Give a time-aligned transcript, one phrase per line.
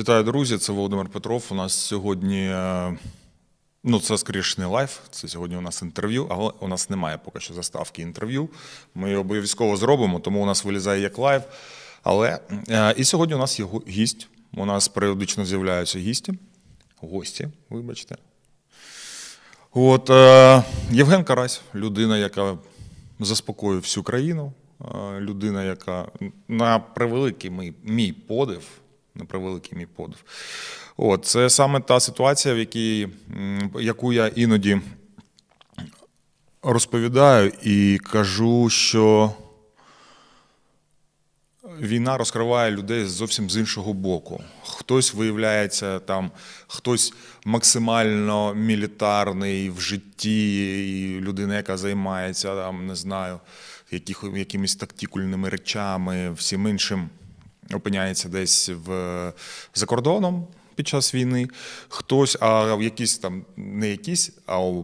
[0.00, 0.58] Вітаю, друзі!
[0.58, 1.44] Це Володимир Петров.
[1.50, 2.98] У нас сьогодні, е,
[3.84, 7.40] ну це скоріше не live, це сьогодні у нас інтерв'ю, але у нас немає поки
[7.40, 8.48] що заставки інтерв'ю.
[8.94, 11.42] Ми обов'язково зробимо, тому у нас вилізає як live.
[12.02, 14.28] Але е, і сьогодні у нас є гість.
[14.54, 16.32] У нас періодично з'являються гісті.
[17.00, 18.16] Гості, вибачте.
[19.72, 22.58] От е, Євген Карась, людина, яка
[23.18, 24.52] заспокоює всю країну,
[25.18, 26.08] людина, яка
[26.48, 28.62] на превеликий мій подив,
[29.14, 30.24] на превеликий мій подив.
[30.96, 33.08] От, це саме та ситуація, в якій,
[33.80, 34.80] яку я іноді
[36.62, 39.32] розповідаю і кажу, що
[41.80, 44.42] війна розкриває людей зовсім з іншого боку.
[44.64, 46.30] Хтось виявляється там,
[46.66, 47.14] хтось
[47.44, 50.62] максимально мілітарний в житті,
[51.16, 53.40] і людина, яка займається там, не знаю,
[53.90, 57.08] яких, якимись тактикульними речами, всім іншим
[57.74, 59.32] опиняється десь в,
[59.74, 61.48] за кордоном під час війни.
[61.88, 64.82] Хтось, а якийсь там не якийсь, а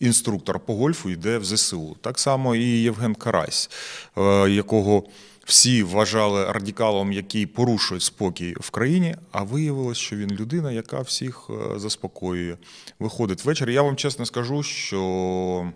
[0.00, 1.96] інструктор по гольфу йде в ЗСУ.
[2.00, 3.70] Так само і Євген Карась,
[4.16, 5.04] е, якого
[5.44, 11.50] всі вважали радикалом, який порушує спокій в країні, а виявилось, що він людина, яка всіх
[11.50, 12.56] е, заспокоює.
[12.98, 13.74] Виходить ввечері.
[13.74, 15.72] Я вам чесно скажу, що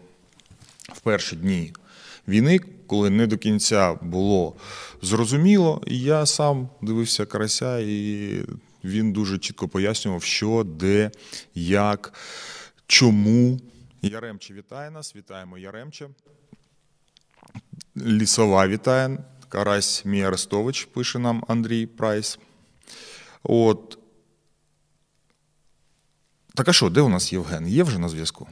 [0.92, 1.72] в перші дні
[2.28, 4.56] війни, коли не до кінця було
[5.02, 8.44] зрозуміло, я сам дивився карася, і
[8.84, 11.10] він дуже чітко пояснював, що, де,
[11.54, 12.12] як,
[12.86, 13.60] чому.
[14.02, 16.08] Яремче вітає нас, вітаємо Яремче.
[17.96, 19.18] Лісова вітає.
[19.48, 22.38] Карась мій Арестович, пише нам Андрій Прайс.
[23.42, 23.98] От.
[26.54, 27.68] Так а що, де у нас Євген?
[27.68, 28.48] Є вже на зв'язку?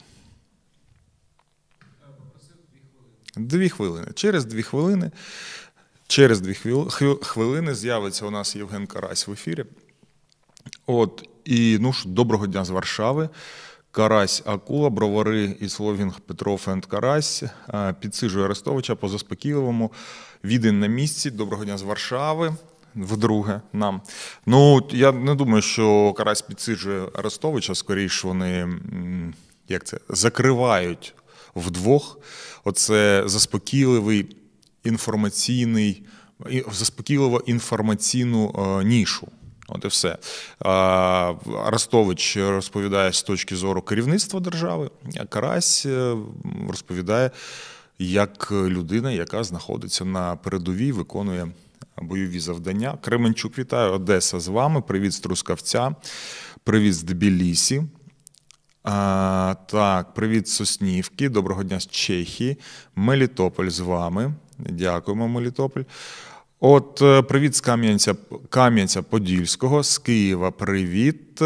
[3.35, 4.07] Дві хвилини.
[4.15, 5.11] Через дві хвилини.
[6.07, 9.65] Через дві хвил- хвил- хвилини з'явиться у нас Євген Карась в ефірі.
[10.85, 13.29] От, і ну ж, доброго дня з Варшави.
[13.91, 17.43] Карась Акула, бровари і Словінг Петров енд Карась.
[17.67, 19.91] А, Підсиджує Арестовича по заспокійливому.
[20.43, 21.31] Відень на місці.
[21.31, 22.55] Доброго дня з Варшави.
[22.95, 24.01] Вдруге нам.
[24.45, 28.67] Ну, я не думаю, що Карась підсиджує Арестовича, скоріш вони
[29.67, 31.15] як це, закривають
[31.55, 32.17] вдвох.
[32.63, 34.35] Оце заспокійливий
[34.83, 36.03] інформаційний,
[36.71, 39.27] заспокійливо інформаційну е, нішу.
[39.67, 40.17] От і все.
[40.59, 41.33] А,
[41.65, 46.15] Арестович розповідає з точки зору керівництва держави, а Карась е,
[46.67, 47.31] розповідає
[47.99, 51.47] як людина, яка знаходиться на передовій, виконує
[52.01, 52.97] бойові завдання.
[53.01, 54.81] Кременчук вітаю, Одеса з вами.
[54.81, 55.95] Привіт з Трускавця,
[56.63, 57.83] привіт з Тбілісі.
[58.83, 61.29] А, так, привіт Соснівки.
[61.29, 62.57] Доброго дня з Чехії.
[62.95, 64.33] Мелітополь з вами.
[64.59, 65.81] Дякуємо, Мелітополь.
[66.59, 68.15] От, е, привіт з Кам'янця,
[68.49, 70.51] Кам'янця Подільського, з Києва.
[70.51, 71.41] Привіт.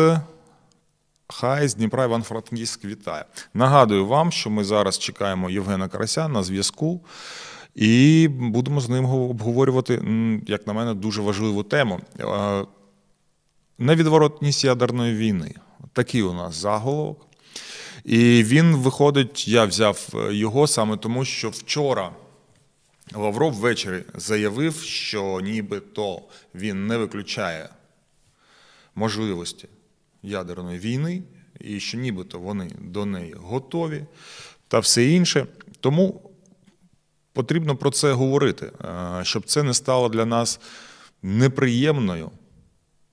[1.27, 3.25] Хай з Дніпра Іван Франківськ вітає.
[3.53, 7.01] Нагадую вам, що ми зараз чекаємо Євгена Карася на зв'язку.
[7.75, 9.93] І будемо з ним обговорювати,
[10.47, 11.99] як на мене, дуже важливу тему.
[12.19, 12.65] Е,
[13.77, 15.55] Невідворотність ядерної війни.
[15.93, 17.27] Такий у нас заголовок.
[18.03, 22.11] І він виходить, я взяв е, його саме тому, що вчора
[23.13, 26.21] Лавров ввечері заявив, що нібито
[26.55, 27.69] він не виключає
[28.95, 29.67] можливості
[30.23, 31.23] ядерної війни,
[31.59, 34.05] і що нібито вони до неї готові
[34.67, 35.47] та все інше.
[35.79, 36.31] Тому
[37.33, 40.59] потрібно про це говорити, е, щоб це не стало для нас
[41.21, 42.31] неприємною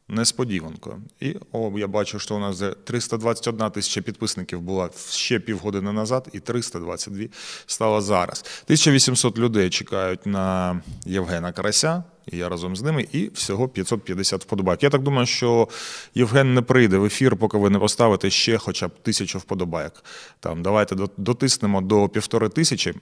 [0.09, 1.03] несподіванкою.
[1.21, 6.29] І о, я бачу, що у нас вже 321 тисяча підписників була ще півгодини назад,
[6.33, 7.27] і 322
[7.67, 8.45] стало зараз.
[8.65, 14.83] 1800 людей чекають на Євгена Карася, і я разом з ними, і всього 550 вподобайок.
[14.83, 15.69] Я так думаю, що
[16.15, 20.05] Євген не прийде в ефір, поки ви не поставите ще хоча б тисячу вподобайок.
[20.41, 22.95] Там давайте дотиснемо до півтори тисячі,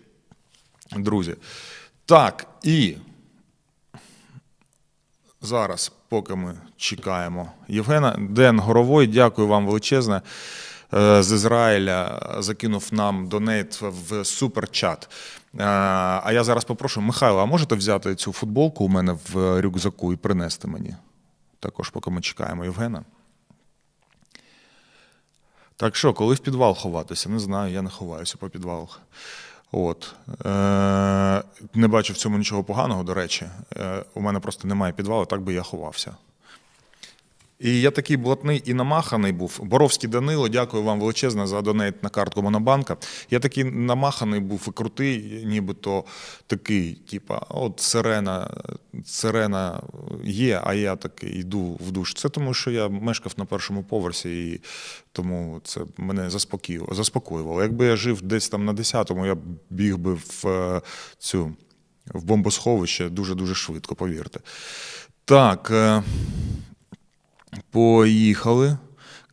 [0.97, 1.37] друзі.
[2.07, 2.97] Так, і
[5.43, 10.23] Зараз, поки ми чекаємо Євгена, Ден Горовой, дякую вам величезне.
[10.95, 15.09] Е, З Ізраїля закинув нам донейт в суперчат.
[15.55, 15.65] Е,
[16.25, 20.17] А я зараз попрошу, Михайло, а можете взяти цю футболку у мене в рюкзаку і
[20.17, 20.95] принести мені?
[21.61, 23.05] Також, поки ми чекаємо Євгена.
[25.77, 27.29] Так що, коли в підвал ховатися?
[27.29, 29.01] Не знаю, я не ховаюся по підвалах.
[29.73, 30.15] От.
[30.47, 31.43] Е,
[31.75, 33.47] не бачу в цьому нічого поганого, до речі.
[33.77, 36.17] Е, у мене просто немає підвалу, так би я ховався.
[37.61, 39.61] І я такий блатний і намаханий був.
[39.63, 42.97] Боровський Данило, дякую вам величезно за донейт на картку Монобанка.
[43.31, 46.05] Я такий намаханий був і крутий, нібито
[46.47, 48.51] такий, типа, от сирена,
[49.05, 49.83] сирена
[50.25, 52.15] є, а я таки йду в душ.
[52.15, 54.61] Це тому, що я мешкав на першому поверсі, і
[55.13, 56.31] тому це мене
[56.91, 57.63] заспокоювало.
[57.63, 59.37] Якби я жив десь там на 10-му, я
[59.71, 60.83] біг би в е,
[61.19, 61.53] цю
[62.15, 64.41] в бомбосховище дуже-дуже швидко, повірте.
[65.25, 65.73] Так.
[67.55, 68.77] Е, Поїхали.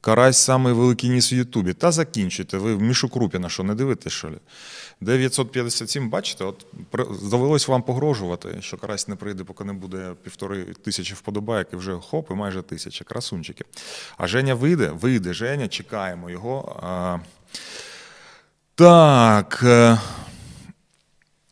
[0.02, 1.74] Карась самий великий ніс в Ютубі.
[1.74, 2.58] Та закінчуйте.
[2.58, 4.38] Ви Мішу Крупіна, що не дивитесь, що ли?
[5.02, 6.66] 957, бачите, от
[7.24, 11.94] довелось вам погрожувати, що карась не прийде, поки не буде півтори тисячі вподобайок, і вже
[11.94, 13.04] хоп, і майже тисяча.
[13.04, 13.66] Красунчики.
[14.18, 14.90] А Женя вийде?
[14.90, 15.34] Вийде.
[15.34, 16.80] Женя, чекаємо його.
[18.76, 19.66] Так.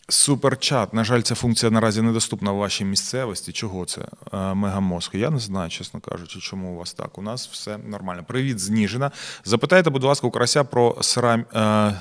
[0.10, 0.94] Е, Суперчат.
[0.94, 3.52] На жаль, ця функція наразі недоступна в вашій місцевості.
[3.52, 4.02] Чого це?
[4.32, 4.56] Мегамозку?
[4.56, 5.10] Мегамозг.
[5.14, 7.18] Я не знаю, чесно кажучи, чому у вас так.
[7.18, 8.24] У нас все нормально.
[8.28, 9.12] Привіт, Зніжина.
[9.46, 11.46] Запитайте, будь ласка, у Карася про срам.
[11.56, 12.00] Е,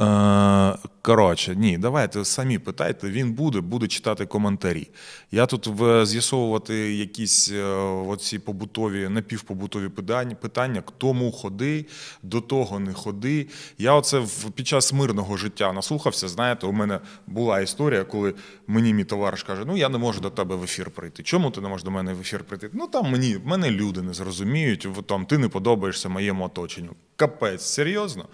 [0.00, 3.10] Е, Коротше, ні, давайте самі питайте.
[3.10, 4.88] Він буде, буде читати коментарі.
[5.30, 7.62] Я тут в- з'ясовувати якісь е,
[8.08, 11.86] оці побутові, напівпобутові питання, питання, тому ходи,
[12.22, 13.46] до того не ходи.
[13.78, 14.22] Я оце
[14.54, 16.28] під час мирного життя наслухався.
[16.28, 18.34] Знаєте, у мене була історія, коли
[18.66, 21.22] мені мій товариш каже: Ну я не можу до тебе в ефір прийти.
[21.22, 22.70] Чому ти не можеш до мене в ефір прийти?
[22.72, 26.90] Ну там мені мене люди не зрозуміють, там ти не подобаєшся моєму оточенню.
[27.16, 28.24] Капець, серйозно?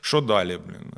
[0.00, 0.92] Що далі, блін?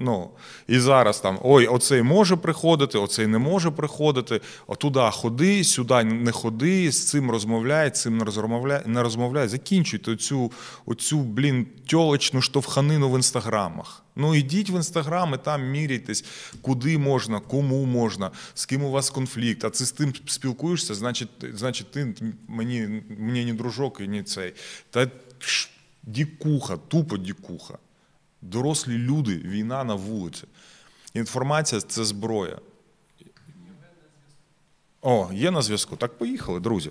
[0.00, 0.30] Ну,
[0.68, 4.40] і зараз там ой, оцей може приходити, оцей не може приходити.
[4.66, 9.48] Отуда ходи, сюди не ходи, з цим розмовляй, з цим не розмовляй, не розмовляй.
[9.48, 10.52] Закінчуйте оцю,
[10.86, 14.02] оцю блін, тьолочну штовханину в інстаграмах.
[14.16, 16.24] Ну ідіть в інстаграм і там міряйтесь,
[16.62, 19.64] куди можна, кому можна, з ким у вас конфлікт.
[19.64, 22.14] А ти з тим спілкуєшся, значить, значить ти
[22.48, 24.52] мені, мені не дружок і не цей.
[24.90, 25.10] Та
[26.02, 27.78] дікуха, тупо дікуха.
[28.42, 30.44] Дорослі люди, війна на вулиці.
[31.14, 32.58] Інформація це зброя.
[35.02, 35.96] О, є на зв'язку.
[35.96, 36.90] Так поїхали, друзі.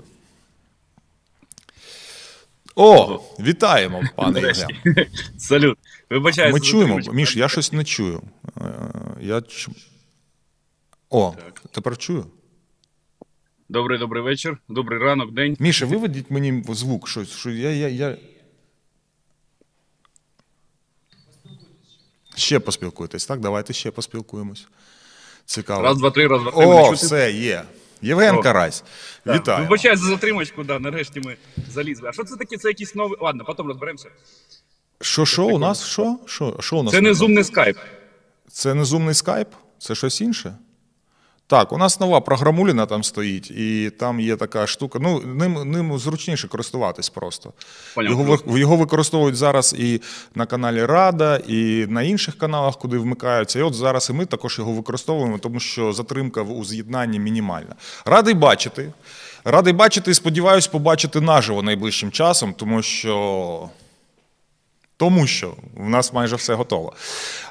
[2.75, 4.68] О, вітаємо, пане Євген.
[5.37, 5.77] Салют.
[6.09, 6.54] Вибачаю.
[6.54, 6.99] Ми чуємо.
[7.13, 8.21] Міш, я щось не чую.
[8.57, 8.61] Е,
[9.21, 9.35] Я...
[9.35, 9.75] чу-
[11.09, 11.33] О,
[11.71, 12.25] тепер чую.
[13.69, 15.57] Добрий добрий вечір, добрий ранок, день.
[15.59, 18.18] Міша, виведіть мені звук, щось, що я, я, я...
[22.37, 23.39] Ще поспілкуйтесь, так?
[23.39, 24.67] Давайте ще поспілкуємось.
[25.45, 25.81] Цікаво.
[25.83, 26.65] Раз, два, три, раз, два, три.
[26.65, 27.63] О, все, є.
[28.01, 28.41] Євген О.
[28.41, 28.83] Карась.
[29.25, 29.35] Да.
[29.35, 29.63] Вітаю.
[29.63, 31.37] Вибачаю за затримочку, да, нарешті ми
[31.69, 32.09] залізли.
[32.09, 32.57] А що це таке?
[32.57, 33.17] Це якийсь новий.
[33.21, 34.09] Ладно, потім розберемося.
[35.01, 35.85] Що, що у нас?
[35.85, 36.17] Що?
[36.25, 36.94] Що, що у нас?
[36.94, 37.75] Це не зумний скайп.
[37.77, 37.83] не.
[38.51, 39.47] Це не зумний скайп?
[39.79, 40.56] Це щось інше?
[41.49, 44.99] Так, у нас нова програмуліна там стоїть, і там є така штука.
[45.01, 47.54] Ну, ним, ним зручніше користуватись просто.
[47.97, 50.01] Його, його використовують зараз і
[50.35, 53.59] на каналі Рада, і на інших каналах, куди вмикаються.
[53.59, 57.75] І от зараз і ми також його використовуємо, тому що затримка у з'єднанні мінімальна.
[58.06, 58.94] Радий бачити.
[59.44, 63.69] Радий бачити і сподіваюся побачити наживо найближчим часом, тому що.
[64.97, 66.94] Тому що в нас майже все готово.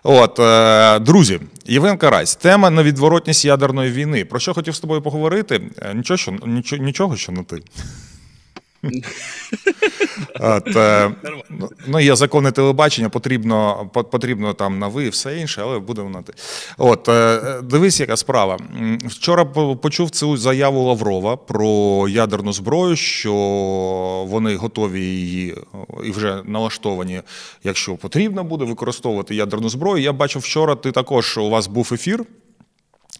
[0.02, 4.24] От, е, друзі, Євген Карась, тема невідворотність ядерної війни.
[4.24, 5.60] Про що хотів з тобою поговорити?
[5.82, 7.62] Е, Нічого, що, нічого, нічого що не ти.
[10.40, 11.10] От, е,
[11.50, 16.10] ну, ну, є закони телебачення, потрібно, потрібно там на ви і все інше, але будемо
[16.10, 16.32] на ти.
[16.78, 18.58] От, е, дивись, яка справа.
[19.04, 19.44] Вчора
[19.82, 23.32] почув цю заяву Лаврова про ядерну зброю, що
[24.28, 25.54] вони готові її
[26.04, 27.22] і вже налаштовані,
[27.64, 30.02] якщо потрібно буде використовувати ядерну зброю.
[30.02, 32.24] Я бачив вчора, ти також у вас був ефір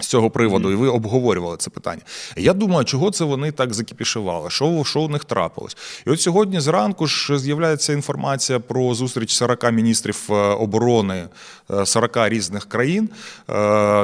[0.01, 2.03] з цього приводу, і ви обговорювали це питання.
[2.37, 4.51] Я думаю, чого це вони так закіпішували?
[4.51, 5.77] Що, що у них трапилось?
[6.07, 11.29] І от сьогодні зранку ж з'являється інформація про зустріч 40 міністрів е, оборони
[11.71, 13.09] е, 40 різних країн
[13.49, 13.53] е,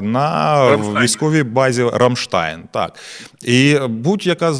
[0.01, 1.05] на Рамштайн.
[1.05, 2.63] військовій базі Рамштайн.
[2.73, 2.99] Так.
[3.43, 4.55] І будь-яка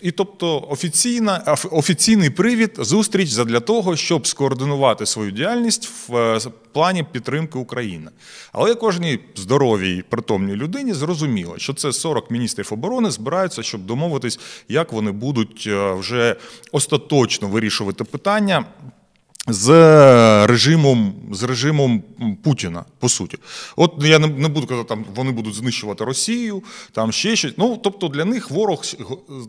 [0.00, 6.40] і тобто офіційна, офіційний привід зустріч задля того, щоб скоординувати свою діяльність в е,
[6.72, 8.10] плані підтримки України.
[8.52, 14.92] Але кожній здоровій притомній людині зрозуміло, що це 40 міністрів оборони збираються, щоб домовитись, як
[14.92, 16.36] вони будуть е, вже
[16.72, 18.64] остаточно вирішувати питання.
[19.48, 19.70] З
[20.46, 22.02] режимом, з режимом
[22.42, 23.38] Путіна, по суті.
[23.76, 27.52] От я не, не буду казати, там вони будуть знищувати Росію, там ще щось.
[27.56, 28.84] Ну, тобто для них ворог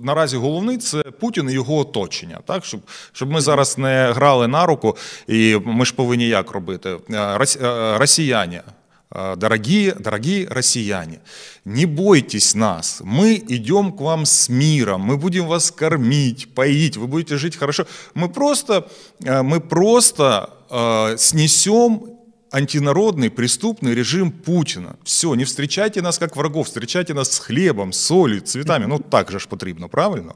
[0.01, 2.39] наразі головний це Путін і його оточення.
[2.45, 2.65] Так?
[2.65, 2.81] Щоб,
[3.11, 6.97] щоб ми зараз не грали на руку, і ми ж повинні як робити?
[7.09, 8.61] Е, е, Росіяни.
[9.09, 11.19] Э, Дорогие, дорогие россияне,
[11.65, 13.01] не бойтесь нас.
[13.03, 17.85] Мы идем к вам с миром, мы будем вас кормить, поить, вы будете жить хорошо.
[18.13, 18.89] Мы просто,
[19.23, 22.17] э, мы просто э, снесем
[22.51, 24.95] антинародный преступный режим Путина.
[25.03, 28.85] Все, не встречайте нас как врагов, встречайте нас с хлебом, солью, цветами.
[28.85, 30.33] Ну так же ж потрібно, правильно?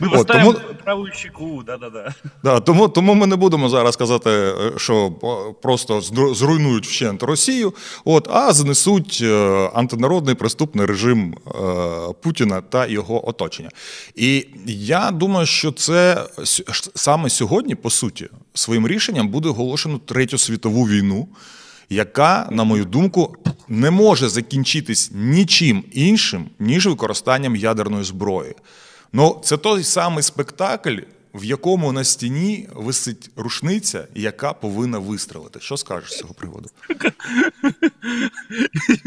[0.00, 2.14] Ми От, поставимо тому- праву щеку, да-да-да.
[2.44, 5.10] Да, тому, тому ми не будемо зараз казати, що
[5.62, 11.50] просто зру- зруйнують вщент Росію, от, а знесуть е, антинародний преступний режим е,
[12.22, 13.68] Путіна та його оточення.
[14.14, 16.24] І я думаю, що це
[16.94, 21.28] саме сьогодні, по суті, своїм рішенням буде оголошено Третю світову війну,
[21.90, 23.36] яка, на мою думку,
[23.68, 28.54] не може закінчитись нічим іншим, ніж використанням ядерної зброї.
[29.12, 30.98] Ну, це той самий спектакль,
[31.34, 35.60] в якому на стіні висить рушниця, яка повинна вистрелити.
[35.60, 36.68] Що скажеш з цього приводу?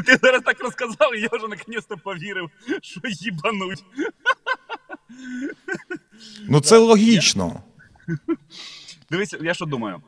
[0.05, 2.49] Ти зараз так розказав, і я вже наконець-то повірив,
[2.81, 3.83] що їбануть.
[6.49, 7.63] Ну, це логічно.
[9.11, 10.01] Дивись, я що думаю.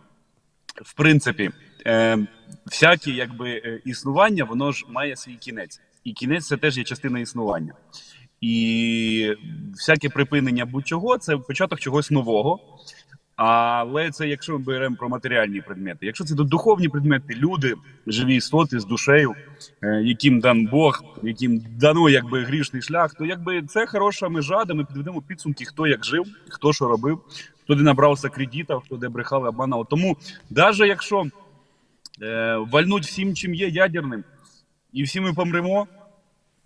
[0.82, 1.52] В принципі,
[1.86, 2.18] е,
[2.66, 5.82] всяке якби, е, існування, воно ж має свій кінець.
[6.04, 7.74] І кінець це теж є частина існування.
[8.42, 9.34] І
[9.74, 12.60] всяке припинення будь-чого це початок чогось нового.
[13.36, 16.06] Але це якщо ми беремо про матеріальні предмети.
[16.06, 17.76] Якщо це духовні предмети, люди,
[18.08, 19.34] живі істоти з душею,
[19.82, 24.74] е, яким дан Бог, яким дано якби грішний шлях, то якби це хороша межа, де
[24.74, 27.20] ми підведемо підсумки, хто як жив, хто що робив,
[27.64, 29.88] хто де набрався кредитів, хто де брехав і обманав.
[29.90, 30.18] Тому
[30.50, 31.26] навіть якщо
[32.22, 34.24] е, вальнуть всім, чим є ядерним,
[34.94, 35.88] і всі ми помремо.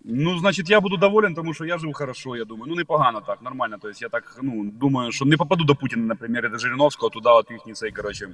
[0.04, 2.66] Ну, значить, я буду доволен, тому що я жив хорошо, я думаю.
[2.68, 3.76] Ну, непогано так, нормально.
[3.82, 7.50] Тобто я так ну, думаю, що не попаду до Путіна, наприклад, до Жириновського, туди от
[7.50, 8.28] їхній цей, коротше,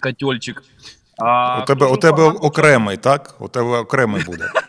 [0.00, 0.62] котельчик.
[1.18, 3.34] А У тебе, у тебе погано, окремий, так?
[3.40, 4.50] У тебе окремий буде.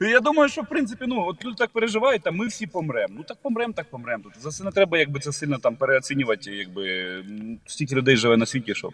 [0.00, 3.14] Ну, Я думаю, що в принципі, ну от люди так переживають, а ми всі помремо.
[3.16, 4.22] Ну так помремо, так помремо.
[4.24, 6.56] Тут за це не треба, якби це сильно там переоцінювати.
[6.56, 7.24] Якби
[7.66, 8.90] стільки людей живе на світі, що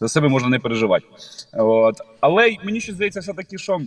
[0.00, 1.06] за себе можна не переживати.
[1.52, 2.00] От.
[2.20, 3.80] Але мені ще здається, все таки, що.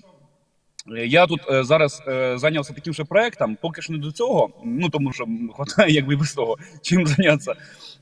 [0.91, 4.49] Е, Я тут е, зараз е, зайнявся таким ще проектом, поки що не до цього,
[4.65, 5.25] ну тому що
[5.55, 7.53] хватає якби без того, чим зайнятися.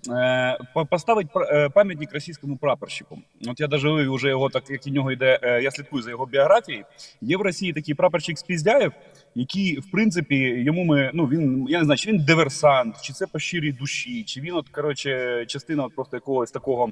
[0.09, 0.57] Е,
[0.89, 3.19] поставить е, пам'ятник російському прапорщику.
[3.47, 6.09] От я даже вивів уже його, так як і нього йде, е, я слідкую за
[6.09, 6.85] його біографією.
[7.21, 8.91] Є в Росії такий прапорщик Спіздяєв,
[9.35, 13.27] який, в принципі, йому ми, ну він, я не знаю, чи він диверсант, чи це
[13.27, 16.89] по щирій душі, чи він, от, коротше, частина от просто якогось такого,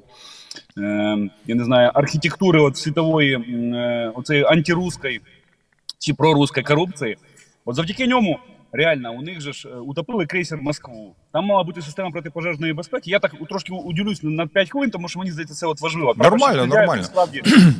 [0.78, 5.20] е, я не знаю, архітектури от світової, е, оцеї антируської
[6.02, 7.16] чи проруської корупції.
[7.64, 8.38] От завдяки ньому.
[8.74, 11.14] Реально, у них же ж е, утопили крейсер Москву.
[11.32, 13.10] Там мала бути система протипожежної безпеки.
[13.10, 16.14] Я так трошки уділюсь на 5 хвилин, тому що мені здається, це от важливо.
[16.16, 17.04] Нормально, Стріляє, нормально.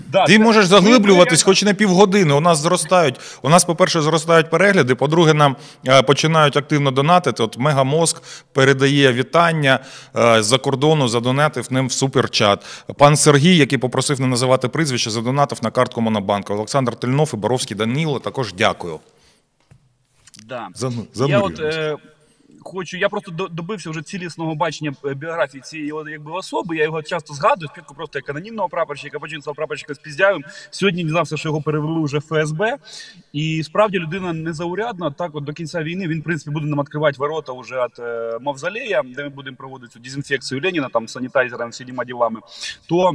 [0.13, 2.35] Да, Ти це- можеш заглиблюватись реально- хоч на півгодини.
[2.35, 3.21] У нас зростають.
[3.43, 4.95] У нас, по-перше, зростають перегляди.
[4.95, 5.57] По-друге, нам
[5.89, 7.43] е, починають активно донатити.
[7.43, 8.23] От Мегамозк
[8.53, 9.79] передає вітання
[10.17, 12.85] е, з-за кордону, задонатив ним в суперчат.
[12.99, 16.55] Пан Сергій, який попросив не називати прізвище, задонатив на картку Монобанку.
[16.55, 18.99] Олександр Тельнов і Боровський Даніло також дякую.
[20.53, 20.69] Да.
[20.75, 21.97] Зану- Я от е,
[22.61, 26.77] хочу, я просто до- добився вже цілісного бачення е, біографії цієї якби особи.
[26.77, 27.69] Я його часто згадую.
[27.69, 30.45] Спочатку просто як анонімного прапорщика, потім став прапорщика з Піздявим.
[30.71, 32.77] Сьогодні дізнався, що його перевели вже ФСБ.
[33.33, 35.11] І справді людина незаурядна.
[35.11, 38.39] Так, от до кінця війни він, в принципі, буде нам відкривати ворота вже від е,
[38.41, 42.41] мавзолея, де ми будемо проводити цю дезінфекцію Леніна, там санітайзером, всіма ділами.
[42.89, 43.13] То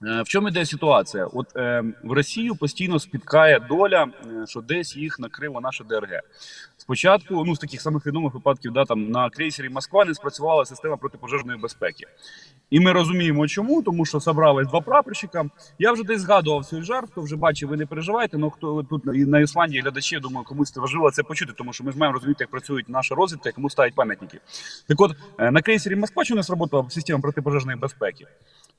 [0.00, 1.26] В чому йде ситуація?
[1.26, 4.06] От е, в Росію постійно спіткає доля,
[4.42, 6.20] е, що десь їх накрила наша ДРГ.
[6.76, 10.96] Спочатку, ну з таких самих відомих випадків, да, там на крейсері Москва не спрацювала система
[10.96, 12.06] протипожежної безпеки.
[12.70, 15.44] І ми розуміємо, чому, тому що собрались два прапорщика.
[15.78, 18.38] Я вже десь згадував цей жарт, хто вже бачив, ви не переживайте.
[18.38, 21.84] Ну хто тут на Ісландії глядачі, я думаю, комусь це важливо це почути, тому що
[21.84, 24.40] ми ж маємо розуміти, як працюють наша розвідка, кому ставить пам'ятники.
[24.86, 28.26] Так от е, на крейсері Москва що не сработала система протипожежної безпеки?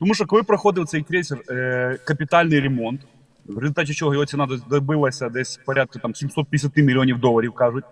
[0.01, 3.01] Тому що коли проходив цей крейсер е, капітальний ремонт,
[3.45, 7.83] в результаті чого його ціна добилася десь порядку там 750 мільйонів доларів, кажуть.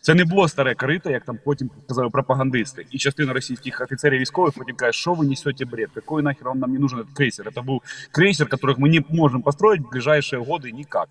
[0.00, 2.86] Це не було старе корито, як там потім казали пропагандисти.
[2.90, 6.72] І частина російських офіцерів військових потім каже, що ви несете бред, який нахер он нам
[6.72, 7.52] не нужен этот крейсер?
[7.54, 7.82] Це був
[8.12, 11.08] крейсер, який ми не можемо построїти в ближайші годи ніяк.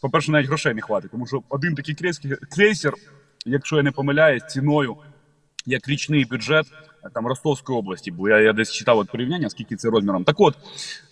[0.00, 2.94] По-перше, навіть грошей не хватить, тому що один такий крейсер, крейсер
[3.46, 4.96] якщо я не помиляюсь, ціною
[5.68, 6.66] як річний бюджет
[7.04, 10.24] е, там Ростовської області, бо я, я десь читав от порівняння, скільки це розміром.
[10.24, 10.54] Так от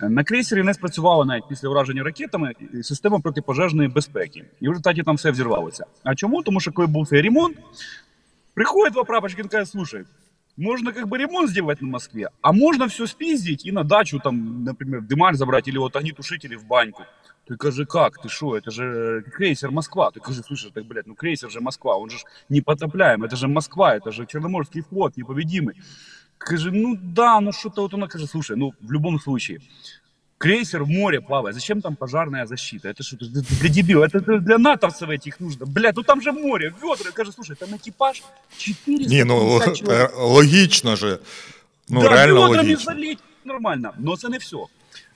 [0.03, 5.03] е, на крейсері не спрацювала навіть після враження ракетами система протипожежної безпеки, і в результаті
[5.03, 5.87] там все взірвалося.
[6.05, 6.43] А чому?
[6.43, 7.57] Тому що коли був цей ремонт,
[8.55, 10.05] приходить два прапорщика, він каже, слушай.
[10.57, 14.65] Можно как бы ремонт сделать на Москве, а можно все спиздить и на дачу там,
[14.65, 17.03] например, дымарь забрать или вот огнетушители в баньку.
[17.47, 20.11] Той каже, как, ты что, это же крейсер Москва.
[20.11, 23.95] Той каже, слушай, так, блядь, ну крейсер же Москва, он же непотопляем, это же Москва,
[23.95, 25.77] это же Черноморский флот непобедимый.
[26.39, 29.61] Каже, ну да, ну что-то вот она каже, слушай, ну в любом случае,
[30.38, 32.90] крейсер в море плавает, зачем там пожарная защита?
[32.90, 33.18] Это что,
[33.62, 35.66] для дебил, это для натовцев этих нужно.
[35.66, 37.12] Блядь, ну там же море, ведра.
[37.12, 38.24] Каже, слушай, там экипаж
[38.58, 40.12] 400 Ні, ну человек.
[40.18, 41.20] логічно же.
[41.90, 42.94] Ну, да, реально ведрами логічно.
[42.94, 44.58] залить нормально, но це не все.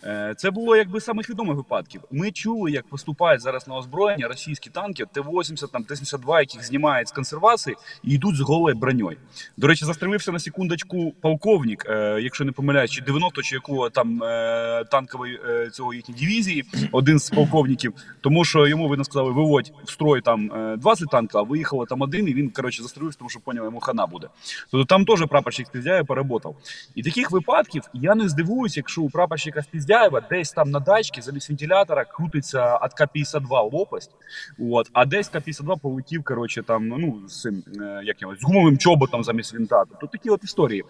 [0.05, 2.01] Е, Це було якби самих відомих випадків.
[2.11, 7.13] Ми чули, як поступають зараз на озброєння російські танки Т-80, там Т-72, яких знімають з
[7.13, 9.17] консервації і йдуть з голою броньою.
[9.57, 14.23] До речі, застрілився на секундочку полковник, е, якщо не помиляюсь, чи 90 чи якого там
[14.23, 15.41] е, танкової
[15.73, 20.53] цього їхньої дивізії, один з полковників, тому що йому видно сказали, виводь в строй там
[20.53, 23.81] е, 20 танків, а виїхало там один, і він коротше застрілився, тому що поняв, йому
[23.81, 24.29] хана буде.
[24.71, 26.57] Тобто там теж прапорщик Спіздяєв поработав.
[26.95, 31.49] І таких випадків я не здивуюсь, якщо у прапорщика Спіздяєва десь там на дачці замість
[31.49, 34.11] вентилятора крутиться от К-52 лопасть,
[34.59, 38.79] от, а десь К-52 полетів, коротше, там, ну, з цим, е, як його, з гумовим
[38.79, 39.85] чоботом замість вінта.
[39.91, 40.85] Тобто такі от історії.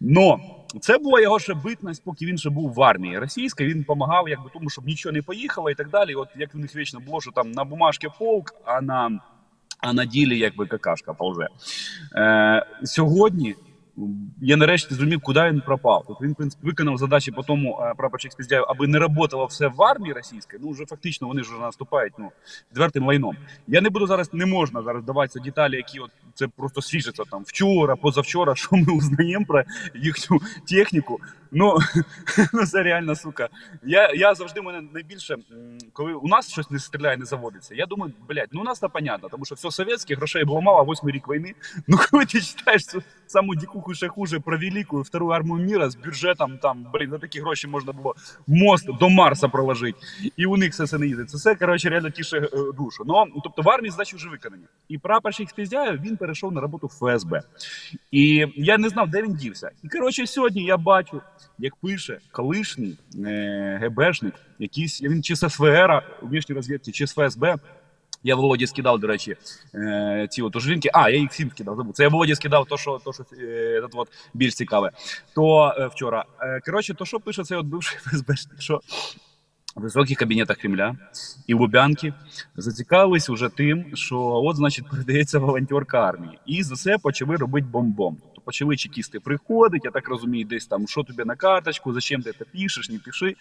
[0.00, 0.40] Но
[0.80, 3.64] це була його ще битність, поки він ще був в армії російській.
[3.64, 6.14] Він допомагав, якби тому, щоб нічого не поїхало і так далі.
[6.14, 9.20] От як в них вічно було, що там на бумажці полк, а на,
[9.80, 11.48] а на ділі якби какашка повзе.
[12.16, 13.54] Е, сьогодні
[14.40, 16.04] я нарешті зрозумів, куди він пропав.
[16.06, 19.68] Тобто він в принципі виконав задачі по тому е, прапорщик Спіздяєв, аби не працювало все
[19.68, 20.56] в армії російській.
[20.60, 22.30] Ну вже фактично вони ж наступають ну
[22.72, 23.36] відвертим лайном.
[23.66, 27.42] Я не буду зараз, не можна зараз даватися деталі, які от це просто свіжиться там
[27.46, 29.62] вчора, позавчора, що ми узнаємо про
[29.94, 31.20] їхню техніку.
[31.50, 31.78] Ну,
[32.52, 33.48] ну це реально сука.
[33.82, 35.36] Я, я завжди мене найбільше,
[35.92, 37.74] коли у нас щось не стріляє, не заводиться.
[37.74, 40.84] Я думаю, блядь, ну у нас це понятно, тому що все совєтське, грошей було мало,
[40.84, 41.54] восьмий рік війни.
[41.86, 42.84] Ну коли ти читаєш
[43.28, 47.18] цю саму дікуху ще хуже про велику вторую армію міра з бюджетом, там, блін, за
[47.18, 48.14] такі гроші можна було
[48.46, 49.98] мост до Марса проложити.
[50.36, 51.30] І у них все це не їздить.
[51.30, 53.04] Це все, коротше, реально тіше е, душу.
[53.06, 54.64] Ну, тобто в армії задачі вже виконані.
[54.88, 57.42] І прапорщик Спіздяєв, він перейшов на роботу в ФСБ.
[58.10, 59.70] І я не знав, де він дівся.
[59.82, 61.22] І коротше, сьогодні я бачу,
[61.58, 67.56] як пише колишній е, ГБшник, якийсь він чи з СВР, у розвідці, чи з ФСБ.
[68.22, 69.36] Я Володі скидав, до речі,
[69.74, 70.90] е, ці от ужинки.
[70.92, 71.94] А, я їх всім скидав, забув.
[71.94, 74.90] Це я Володі скидав, то, що, то, що е, от, більш цікаве.
[75.34, 76.24] То е, вчора.
[76.40, 78.80] Е, коротше, то що пише цей от бивший ФСБшник, що
[79.76, 80.96] в високих кабінетах Кремля
[81.46, 82.14] і Лубянки
[82.56, 86.38] зацікавились уже тим, що от, значить, передається волонтерка армії.
[86.46, 88.16] І за це почали робити бомбом.
[88.48, 92.44] Почали чекісти приходити, я так розумію, десь там, що тобі на карточку, зачем ти це
[92.44, 93.36] пишеш, не пиши.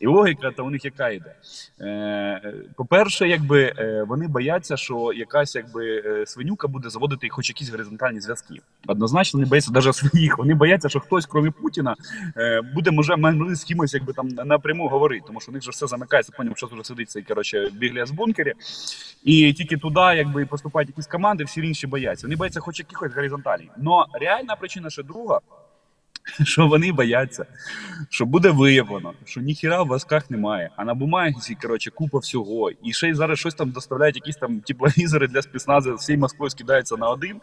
[0.00, 1.34] І логіка то у них яка йде.
[1.80, 7.70] Е, по-перше, якби е, вони бояться, що якась якби е, свинюка буде заводити хоч якісь
[7.70, 8.54] горизонтальні зв'язки.
[8.86, 10.38] Однозначно, не бояться навіть своїх.
[10.38, 11.94] Вони бояться, що хтось, крім Путіна,
[12.74, 13.16] буде може
[13.50, 16.32] з кимось якби там напряму говорити, тому що у них же все замикається.
[16.36, 18.52] Поняв, що вже сидить цей коротше бігліас в бункері,
[19.24, 22.26] і тільки туди, якби поступають якісь команди, всі інші бояться.
[22.26, 23.70] Вони бояться хоч якихось горизонталій.
[23.78, 24.06] Но
[24.46, 25.40] реальна причина ще друга.
[26.44, 27.46] Що вони бояться,
[28.10, 32.70] що буде виявлено, що ніхіра в вазках немає, а на бумазі, коротше, купа всього.
[32.70, 36.96] І ще й зараз щось там доставляють, якісь там тепловізори для спецназу, всій Москвою скидається
[36.96, 37.40] на один.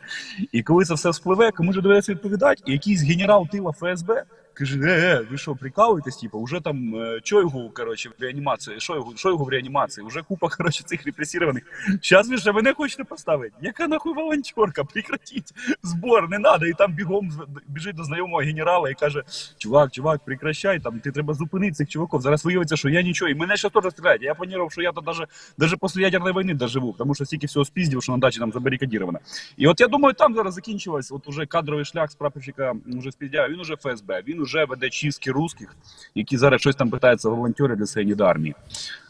[0.52, 4.80] І коли це все спливе, кому ж доведеться відповідати, і якийсь генерал тила ФСБ каже:
[4.84, 6.18] е, е, ви що, прикалуєтесь?
[6.18, 10.84] Типу, уже там е, Чойгу, коротше, в реанімації, Шойгу, Шойгу в реанімації, уже купа, коротше,
[10.84, 11.64] цих репресірованих.
[12.04, 13.56] Зараз ви ще мене хочете поставити?
[13.62, 14.84] Яка нахуй волонтерка?
[14.84, 16.68] Прекратіть збор, не треба.
[16.68, 17.32] І там бігом
[17.68, 19.24] біжить до знайомого генерала і каже:
[19.58, 22.22] чувак, чувак, прекращай, там ти треба зупинити цих чуваків.
[22.22, 24.22] Зараз виявиться, що я нічого, і мене ще теж стріляють.
[24.22, 27.66] Я планував, що я то даже, даже після ядерної війни доживу, тому що стільки всього
[27.66, 29.20] спіздів, що на дачі там забарикадіровано.
[29.58, 33.50] І от я думаю, там зараз закінчилось от уже кадровий шлях з прапорщика вже спіздяв.
[33.50, 35.76] Він уже ФСБ, він уже веде чистки русських,
[36.16, 38.56] які зараз щось там питаються волонтери для своєї армії.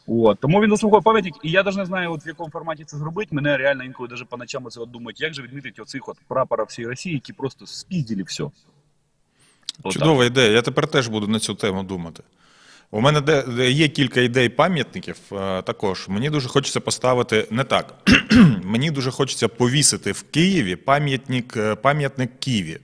[0.07, 2.97] От тому він заслуговує пам'ятник, і я навіть не знаю, от в якому форматі це
[2.97, 3.35] зробити.
[3.35, 6.89] Мене реально інколи даже по ночам це думають, як же відмітити оцих от прапора всієї
[6.89, 8.43] Росії, які просто спіздили все.
[9.91, 10.51] Чудова ідея.
[10.51, 12.23] Я тепер теж буду на цю тему думати.
[12.91, 16.07] У мене де є кілька ідей пам'ятників е, також.
[16.07, 17.93] Мені дуже хочеться поставити не так.
[18.63, 22.79] Мені дуже хочеться повісити в Києві пам'ятник, е, пам'ятник Києві.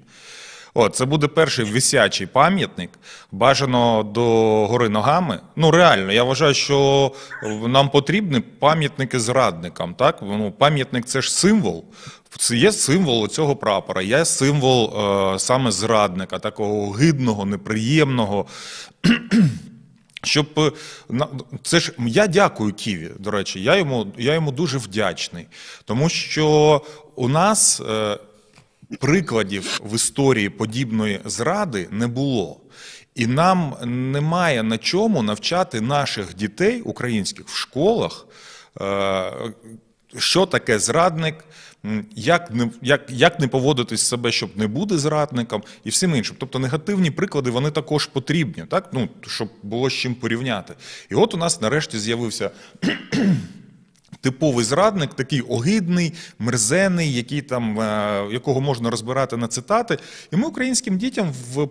[0.73, 2.89] О, це буде перший висячий пам'ятник,
[3.31, 4.21] бажано до
[4.67, 5.39] гори ногами.
[5.55, 7.11] Ну реально, я вважаю, що
[7.67, 9.93] нам потрібні пам'ятники зрадникам.
[9.93, 11.85] Так, ну пам'ятник це ж символ.
[12.37, 14.93] Це є символ цього прапора, є символ
[15.33, 18.45] е, саме зрадника, такого гидного, неприємного.
[20.23, 20.71] Щоб е,
[21.63, 23.11] це ж я дякую Ківі.
[23.19, 25.47] До речі, я йому я йому дуже вдячний,
[25.85, 26.81] тому що
[27.15, 28.17] у нас е,
[28.99, 32.59] прикладів в історії подібної зради не було.
[33.15, 33.75] І нам
[34.11, 38.27] немає на чому навчати наших дітей українських в школах.
[38.81, 39.31] е,
[40.17, 41.45] що таке зрадник,
[42.15, 46.35] як не, як, як не поводитись себе, щоб не бути зрадником, і всім іншим.
[46.39, 48.89] Тобто негативні приклади вони також потрібні, так?
[48.93, 50.73] Ну, щоб було з чим порівняти.
[51.11, 52.51] І от у нас нарешті з'явився
[54.21, 59.97] типовий зрадник, такий огидний, мерзений, який там, е, якого можна розбирати на цитати.
[60.31, 61.67] І ми українським дітям в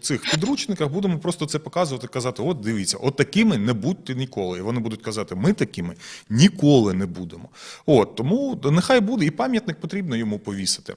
[0.00, 4.58] цих підручниках будемо просто це показувати, казати: от дивіться, от такими не будьте ніколи.
[4.58, 5.94] І вони будуть казати, ми такими
[6.30, 7.48] ніколи не будемо.
[7.86, 10.94] От тому нехай буде, і пам'ятник потрібно йому повісити.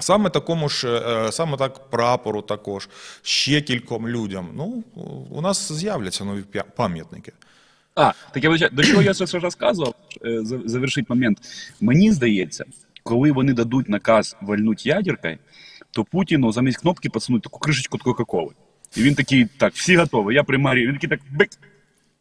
[0.00, 2.88] Саме такому ж, е, саме так прапору, також
[3.22, 4.48] ще кільком людям.
[4.54, 4.84] Ну,
[5.30, 6.44] у нас з'являться нові
[6.76, 7.32] пам'ятники.
[7.98, 11.38] А, так я до чого я це все розказував, е, за- завершить момент.
[11.80, 12.64] Мені здається,
[13.02, 15.38] коли вони дадуть наказ вальнуть ядеркою,
[15.90, 18.50] то Путіну замість кнопки пацануть таку кришечку Кока-Коли.
[18.96, 20.86] І він такий, так, всі готові, я приймаю.
[20.86, 21.48] Він такий так бик.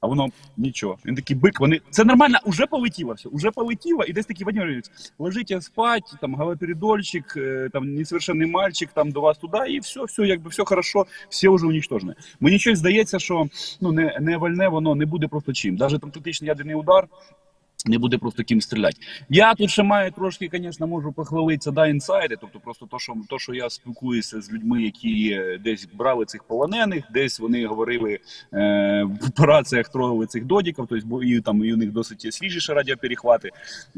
[0.08, 0.98] Воно нічого.
[1.06, 1.82] Він такий бик, вони.
[1.89, 4.86] Це нормально, уже полетіло все, уже полетіло, і десь такий Вадим Владимирович,
[5.20, 10.24] ложите спать, там галоперидольчик, е, там несовершенний мальчик, там до вас туди, і все, все,
[10.24, 12.15] якби все хорошо, все вже унічтожене.
[12.39, 13.48] Мені щось здається, що
[13.82, 15.76] ну не, не вальне воно не буде просто чим.
[15.76, 17.08] Навіть там тактичний ядерний удар.
[17.86, 18.98] Не буде просто ким стріляти.
[19.30, 23.40] Я тут ще маю трошки, звісно, можу похвалитися да, інсайди, тобто просто то, що то,
[23.40, 28.20] що я спілкуюся з людьми, які десь брали цих полонених, десь вони говорили
[28.54, 33.50] е, в операціях трогали цих додіків, тобто і там і у них досить свіжіші радіоперехвати.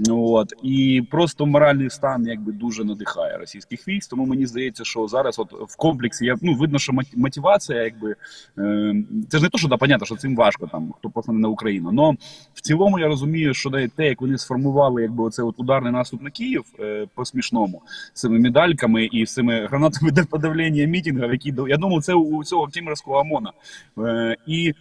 [0.10, 4.10] От і просто моральний стан якби дуже надихає російських військ.
[4.10, 8.16] Тому мені здається, що зараз, от в комплексі, я ну видно, що мот- мотивація, якби
[8.58, 8.96] е,
[9.30, 11.92] це ж не то, що да, понятно, що цим важко там, хто посланий на Україну.
[11.92, 12.16] Но
[12.54, 16.22] в цілому я розумію, що навіть те, як вони сформували якби оце от ударний наступ
[16.22, 17.82] на Київ е, по смішному
[18.14, 22.44] з цими медальками і з цими гранатами для подавлення мітингів, які я думав, це у
[22.44, 23.52] цього Тімерського ОМОНа.
[23.98, 24.74] Е, і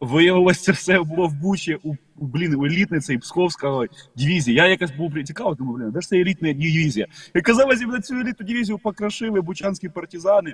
[0.00, 4.56] Виявилося, це все було в Бучі у блін, у елітної цієї Псковської дивізії.
[4.56, 7.06] Я якось був цікавий, думаю, блін, де ж це елітна дивізія?
[7.34, 10.52] І оказалось, на цю елітну дивізію покрашили бучанські партизани.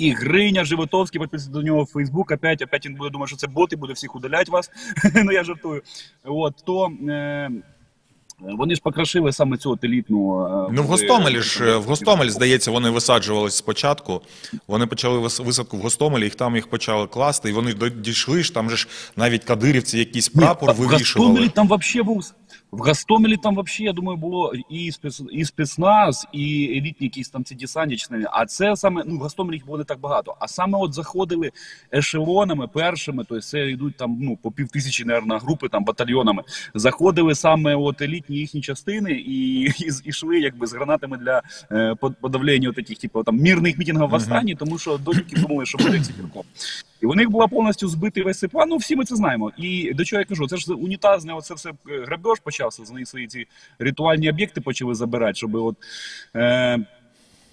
[0.00, 2.30] І Гриня Животовський підписується до нього в Фейсбук.
[2.30, 4.70] Опять, опять він буде думати, що це боти, буде всіх удаляти вас.
[5.24, 5.82] ну я жартую.
[6.24, 7.50] От то е,
[8.40, 10.46] вони ж покрашили саме цю от елітну.
[10.46, 14.22] е, Ну, в Гостомелі ж е, в Гостомель, здається, вони висаджувались спочатку.
[14.68, 18.54] Вони почали висадку в Гостомелі, їх там їх почали класти, і вони дійшли ж.
[18.54, 22.32] Там же ж навіть кадирівці якийсь прапор Ні, в Гостомелі там вообще був.
[22.72, 27.44] В Гостомелі там вообще, я думаю, було і, спец, і спецназ, і елітні якісь там
[27.44, 27.96] ці десантні.
[28.32, 30.36] А це саме, ну, в Гостомелі їх було не так багато.
[30.40, 31.50] А саме от заходили
[31.94, 36.42] ешелонами першими, тобто це йдуть там, ну, по пів тисячі, наверное, групи, там, батальйонами.
[36.74, 42.16] Заходили саме от елітні їхні частини і, і, йшли якби з гранатами для е, под-
[42.20, 46.00] подавлення от таких, типу, там, мирних мітингів в Астані, тому що доньки думали, що буде
[46.00, 46.42] ціпірком.
[47.02, 48.68] І у них була повністю збитий весь цей план.
[48.68, 49.52] Ну всі ми це знаємо.
[49.56, 51.74] І до чого я кажу, це ж унітазне, оце все е,
[52.06, 52.84] грабеж почався.
[52.84, 53.46] З них свої ці
[53.78, 55.76] ритуальні об'єкти почали забирати, щоб от.
[56.36, 56.78] Е,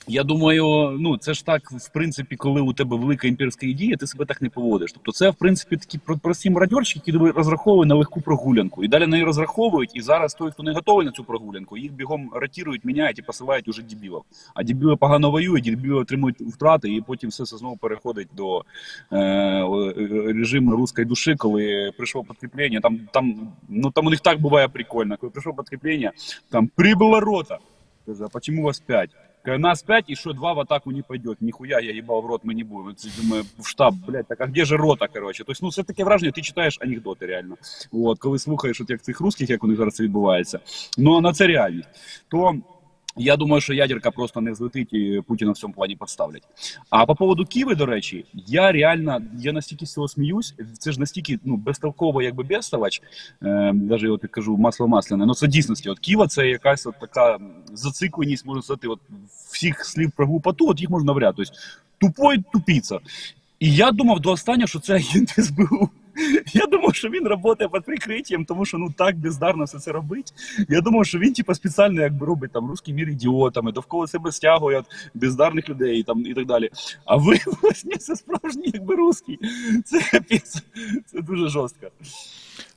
[0.08, 4.08] я думаю, ну це ж так, в принципі, коли у тебе велика імперська ідея, ти
[4.08, 4.93] себе так не поводиш.
[4.93, 8.84] Тобто, це в принципі такі про- прості мародьорщики, які розраховують на легку прогулянку.
[8.84, 9.91] І далі на неї розраховують.
[9.93, 13.67] І зараз той, хто не готовий на цю прогулянку, їх бігом ротірують, міняють і посилають
[13.67, 14.22] уже дебілів.
[14.54, 18.63] А дебіли погано воюють, дебіли отримують втрати, і потім все це знову переходить до
[19.12, 19.93] е, е,
[20.34, 22.80] режиму руської душі, коли прийшло підкріплення.
[22.80, 25.17] Там там ну там у них так буває прикольно.
[25.17, 26.12] Коли прийшло підкріплення,
[26.50, 27.58] там прибула рота.
[28.06, 29.10] Каже, а почему вас пять?
[29.47, 31.41] Нас пять, и что два в атаку не пойдет.
[31.41, 32.95] Нихуя, я ебал в рот, мы не будем.
[32.95, 35.43] Це, Думаю, в штаб, блядь, так а где же рота, короче?
[35.43, 37.55] Тобто, ну, все таке враження, ти читаєш анекдоти реально.
[37.91, 40.60] От, коли слухаєш от як цих русських, як у них зараз відбувається.
[40.97, 41.89] Ну, на це реальність.
[42.27, 42.55] То
[43.17, 46.43] я думаю, що ядерка просто не взлетить і Путіна в цьому плані підставлять.
[46.89, 50.56] А по поводу Киви, до речі, я реально я настільки з цього сміюсь.
[50.80, 53.01] Це ж настільки ну безтолково, якби безставач,
[53.43, 55.25] е, навіть я кажу масло масляне.
[55.25, 55.89] Ну це дійсності.
[55.89, 57.38] От Ківа це якась от така
[57.73, 58.99] зацикленість, можна сказати, от
[59.51, 61.36] всіх слів про глупоту, от їх можна навряд.
[61.38, 61.53] Тобто
[61.97, 62.99] тупой тупіця.
[63.60, 65.89] І я думав до останнього, що це агент СБУ.
[66.53, 70.34] Я думав, що він працює під прикриттям, тому що ну так бездарно все це робить.
[70.69, 74.84] Я думав, що він типу, спеціально якби робить там русський мір ідіотами, довкола себе стягує
[75.13, 76.69] бездарних людей там і так далі.
[77.06, 79.39] А виявилось, ні, це справжній якби русський.
[79.86, 80.63] Це капець,
[81.06, 81.88] це дуже жорстко.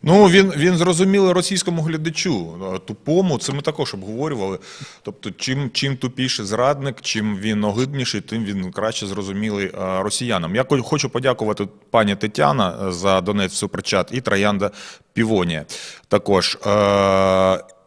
[0.03, 4.59] Ну, він, він зрозумілий російському глядачу, е, тупому, це ми також обговорювали.
[5.03, 10.55] Тобто, чим, чим тупіший зрадник, чим він огидніший, тим він краще зрозумілий е, росіянам.
[10.55, 14.71] Я хочу подякувати пані Тетяна е, за донець суперчат і Троянда
[15.13, 15.65] Півонія
[16.09, 16.59] також.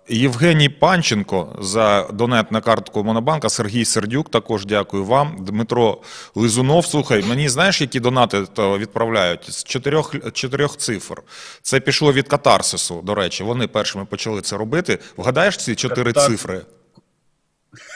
[0.10, 5.38] Євгеній Панченко за донет на картку Монобанка, Сергій Сердюк, також дякую вам.
[5.40, 6.02] Дмитро
[6.36, 6.86] Лизунов.
[6.86, 9.54] Слухай, мені знаєш, які донати відправляють?
[9.54, 11.16] З чотирьох, чотирьох цифр.
[11.62, 13.44] Це пішло від катарсису, до речі.
[13.44, 15.00] Вони першими почали це робити.
[15.18, 16.40] Вгадаєш ці чотири Катарсис.
[16.40, 16.62] цифри?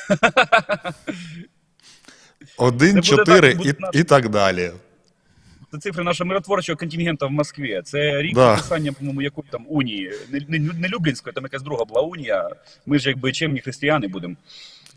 [2.58, 4.72] Один, чотири і, і так далі.
[5.72, 7.82] Це цифри нашого миротворчого контингента в Москві.
[7.84, 8.54] Це рік Да.
[8.54, 10.12] підписання, по-моєму, якої там унії.
[10.30, 12.50] Не, не, не Люблінської, там якась друга була унія.
[12.86, 14.36] Ми ж якби чемні християни будемо.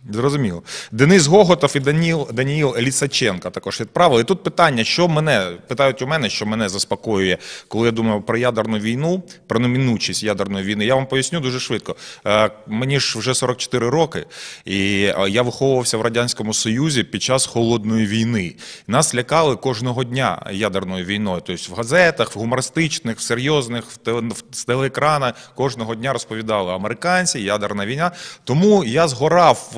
[0.09, 0.63] Зрозуміло.
[0.93, 4.21] Денис Гоготов і Даніл, Даніїл Лісаченка також відправили.
[4.23, 7.37] І тут питання, що мене питають у мене, що мене заспокоює,
[7.69, 10.85] коли я думаю про ядерну війну, про неминучість ядерної війни.
[10.87, 11.97] Я вам поясню дуже швидко.
[12.27, 14.27] Е, Мені ж вже 44 роки,
[14.65, 18.55] і е, я виховувався в радянському союзі під час холодної війни.
[18.87, 21.43] Нас лякали кожного дня ядерною війною.
[21.47, 27.87] Тобто в газетах, в гумористичних, в серйозних, в теле- телеекрана кожного дня розповідали американці, ядерна
[27.87, 28.11] війна.
[28.45, 29.73] Тому я згорав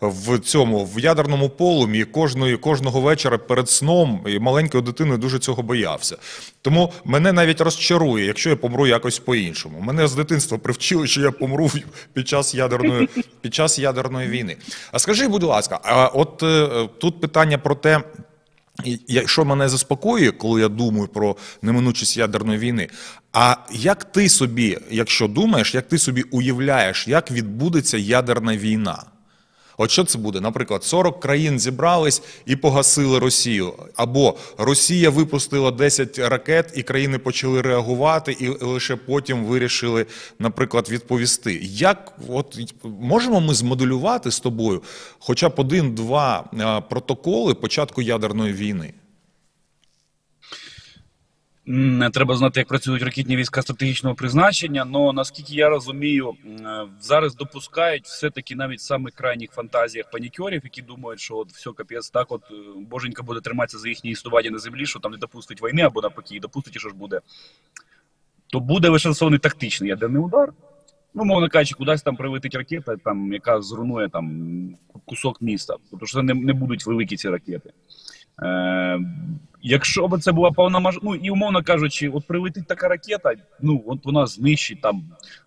[0.00, 5.38] в, в цьому в ядерному полум'ї кожної кожного вечора перед сном і маленькою дитиною дуже
[5.38, 6.16] цього боявся.
[6.62, 9.80] Тому мене навіть розчарує, якщо я помру якось по-іншому.
[9.80, 11.70] Мене з дитинства привчили, що я помру
[12.12, 13.08] під час ядерної
[13.40, 14.56] під час ядерної війни.
[14.92, 18.02] А скажи, будь ласка, а от е, тут питання про те.
[19.26, 22.88] Що мене заспокоює, коли я думаю про неминучість ядерної війни.
[23.32, 29.04] А як ти собі, якщо думаєш, як ти собі уявляєш, як відбудеться ядерна війна?
[29.76, 30.40] От що це буде?
[30.40, 33.72] Наприклад, 40 країн зібрались і погасили Росію.
[33.96, 40.06] Або Росія випустила 10 ракет, і країни почали реагувати, і лише потім вирішили,
[40.38, 41.58] наприклад, відповісти.
[41.62, 44.82] Як от можемо ми змоделювати з тобою
[45.18, 48.94] хоча б один-два е, протоколи початку ядерної війни?
[52.12, 54.86] Треба знати, як працюють ракетні війська стратегічного призначення.
[54.94, 56.34] але наскільки я розумію,
[57.00, 62.10] зараз допускають все-таки навіть в самих крайніх фантазіях панікерів, які думають, що от все капець,
[62.10, 62.54] так от е,
[62.90, 66.40] боженька буде триматися за їхні існування на землі, що там не допустить війни або навпаки,
[66.40, 67.20] допустить, і що ж буде.
[68.46, 70.52] То буде лише застосований тактичний ядерний удар.
[71.14, 75.76] Ну, мовно кажучи, кудись там прилетить ракета, там, яка зруйнує там кусок міста.
[75.90, 77.72] Тобто що це не, не будуть великі ці ракети.
[78.42, 79.00] Е,
[79.62, 80.98] якщо б це була повномаж...
[81.02, 85.02] ну і умовно кажучи, от прилетить така ракета, ну от вона знищить там,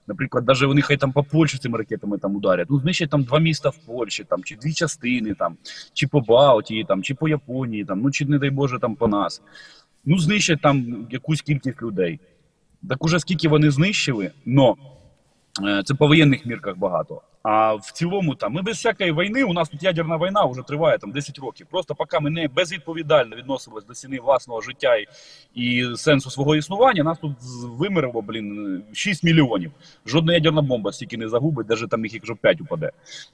[0.08, 3.39] наприклад, навіть вони хай там по Польщі цими ракетами там ударять, ну знищить там два
[3.39, 5.58] міста в Польщі, там чи дві частини, там,
[5.93, 9.08] чи по Балтії, там, чи по Японії, там, ну чи не дай Боже там по
[9.08, 9.41] нас.
[10.10, 12.19] Ну, знищать там якусь кількість людей.
[12.89, 14.76] Так уже скільки вони знищили, но
[15.86, 17.22] це по воєнних мірках багато.
[17.43, 20.98] А в цілому, там ми без всякої війни, у нас тут ядерна війна вже триває
[20.98, 21.67] там 10 років.
[21.72, 25.08] Просто поки ми не безвідповідально відносились до ціни власного життя і,
[25.56, 27.32] і сенсу свого існування, нас тут
[27.63, 29.72] вимерло, блін, 6 мільйонів.
[30.06, 32.91] Жодна ядерна бомба стільки не загубить, навіть там їх якщо 5 упаде.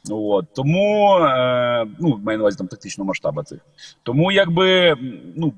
[0.09, 0.45] От.
[0.55, 3.59] Тому, е, ну, маю на увазі там тактичного масштабу цих.
[4.03, 4.97] Тому якби,
[5.35, 5.53] ну,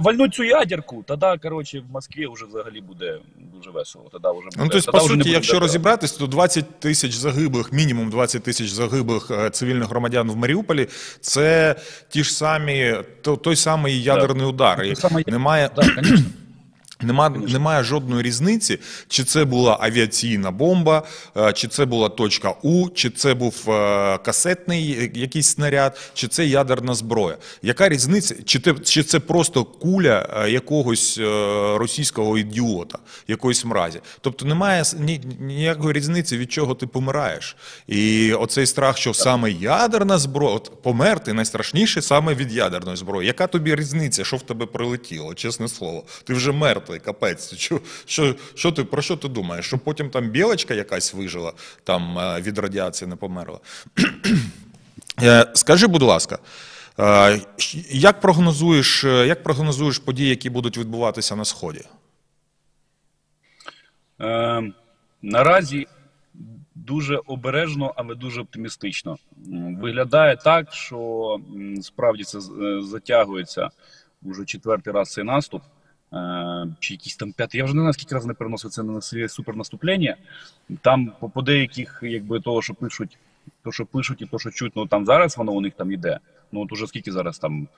[0.00, 3.18] вальнуть цю ядерку, тоді, коротше, в Москві вже взагалі буде
[3.54, 4.04] дуже весело.
[4.12, 4.56] Тоді вже буде.
[4.58, 9.30] Ну, тобто, по суті, якщо розібратися, розібратись, то 20 тисяч загиблих, мінімум 20 тисяч загиблих
[9.30, 10.88] е, цивільних громадян в Маріуполі
[11.20, 11.74] це
[12.08, 14.78] ті ж самі, то- той самий ядерний удар.
[15.32, 16.26] Немає, Так, звісно.
[17.00, 18.78] Нема, немає жодної різниці,
[19.08, 21.02] чи це була авіаційна бомба,
[21.36, 26.46] е, чи це була точка У, чи це був е, касетний якийсь снаряд, чи це
[26.46, 27.36] ядерна зброя.
[27.62, 28.34] Яка різниця?
[28.44, 31.20] Чи, те, чи це просто куля е, якогось
[31.74, 34.00] російського ідіота, якоїсь мразі?
[34.20, 34.82] Тобто немає
[35.40, 37.56] ніякої різниці, від чого ти помираєш.
[37.86, 43.26] І оцей страх, що саме ядерна зброя, от померти найстрашніше саме від ядерної зброї.
[43.26, 46.04] Яка тобі різниця, що в тебе прилетіло, чесне слово?
[46.24, 46.52] Ти вже
[46.86, 47.54] мертвий, капець.
[47.54, 49.66] Що, що, що ти, про що ти думаєш?
[49.66, 51.52] Що потім там білочка якась вижила,
[51.84, 53.60] там е, від радіації не померла?
[55.22, 56.38] Е, Скажи, будь ласка,
[56.98, 57.40] е,
[57.90, 61.82] як прогнозуєш, як прогнозуєш події, які будуть відбуватися на Сході?
[64.20, 64.62] Е,
[65.22, 65.86] наразі
[66.74, 69.16] дуже обережно, але дуже оптимістично.
[69.80, 71.38] Виглядає так, що
[71.82, 72.40] справді це
[72.80, 73.70] затягується
[74.22, 75.62] вже четвертий раз цей наступ.
[76.12, 77.58] Е, чи якийсь там п'ятий.
[77.58, 80.16] Я вже не знаю, скільки разів не переносив це на своє супернаступлення.
[80.80, 83.18] Там по, по деяких, якби того, що пишуть,
[83.64, 86.18] то, що пишуть, і то, що чуть, ну там зараз воно у них там іде.
[86.52, 87.68] Ну от уже скільки зараз там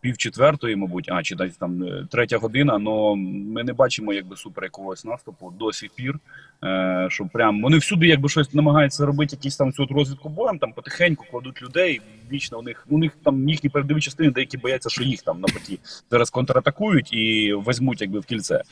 [0.00, 2.72] пів четвертої, мабуть, а чи десь там е, третя година.
[2.72, 6.18] але ми не бачимо якби супер якогось наступу до сих пір.
[6.64, 10.72] Е, що прям вони всюди, якби щось намагаються робити, якісь там цю розвідку боєм, там
[10.72, 12.00] потихеньку кладуть людей.
[12.32, 15.48] Вічно у них у них там їхні передові частини, деякі бояться, що їх там на
[15.48, 15.78] поті
[16.10, 18.62] зараз контратакують і візьмуть якби в кільце.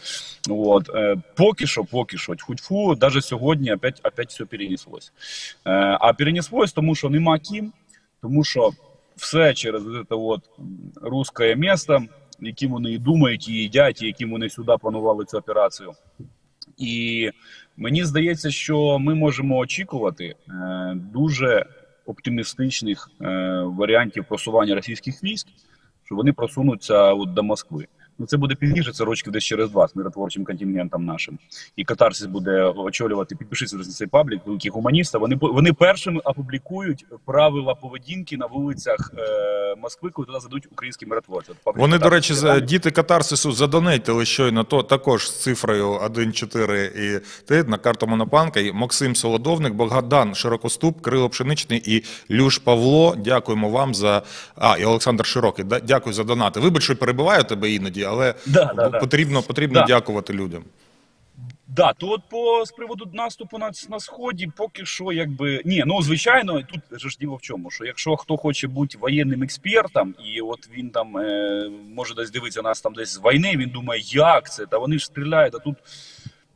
[0.49, 5.13] От е, поки що, поки що, тьфу-тьфу, навіть сьогодні опять, опять все перенеслось.
[5.65, 7.73] Е, а перенеслось, тому що нема ким,
[8.23, 8.71] тому що
[9.19, 10.41] все через це от
[11.03, 12.03] русське місто,
[12.41, 15.93] яким вони і думають, і їдять, і яким вони сюди планували цю операцію.
[16.77, 17.31] І
[17.77, 20.35] мені здається, що ми можемо очікувати е,
[21.13, 21.67] дуже
[22.07, 23.27] оптимістичних е,
[23.67, 25.49] варіантів просування російських військ,
[26.05, 27.87] що вони просунуться от до Москви.
[28.19, 31.39] Ну це буде пізніше, це рочків десь через два з миротворчим контингентом нашим.
[31.77, 35.19] І катарсис буде очолювати, підпишіться на цей паблік, великі гуманісти.
[35.19, 41.53] Вони вони першими опублікують правила поведінки на вулицях е, Москви, коли туди задуть українські миротворці.
[41.65, 47.21] От Вони, до речі, за діти катарсису задонейтили щойно то також з цифрою 1,4 і
[47.47, 48.61] ти на карту Монопанка.
[48.61, 53.17] І Максим Солодовник, Богдан Широкоступ, Кирило Пшеничний і Люш Павло.
[53.19, 54.23] Дякуємо вам за
[54.57, 55.65] а і Олександр Широкий.
[55.65, 56.61] Дякую за донати.
[56.61, 59.87] Вибач, що перебиваю тебе іноді, але Да, да, потрібно потрібно Да.
[59.87, 60.65] дякувати людям.
[61.67, 66.03] Да, то от по з приводу наступу на, на сході, поки що, якби ні, ну
[66.03, 70.41] звичайно, тут же ж діло в чому, що якщо хто хоче бути воєнним експертом, і
[70.41, 74.53] от він там е, може десь дивитися нас там десь з війни, він думає, як
[74.53, 74.67] це?
[74.67, 75.77] Та вони ж стріляють, а тут.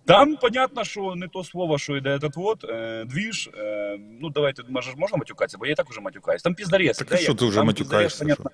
[0.04, 3.50] Там понятно, що не то слово, що йде этот вот, е, двіж.
[3.58, 6.42] Е, ну давайте, може, можна матюкатися, бо я і так уже матюкаюсь.
[6.42, 6.96] Там піздарез.
[6.98, 8.50] Так іде, що якби, ти вже там матюкаєшся, понятно.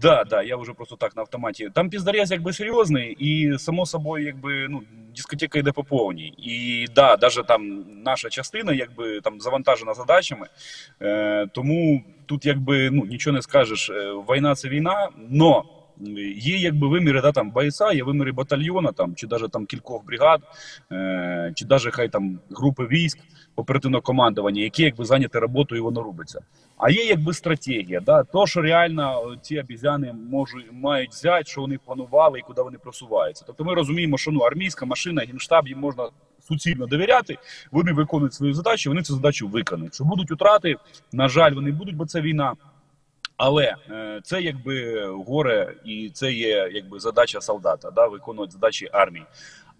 [0.00, 1.70] Да, да, я вже просто так на автоматі.
[1.74, 4.82] Там піздарез якби серйозний, і само собою, якби ну
[5.16, 6.34] дискотека йде по повній.
[6.38, 10.46] І да, навіть там наша частина, якби там завантажена задачами.
[11.02, 13.90] Е, тому тут якби ну нічого не скажеш.
[13.90, 15.64] Е, Війна це війна, но
[16.36, 20.40] є якби виміри да, там бойця, є виміри батальйона, там чи навіть там кількох бригад,
[20.92, 23.18] е, чи навіть хай там групи військ
[23.56, 26.40] оперативного командування, які якби зайняті роботою, і воно робиться.
[26.78, 31.78] А є якби стратегія, да, то що реально ці обізяни можуть мають взяти, що вони
[31.86, 33.44] планували і куди вони просуваються.
[33.46, 36.08] Тобто ми розуміємо, що ну армійська машина, генштаб їм можна
[36.48, 37.38] суцільно довіряти.
[37.70, 39.94] Вони виконують свою задачу, вони цю задачу виконують.
[39.94, 40.76] Що будуть утрати,
[41.12, 42.54] на жаль, вони будуть, бо це війна.
[43.38, 49.24] Але е, це якби горе, і це є якби задача солдата, да, виконувати задачі армії.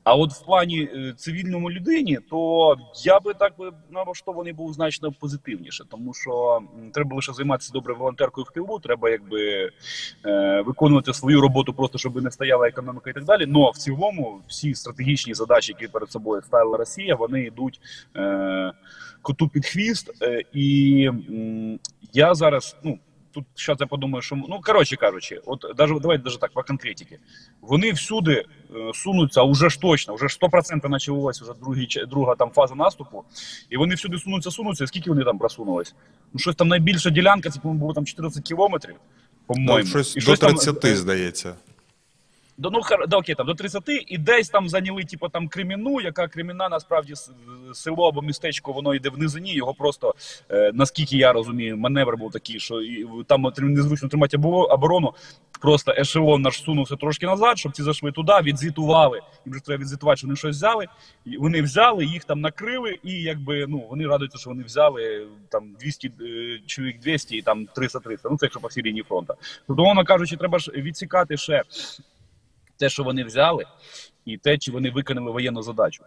[0.05, 5.13] А от в плані е, цивільному людині, то я би так би налаштований був значно
[5.13, 6.61] позитивніше, тому що
[6.95, 9.71] треба лише займатися добре волонтеркою в тилу, треба якби
[10.27, 13.47] е, виконувати свою роботу, просто щоб не стояла економіка і так далі.
[13.47, 17.81] Но в цілому всі стратегічні задачі, які перед собою ставила Росія, вони йдуть
[19.23, 20.11] коту під хвіст.
[20.53, 21.11] І
[22.13, 22.99] я зараз, ну.
[23.33, 27.19] Тут зараз я подумаю, що ну коротше кажучи, от даже давайте даже так по конкретиці.
[27.61, 32.51] Вони всюди е, сунуться, уже ж точно, вже ж 100% почалася вже другі, друга там
[32.51, 33.25] фаза наступу,
[33.71, 34.87] і вони всюди сунуться, сунуться.
[34.87, 35.95] Скільки вони там просунулись?
[36.33, 38.97] Ну щось там найбільша ділянка, це по-моєму було там 14 кілометрів.
[39.47, 41.55] По-моєму, Ну, щось І до щось 30, там, здається.
[42.59, 46.29] До, ну, да, окей, там, до 30, і десь там зайняли, типу, там Креміну, яка
[46.29, 47.15] Креміна, насправді,
[47.73, 50.15] село або містечко, воно йде в низині, його просто,
[50.51, 55.15] е, наскільки я розумію, маневр був такий, що і, там незручно тримати оборону,
[55.61, 60.17] просто ешелон наш сунувся трошки назад, щоб ці зайшли туди, відзвітували, їм вже треба відзвітувати,
[60.17, 60.87] що вони щось взяли,
[61.25, 65.77] і вони взяли, їх там накрили, і якби, ну, вони радуються, що вони взяли там
[65.81, 69.35] 200 е, чоловік 200 і там 300-300, ну, це якщо по всій лінії фронту.
[69.67, 71.63] Тобто, воно кажучи, треба ж відсікати ще
[72.79, 73.65] те, що вони взяли,
[74.25, 76.05] і те, чи вони виконали воєнну задачу.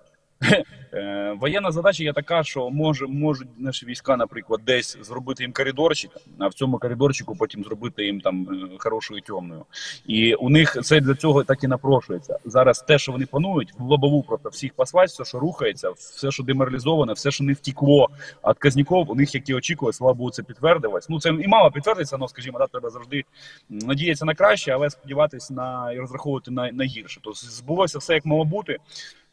[0.93, 6.11] Е, Воєнна задача є така, що може, можуть наші війська, наприклад, десь зробити їм коридорчик,
[6.39, 9.65] а в цьому коридорчику потім зробити їм там е, хорошою темною.
[10.05, 12.37] І у них це для цього так і напрошується.
[12.45, 16.43] Зараз те, що вони планують, в лобову просто всіх послать, все, що рухається, все, що
[16.43, 18.09] деморалізоване, все, що не втікло
[18.47, 21.09] від казніков, у них, як і очікували, слава Богу, це підтвердилось.
[21.09, 23.23] Ну це і мало підтвердиться, але, скажімо, да, треба завжди
[23.69, 27.19] надіятися на краще, але сподіватися на і розраховувати на, на гірше.
[27.23, 28.77] Тобто збулося все як мало бути.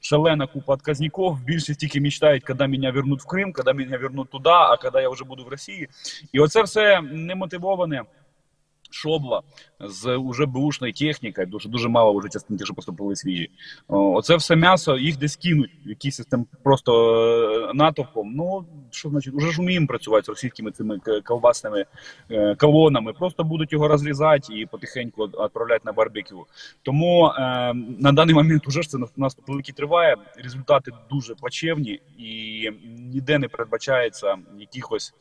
[0.01, 1.41] Шалена купа отказников.
[1.45, 5.09] Більше тільки мечтають, коли мене вернуть в Крим, коли мене вернуть туди, а коли я
[5.09, 5.89] вже буду в Росії.
[6.33, 8.03] І оце все немотивоване.
[8.91, 9.43] Шобла
[9.81, 13.51] з уже бушною технікою, дуже дуже мало вже частин, ті, що поступили свіжі.
[13.89, 17.15] Оце все м'ясо, їх десь кинуть, якийсь там просто
[17.71, 18.33] е, натовпом.
[18.35, 21.85] Ну що значить, уже ж вміємо працювати з російськими цими колбасними
[22.31, 23.13] е, колонами.
[23.13, 26.47] Просто будуть його розрізати і потихеньку відправляти на барбекю.
[26.83, 30.17] Тому е, на даний момент уже ж це наступ великий триває.
[30.37, 35.15] Результати дуже плачевні і ніде не передбачається якихось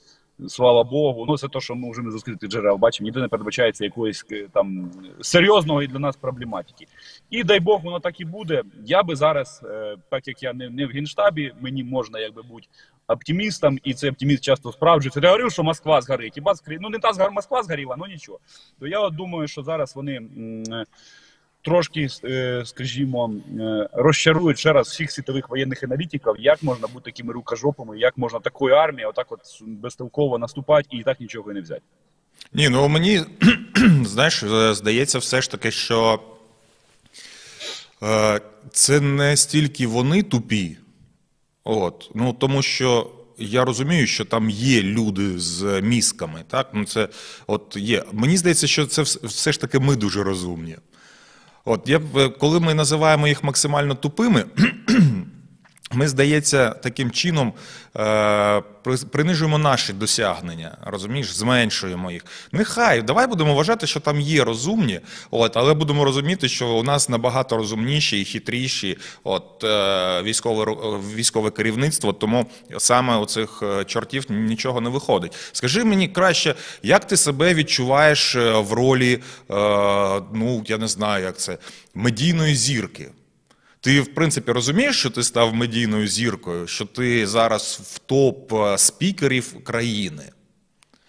[0.48, 3.84] Слава Богу, ну це те, що ми вже не з джерел бачимо, ніде не передбачається
[3.84, 6.86] якоїсь е, там серйозної для нас проблематики.
[7.30, 8.64] І дай Бог, воно так і буде.
[8.86, 12.68] Я би зараз, е, так як я не не в генштабі, мені можна якби бути
[13.08, 15.20] оптимістом, і цей оптиміст часто справджується.
[15.24, 16.38] Я говорив, що Москва згорить.
[16.38, 16.42] І
[16.82, 18.40] ну не та Москва згоріла, ну нічого.
[18.80, 20.22] То я от думаю, що зараз вони
[21.68, 27.34] трошки, е, скажімо, е, розчарують ще раз всіх світових воєнних аналітиків, як можна бути такими
[27.34, 31.82] рукожопами, як можна такою армією, отак от безтолково наступати і так нічого і не взяти.
[32.54, 33.22] Ні, ну мені
[34.04, 36.20] знаєш, здається, все ж таки, що
[38.04, 38.42] е,
[38.72, 40.78] це не стільки вони тупі,
[41.64, 43.12] от, ну тому що.
[43.40, 47.10] Я розумію, що там є люди з мізками, так ну це
[47.48, 48.04] от є.
[48.12, 50.78] Мені здається, що це все ж таки ми дуже розумні.
[51.68, 54.46] От я е, коли ми називаємо їх максимально тупими,
[55.92, 57.54] ми, здається, таким чином
[57.98, 58.62] е,
[59.12, 62.26] принижуємо наші досягнення, розумієш, зменшуємо їх.
[62.52, 65.00] Нехай давай будемо вважати, що там є розумні,
[65.32, 70.66] от, але будемо розуміти, що у нас набагато розумніші і хитріші от, е, військове
[71.16, 72.46] військове керівництво, тому
[72.78, 75.36] саме у цих е, чортів нічого не виходить.
[75.52, 79.20] Скажи мені краще, як ти себе відчуваєш в ролі,
[80.34, 81.58] ну я не знаю, як це
[81.96, 83.12] медійної зірки.
[83.88, 88.78] Ти, в принципі, розумієш, що ти став медійною зіркою, що ти зараз в топ е,
[88.78, 90.24] спікерів країни.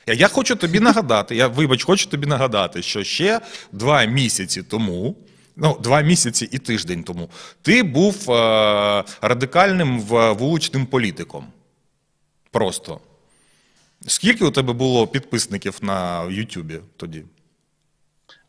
[0.07, 3.41] Я хочу тобі нагадати, я вибач, хочу тобі нагадати, що ще
[3.73, 5.17] два місяці тому,
[5.57, 7.31] ну, два місяці і тиждень тому,
[7.63, 11.47] ти був е, радикальним вуличним політиком.
[12.51, 13.01] Просто.
[14.07, 17.25] Скільки у тебе було підписників на Ютубі тоді?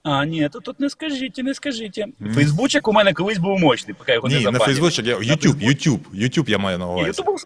[0.10, 2.06] А, ні, то тут не скажіть, не скажіть.
[2.34, 4.60] Фейсбучик у мене колись був мощний, поки його Ні, не.
[4.60, 7.08] Фейсбучик, я Ютуб, Ютуб, Ютуб я маю на увазі.
[7.08, 7.40] Ютуб був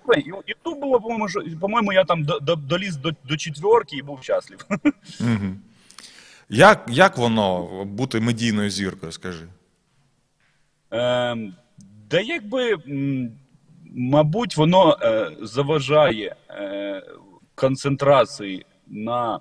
[0.48, 1.28] Ютуб було, по-моєму,
[1.62, 4.68] по-моєму, я там до, до, доліз до, до четверки і був щаслив.
[6.50, 9.46] Як, як воно бути медійною зіркою, скажи?
[10.94, 11.38] Е,
[12.10, 12.78] да якби,
[13.96, 17.04] мабуть, воно е, заважає е,
[17.56, 19.40] концентрації на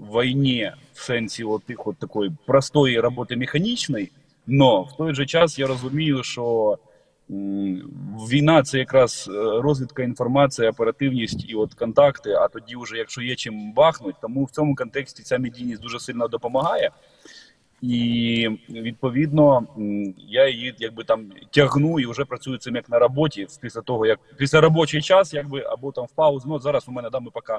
[0.00, 4.10] війні в сенсі от тих от такої простої роботи механічної,
[4.46, 6.78] но в той же час я розумію, що
[8.30, 12.30] війна це якраз е, розвідка інформація, оперативність і от контакти.
[12.30, 16.28] А тоді, вже якщо є чим бахнуть, тому в цьому контексті ця медійність дуже сильно
[16.28, 16.90] допомагає.
[17.82, 19.66] І відповідно
[20.16, 24.18] я її якби там тягну і вже працюю цим як на роботі після того, як
[24.36, 26.48] після робочий час, якби або там в паузу.
[26.48, 27.52] Ну зараз у мене да, ми поки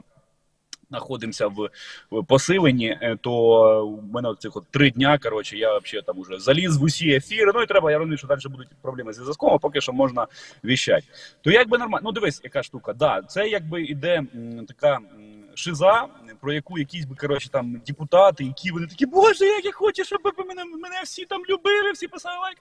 [0.91, 1.69] знаходимося в,
[2.11, 5.17] в посиленні, е, то в мене цих от три дня.
[5.17, 7.51] Коротше, я взагалі там уже заліз в усі ефіри.
[7.55, 10.27] Ну і треба, я розумію, що далі будуть проблеми з зв'язком, а поки що можна
[10.63, 11.07] віщати.
[11.41, 12.93] То якби нормально, ну дивись, яка штука.
[12.93, 14.23] Да, це якби іде
[14.67, 14.99] така.
[15.56, 16.08] Шиза,
[16.41, 20.20] про яку якісь би коротше там депутати, які вони такі, боже, як я хочу, щоб
[20.47, 22.58] мене мене всі там любили, всі писали лайк.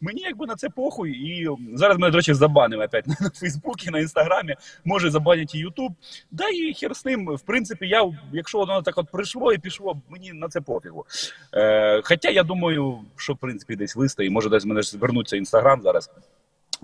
[0.00, 1.10] Мені якби на це похуй.
[1.10, 5.92] І зараз мене, до речі, забанили опять на Фейсбуці, на інстаграмі, може забанять і Ютуб.
[6.30, 7.36] Да і хер з ним.
[7.36, 11.06] В принципі, я, якщо воно так от прийшло і пішло, мені на це пофігу.
[11.54, 16.10] Е, Хоча я думаю, що в принципі десь вистоїть, може десь мене звернуться інстаграм зараз.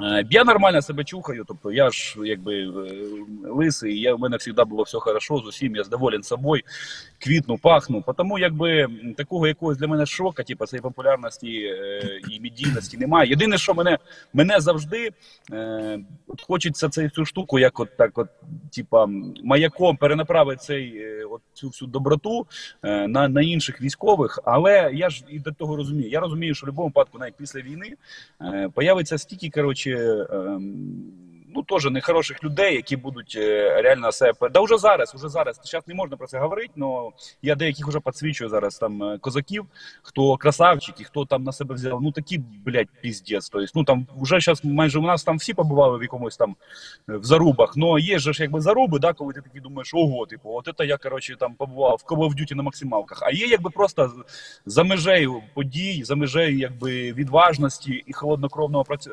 [0.03, 2.71] Е, я нормально себе чухаю, тобто я ж якби е,
[3.45, 6.63] лисий, я, в мене завжди було все хорошо з усім, я задоволен собою,
[7.19, 8.05] квітну, пахну.
[8.17, 13.31] Тому якби такого якогось для мене шока, типу, цієї популярності е, і медійності немає.
[13.31, 13.99] Єдине, що мене
[14.33, 15.11] мене завжди
[15.53, 15.99] е,
[16.49, 18.29] хочеться цю штуку, як от так, от,
[18.75, 19.07] типа,
[19.45, 22.47] маяком перенаправити цей, е, от цю всю доброту
[22.83, 24.39] е, на на інших військових.
[24.45, 26.11] Але я ж і до того розумію.
[26.11, 27.93] Я розумію, що в будь-якому випадку, навіть після війни,
[28.75, 29.90] появиться стільки коротше
[31.55, 34.49] ну теж нехороших людей, які будуть е, реально себе.
[34.49, 35.61] Да вже зараз, вже зараз.
[35.65, 37.11] Зараз не можна про це говорити, але
[37.43, 39.67] я деяких вже підсвічую зараз там е, козаків,
[40.03, 42.03] хто красавчики, хто там на себе взяв.
[42.03, 43.49] Ну такі, блядь, піздець.
[43.49, 46.57] Тобто, ну там вже зараз майже у нас там всі побували в якомусь там
[47.09, 47.73] е, в зарубах.
[47.77, 50.97] Ну є ж якби заруби, да, коли ти такий думаєш, ого, типу, от це я
[50.97, 53.23] коротше там побував в Call of Duty на максималках.
[53.23, 54.13] А є якби просто
[54.67, 59.11] за межею подій, за межею якби відважності і холоднокровного праці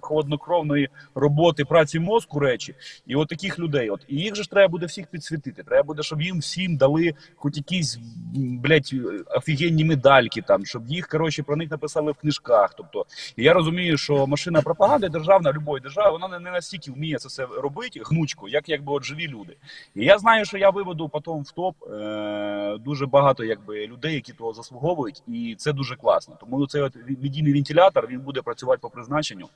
[0.00, 2.74] холоднокровної роботи праці мозку речі,
[3.06, 3.90] і от таких людей.
[3.90, 5.62] От і їх же ж треба буде всіх підсвітити.
[5.62, 7.98] Треба буде, щоб їм всім дали хоч якісь
[8.34, 8.94] блядь,
[9.36, 12.74] офігенні медальки, там щоб їх коротше про них написали в книжках.
[12.74, 17.46] Тобто я розумію, що машина пропаганди державна любої держави, вона не настільки вміє це все
[17.46, 19.56] робити, гнучко, як якби от живі люди.
[19.94, 24.32] І я знаю, що я виведу потім в топ е- дуже багато якби людей, які
[24.32, 26.36] того заслуговують, і це дуже класно.
[26.40, 29.48] Тому цей от медійний вентилятор він буде працювати по призначенню.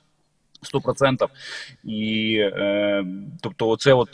[0.63, 1.27] 100%.
[1.83, 3.05] І е,
[3.41, 4.09] тобто, оце от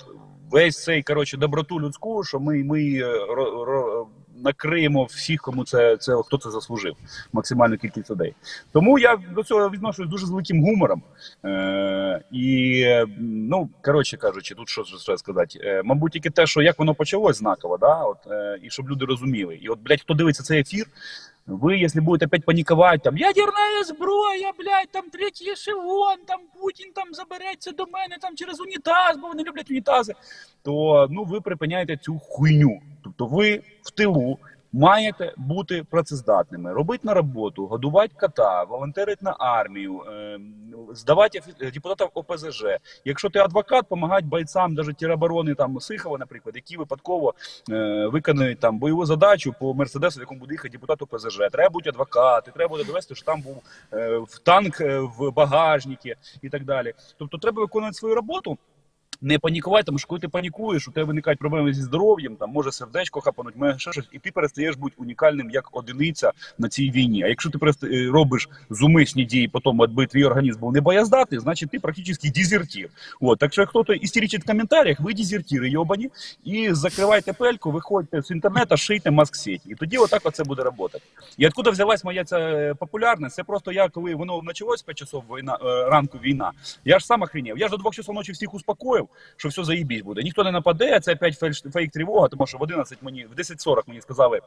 [0.51, 4.07] весь цей коротше доброту людську, що ми, ми е, ро, ро,
[4.43, 6.95] накриємо всіх, кому це, це хто це заслужив,
[7.33, 8.33] максимальну кількість людей.
[8.71, 11.03] Тому я до цього відношусь дуже з великим гумором.
[11.45, 15.59] Е, і е, ну коротше кажучи, тут що ж сказати.
[15.63, 19.05] Е, мабуть, тільки те, що як воно почалось знаково, да, от е, і щоб люди
[19.05, 19.55] розуміли.
[19.55, 20.85] І от, блядь, хто дивиться цей ефір.
[21.49, 27.13] Вы, если будет опять паниковать, там ядерна зброя, блядь, там третій ешелон, там Путін там
[27.13, 30.13] забереться до мене там через унітаз, бо вони люблять унітази,
[30.63, 32.81] то ну ви припиняєте цю хуйню.
[33.03, 34.39] Тобто ви в тилу
[34.73, 40.39] маєте бути працездатними, робити на роботу, годувати кота, волонтерити на армію, е,
[40.93, 42.65] здавати депутатів ОПЗЖ.
[43.05, 47.33] Якщо ти адвокат, допомагати бойцям, навіть тероборони там Сихова, наприклад, які випадково
[47.69, 51.37] е, виконують там бойову задачу по мерседесу, в якому буде їхати депутат ОПЗЖ.
[51.51, 53.61] Треба бути адвокати, треба буде довести, що там був
[53.93, 54.79] е, в танк
[55.17, 56.09] в багажнику
[56.41, 56.93] і так далі.
[57.17, 58.57] Тобто, треба виконувати свою роботу.
[59.21, 62.71] Не панікувати, тому що коли ти панікуєш, у тебе виникають проблеми зі здоров'ям, там може
[62.71, 67.23] сердечко хапануть, може ще щось, і ти перестаєш бути унікальним як одиниця на цій війні.
[67.23, 71.39] А якщо ти просто е, робиш зумисні дії, потім аби твій організм був не боєздатний,
[71.39, 72.89] значить ти практично дезертир.
[73.21, 76.09] От так що хтось істеричить в коментарях, ви дезертири йобані,
[76.43, 79.61] і закривайте пельку, виходьте з інтернету, шийте маск-сеті.
[79.65, 80.99] І тоді отак оце буде працювати.
[81.37, 83.35] І откуда взялась моя ця е, популярність?
[83.35, 86.51] Це просто я, коли воно почалось 5 часов війна, е, ранку війна,
[86.85, 87.57] я ж сам охренів.
[87.57, 89.07] Я ж до 2 часов ночі всіх успокоїв,
[89.37, 90.21] що все заїбісь буде.
[90.21, 91.39] Ніхто не нападе, це опять
[91.73, 94.41] фейк, тривога, тому що в 11 мені, в 10.40 мені сказали.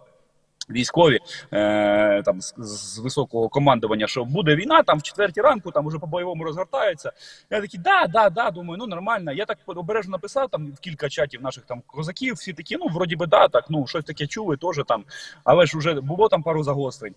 [0.70, 1.18] Військові
[1.52, 6.06] е, там з, високого командування, що буде війна, там в четвертій ранку, там уже по
[6.06, 7.12] бойовому розгортаються.
[7.50, 9.32] Я такий, да, да, да, думаю, ну нормально.
[9.32, 12.34] Я так обережно написав там в кілька чатів наших там козаків.
[12.34, 15.04] Всі такі, ну вроді би, да, так, ну щось таке чули, теж там,
[15.44, 17.14] але ж вже було там пару загострень.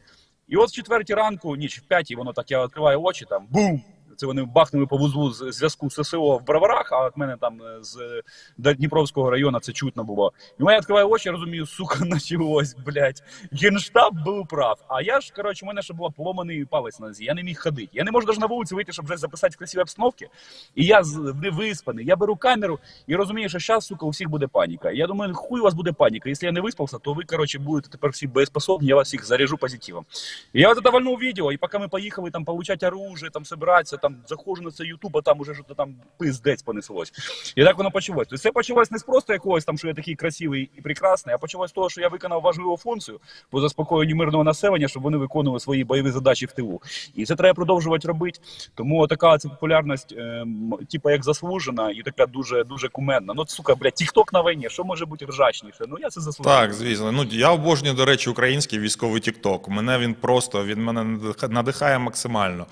[0.47, 3.81] І от в четвертій ранку, ніч в п'ятій, воно так я відкриваю очі, там бум!
[4.15, 7.77] Це вони бахнули по вузлу зв'язку з ССО в Броварах, а от мене там е,
[7.81, 8.23] з
[8.57, 10.33] Дніпровського району це чутно було.
[10.59, 13.23] І я відкриваю очі, розумію, сука, началось, блядь.
[13.51, 14.85] Генштаб був прав.
[14.87, 17.23] А я ж, коротше, у мене ще була поломаний палець на нозі.
[17.23, 17.89] Я не міг ходити.
[17.93, 20.27] Я не можу навіть на вулиці вийти, щоб вже записати красиві обстановки.
[20.75, 21.01] І я
[21.41, 22.05] не виспаний.
[22.05, 24.91] Я беру камеру і розумію, що зараз, сука, у всіх буде паніка.
[24.91, 26.29] Я думаю, хуй у вас буде паніка.
[26.29, 29.57] Якщо я не виспався, то ви, коротше, будете тепер всі боєспособні, я вас всіх заряжу
[29.57, 30.05] позитивом.
[30.53, 34.15] І я вот это відео, і поки ми поїхали там получать оружие, там собиратися, там
[34.27, 37.11] заходжу на це Ютуб, а там уже щось там пиздець понеслось.
[37.55, 38.27] І так воно почалось.
[38.29, 41.37] Тобто це почалось не з просто якогось там, що я такий красивий і прекрасний, а
[41.37, 45.59] почалось з того, що я виконав важливу функцію по заспокоєнню мирного населення, щоб вони виконували
[45.59, 46.81] свої бойові задачі в тилу.
[47.15, 48.39] І це треба продовжувати робити.
[48.75, 53.33] Тому така ця популярність, ем, типу, як заслужена, і така дуже дуже кумедна.
[53.33, 55.85] Ну, сука, блядь, тікток на війні, що може бути ржачніше?
[55.87, 56.53] Ну я це заслужив.
[56.53, 57.11] Так, звісно.
[57.11, 59.69] Ну я обожнюю, до речі, український військовий тікток.
[59.69, 62.65] Мене він просто він мене надих- надихає максимально.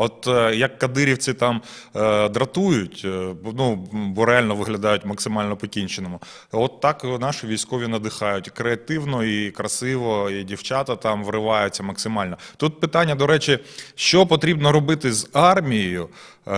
[0.00, 1.62] От е, як кадирівці там
[1.96, 6.20] е, дратують, е, ну бо реально виглядають максимально покінченому.
[6.52, 12.36] От так наші військові надихають креативно і красиво, і дівчата там вриваються максимально.
[12.56, 13.58] Тут питання, до речі,
[13.94, 16.08] що потрібно робити з армією?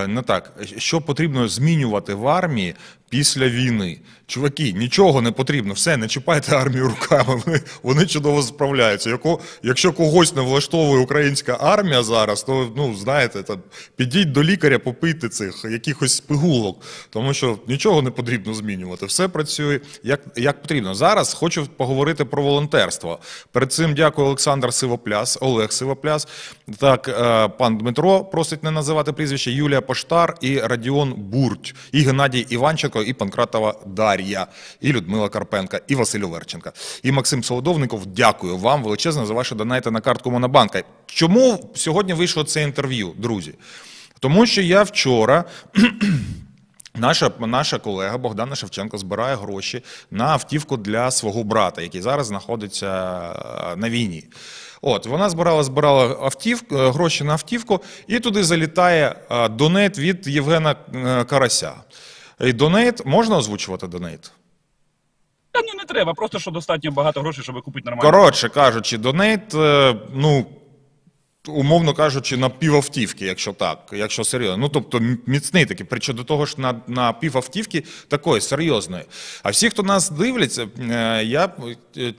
[0.07, 2.75] Не так, що потрібно змінювати в армії
[3.13, 3.99] після війни.
[4.27, 7.41] Чуваки, нічого не потрібно, все, не чіпайте армію руками.
[7.45, 9.09] Вони, вони чудово справляються.
[9.09, 13.59] Яко, якщо когось не влаштовує українська армія зараз, то ну знаєте, там,
[13.95, 19.05] підіть до лікаря, попийте цих якихось пигулок, тому що нічого не потрібно змінювати.
[19.05, 20.95] Все працює як, як потрібно.
[20.95, 23.19] Зараз хочу поговорити про волонтерство.
[23.51, 26.27] Перед цим дякую Олександр Сивопляс, Олег Сивопляс.
[26.79, 32.45] Так, е, пан Дмитро просить не називати прізвище Юлія Поштар і Радіон Бурть, і Геннадій
[32.49, 34.47] Іванченко, і Панкратова Дар'я,
[34.81, 36.71] і Людмила Карпенка, і Василь Оверченка.
[37.03, 38.05] І Максим Солодовников.
[38.05, 40.83] Дякую вам величезно за ваші донати на картку Монобанка.
[41.05, 43.53] Чому сьогодні вийшло це інтерв'ю, друзі?
[44.19, 45.43] Тому що я вчора.
[46.95, 52.87] Наша, наша колега Богдана Шевченко збирає гроші на автівку для свого брата, який зараз знаходиться
[53.71, 54.23] е, на війні.
[54.85, 60.27] От вона збирала, збирала автівку, е, гроші на автівку, і туди залітає е, донейт від
[60.27, 61.73] Євгена е, Карася.
[62.41, 64.31] І донейт можна озвучувати донейт?
[65.51, 68.11] Та ні, не треба, просто що достатньо багато грошей, щоб купити нормально.
[68.11, 69.53] Коротше кажучи, донейт,
[70.13, 70.45] ну.
[71.47, 74.57] Умовно кажучи, на півавтівки, якщо так, якщо серйозно.
[74.57, 79.03] Ну тобто міцний такий, причому до того ж на, на півавтівки такої серйозної.
[79.43, 81.49] А всі, хто нас дивляться, е, я
[81.97, 82.13] е,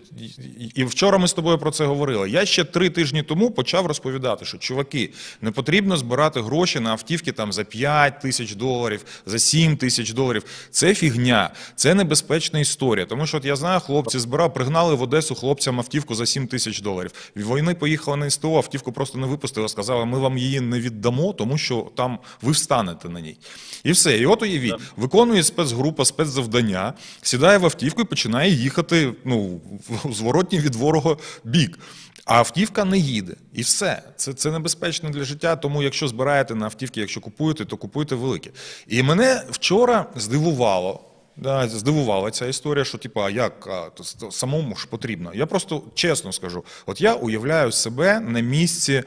[0.75, 2.31] і вчора ми з тобою про це говорили.
[2.31, 5.11] Я ще три тижні тому почав розповідати, що чуваки,
[5.41, 10.45] не потрібно збирати гроші на автівки там за 5 тисяч доларів, за 7 тисяч доларів.
[10.71, 13.07] Це фігня, це небезпечна історія.
[13.07, 16.81] Тому що от я знаю, хлопці збирав, пригнали в Одесу хлопцям автівку за 7 тисяч
[16.81, 17.11] доларів.
[17.37, 21.33] Вони поїхали на СТО, автівку просто просто не випустили, сказали, ми вам її не віддамо,
[21.33, 23.37] тому що там ви встанете на ній.
[23.85, 24.19] І все.
[24.19, 29.61] І от уявіть, виконує спецгрупа спецзавдання, сідає в автівку і починає їхати ну,
[30.05, 31.79] в зворотній від ворога бік.
[32.25, 33.37] А автівка не їде.
[33.53, 34.03] І все.
[34.17, 35.57] Це, це небезпечно для життя.
[35.57, 38.51] Тому якщо збираєте на автівки, якщо купуєте, то купуйте великі.
[38.89, 41.14] І мене вчора здивувало.
[41.37, 43.91] Да, здивувала ця історія, що типу, а як а,
[44.31, 45.33] самому ж потрібно.
[45.35, 49.03] Я просто чесно скажу: от я уявляю себе на місці,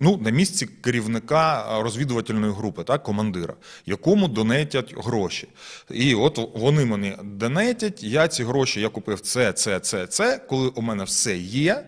[0.00, 3.54] ну, на місці керівника а, розвідувальної групи, так, командира,
[3.86, 5.48] якому донетять гроші.
[5.90, 10.38] І от вони мені донетять, я ці гроші я купив це, це, це, це.
[10.38, 11.86] Коли у мене все є,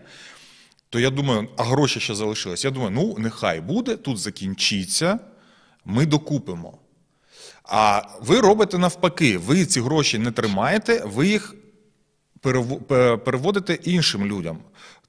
[0.89, 2.65] то я думаю, а гроші ще залишились.
[2.65, 5.19] Я думаю, ну нехай буде, тут закінчиться,
[5.85, 6.77] ми докупимо.
[7.71, 11.55] А ви робите навпаки, ви ці гроші не тримаєте, ви їх
[13.25, 14.57] переводите іншим людям.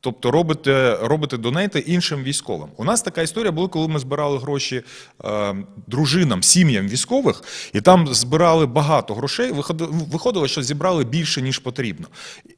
[0.02, 2.68] Тобто робите, робите донейти іншим військовим.
[2.76, 4.82] У нас така історія була, коли ми збирали гроші
[5.24, 5.54] е,
[5.86, 7.42] дружинам, сім'ям військових,
[7.72, 9.52] і там збирали багато грошей.
[9.90, 12.06] Виходило, що зібрали більше, ніж потрібно.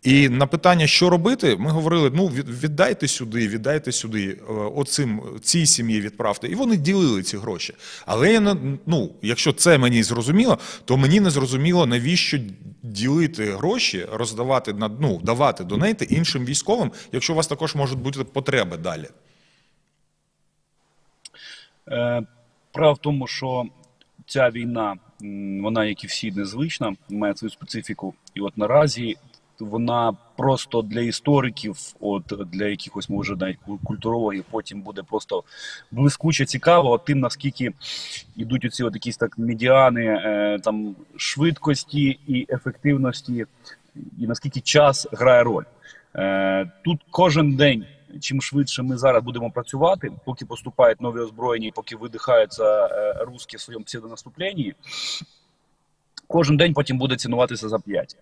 [0.03, 2.27] І на питання, що робити, ми говорили: ну
[2.63, 6.49] віддайте сюди, віддайте сюди, е, оцим цій сім'ї відправте.
[6.49, 7.75] І вони ділили ці гроші.
[8.07, 12.39] Але я ну, якщо це мені зрозуміло, то мені не зрозуміло, навіщо
[12.83, 18.25] ділити гроші, роздавати на ну, давати донейти іншим військовим, якщо у вас також можуть бути
[18.25, 19.09] потреби далі.
[22.73, 23.65] Право в тому, що
[24.27, 24.97] ця війна,
[25.63, 28.15] вона, як і всі, незвична, має свою специфіку.
[28.35, 29.17] І от наразі
[29.65, 35.43] вона просто для істориків, от для якихось, може, навіть ку- культурологів, потім буде просто
[35.91, 37.73] блискуче цікаво тим, наскільки
[38.37, 43.47] йдуть оці от якісь так медіани е, там швидкості і ефективності,
[44.19, 45.65] і наскільки час грає роль.
[46.17, 47.87] Е, тут кожен день.
[48.21, 53.61] Чим швидше ми зараз будемо працювати, поки поступають нові озброєння, поки видихаються е, русські в
[53.61, 54.75] своєму псевдонаступленні,
[56.27, 58.17] кожен день потім буде цінуватися за 5.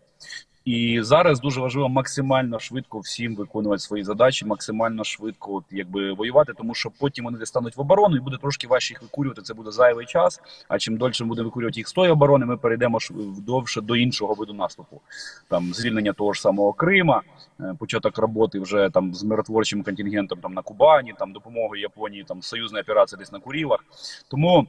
[0.64, 6.74] І зараз дуже важливо максимально швидко всім виконувати свої задачі, максимально швидко якби воювати, тому
[6.74, 9.42] що потім вони стануть в оборону, і буде трошки важче їх викурювати.
[9.42, 10.40] Це буде зайвий час.
[10.68, 12.98] А чим дольше ми будемо викурювати їх з тої оборони, ми перейдемо
[13.46, 15.00] довше до іншого виду наступу.
[15.48, 17.22] Там звільнення того ж самого Крима,
[17.60, 22.42] е, початок роботи вже там з миротворчим контингентом там на Кубані, там допомогою Японії, там
[22.42, 23.84] союзна операція десь на Курілах.
[24.28, 24.66] Тому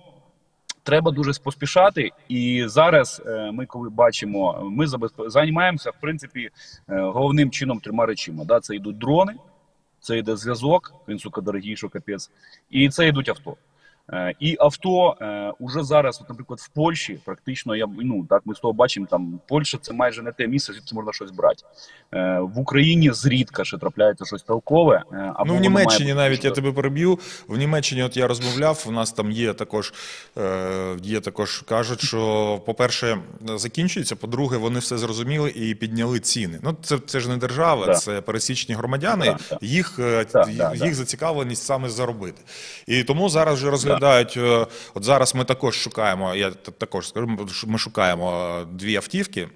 [0.84, 2.12] треба дуже поспішати.
[2.30, 4.86] І зараз е, ми, коли бачимо, ми
[5.28, 6.50] займаємося в принципі
[6.90, 8.46] е, головним чином трьома речима.
[8.46, 8.60] Да?
[8.60, 9.34] Це йдуть дрони,
[10.00, 12.32] це йде зв'язок, він сука дорогий, капець,
[12.70, 13.56] і це йдуть авто.
[14.10, 18.56] Е, І авто е, уже зараз, от, наприклад, в Польщі, практично я ну так ми
[18.56, 19.08] з того бачимо.
[19.10, 21.64] Там Польща це майже не те місце, звідки можна щось брати.
[22.14, 25.04] Е, В Україні зрідка ще трапляється щось толкове.
[25.12, 27.20] Або ну, в Німеччині навіть я тебе переб'ю.
[27.48, 29.94] В Німеччині, от я розмовляв, у нас там є також,
[31.04, 33.18] є також кажуть, що, по-перше,
[33.56, 36.60] закінчується, по-друге, вони все зрозуміли і підняли ціни.
[36.64, 37.94] Ну, це, це ж не держава, Да.
[37.94, 39.58] це пересічні громадяни, Да, да.
[39.62, 39.94] їх,
[40.34, 40.94] Да, їх, да.
[40.94, 42.42] зацікавленість саме заробити.
[42.88, 44.01] І тому зараз вже розглядають.
[44.38, 47.38] Е, От зараз ми також шукаємо, я також скажу,
[47.68, 49.50] ми шукаємо е, дві автівки.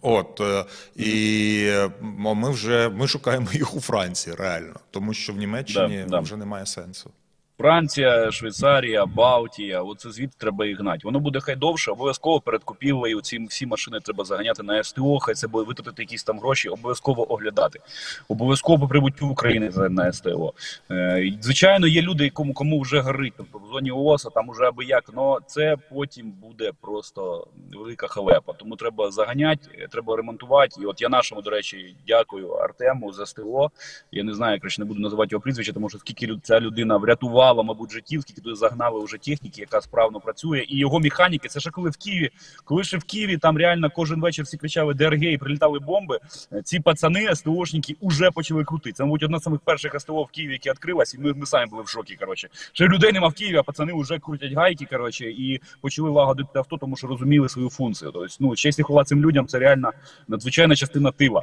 [0.00, 0.64] От е,
[0.96, 6.20] і ми вже ми шукаємо їх у Франції, реально, тому що в Німеччині Да, да.
[6.20, 7.10] вже немає сенсу.
[7.58, 11.00] Франція, Швейцарія, Балтія, оце звідти треба їх гнати.
[11.04, 15.34] Воно буде хай довше, обов'язково перед купівлею ці всі машини треба заганяти на СТО, хай
[15.34, 17.80] це буде витратити якісь там гроші, обов'язково оглядати.
[18.28, 20.52] Обов'язково по прибуттю України на СТО.
[20.90, 24.84] Е, звичайно, є люди, кому кому вже горить, тобто в зоні ООСа там уже аби
[24.84, 28.52] як, але це потім буде просто велика халепа.
[28.52, 30.82] Тому треба заганяти, треба ремонтувати.
[30.82, 33.70] І от я нашому, до речі, дякую Артему з СТО.
[34.12, 37.53] Я не знаю, краще не буду називати його прізвище, тому що скільки ця людина врятувала,
[37.62, 41.48] мабуть, життів, скільки туди загнали вже техніки, яка справно працює, і його механіки.
[41.48, 42.30] Це ще коли в Києві,
[42.64, 46.18] коли ще в Києві там реально кожен вечір всі кричали ДРГ і прилітали бомби.
[46.52, 48.92] е, Ці пацани, СТОшники, уже почали крутити.
[48.92, 51.66] Це, мабуть, одна з самих перших СТО в Києві, яке відкрилась, і ми, ми самі
[51.70, 52.16] були в шокі.
[52.16, 54.86] Коротше, ще людей нема в Києві, а пацани вже крутять гайки.
[54.90, 58.10] Коротше, і почали лагодити авто, тому що розуміли свою функцію.
[58.14, 59.90] Тобто, ну, честь і хвала цим людям, це реально
[60.28, 61.42] надзвичайна частина тила.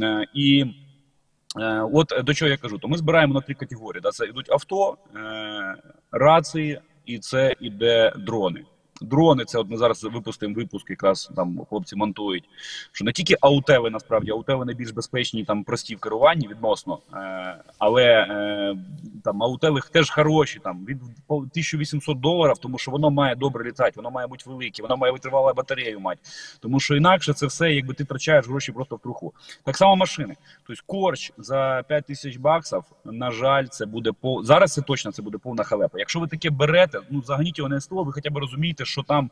[0.00, 0.64] Е, І
[1.92, 4.00] От е, до чого я кажу, то ми збираємо на три категорії.
[4.00, 4.10] Да?
[4.10, 5.76] Це йдуть авто, е,
[6.12, 8.64] рації, і це іде дрони.
[9.00, 12.44] Дрони, це от ми зараз випустимо випуск, якраз там хлопці монтують.
[12.92, 18.04] Що не тільки аутеви, насправді, аутеви найбільш безпечні, там прості в керуванні відносно, е, але
[18.04, 18.76] е,
[19.24, 24.10] там аутеви теж хороші, там від 1800 доларів, тому що воно має добре літати, воно
[24.10, 26.20] має бути велике, воно має витривалу батарею мати.
[26.60, 29.32] Тому що інакше це все, якби ти втрачаєш гроші просто в труху.
[29.64, 30.34] Так само машини.
[30.66, 34.72] Тобто корч за 5 тисяч баксів, на жаль, це буде по зараз.
[34.72, 35.98] Це точно це буде повна халепа.
[35.98, 39.30] Якщо ви таке берете, ну загніть його на СТО, ви хоча б розумієте, що там.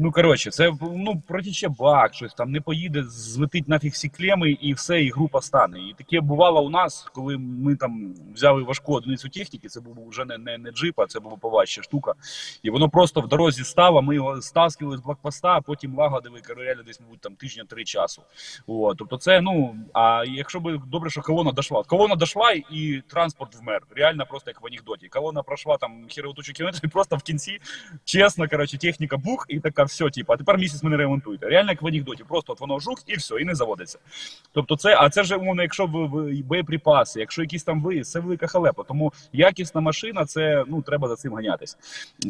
[0.00, 4.72] Ну коротше, це ну протіче бак, щось там не поїде, злетить нафіг всі клеми і
[4.72, 5.78] все, і група стане.
[5.78, 9.68] І таке бувало у нас, коли ми там взяли важку одиницю техніки.
[9.68, 12.14] Це був вже не не, не джип, а це була поважча штука.
[12.62, 14.02] І воно просто в дорозі стало.
[14.02, 18.22] Ми його стаскали з блокпоста, а потім лагодили королеля десь, мабуть, там тижня три часу.
[18.66, 21.82] О, тобто, це ну а якщо би добре, що колона дошла.
[21.82, 23.82] Колона дошла і транспорт вмер.
[23.90, 25.08] Реально просто як в анекдоті.
[25.08, 27.58] Колона пройшла там херотучу кілометрів, і просто в кінці,
[28.04, 31.46] чесно, коротше, техніка бух, і така все, типу, а тепер місяць ми не ремонтуєте.
[31.46, 33.98] Реально як в анекдоті, просто от воно жух і все, і не заводиться.
[34.52, 36.08] Тобто, це, а це вже умовно, якщо в
[36.42, 38.82] боєприпаси, якщо якісь там ви, це велика халепа.
[38.82, 41.76] Тому якісна машина, це ну треба за цим ганятись.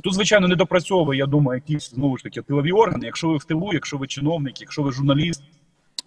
[0.02, 3.06] Тут, звичайно, не допрацьовує, я думаю, якісь знову ж таки тилові органи.
[3.06, 5.42] Якщо ви в тилу, якщо ви чиновник, якщо ви журналіст.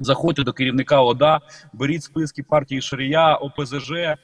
[0.02, 1.42] Заходьте до керівника ОДА,
[1.74, 4.18] беріть списки партії Шарія, ОПЗЖ, е,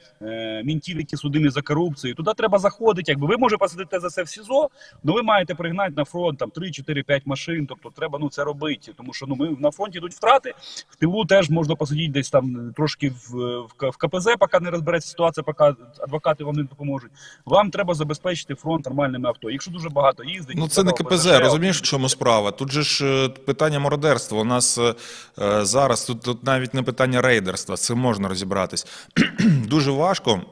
[0.64, 2.14] мінтів, які судимі за корупцію.
[2.14, 3.12] Туди треба заходити.
[3.12, 4.68] Якби ви може посадити за це в СІЗО,
[5.04, 7.66] але ви маєте пригнати на фронт там 3, 4, 5 машин.
[7.66, 8.92] Тобто треба ну це робити.
[8.96, 10.54] Тому що ну ми на фронті йдуть втрати.
[10.88, 15.10] В тилу теж можна посадити десь там трошки в, в, в КПЗ, поки не розбереться
[15.10, 15.64] ситуація, поки
[16.00, 17.10] адвокати вам не допоможуть.
[17.46, 19.50] Вам треба забезпечити фронт нормальними авто.
[19.50, 22.50] Якщо дуже багато їздить, Ну це не КПЗ, ОПЗЖ, розумієш, в чому справа?
[22.50, 24.40] Тут же ж е, питання мародерства.
[24.40, 24.94] У нас е,
[25.38, 28.86] е, зараз тут, тут навіть не питання рейдерства, це можна розібратись.
[29.68, 30.42] Дуже важко.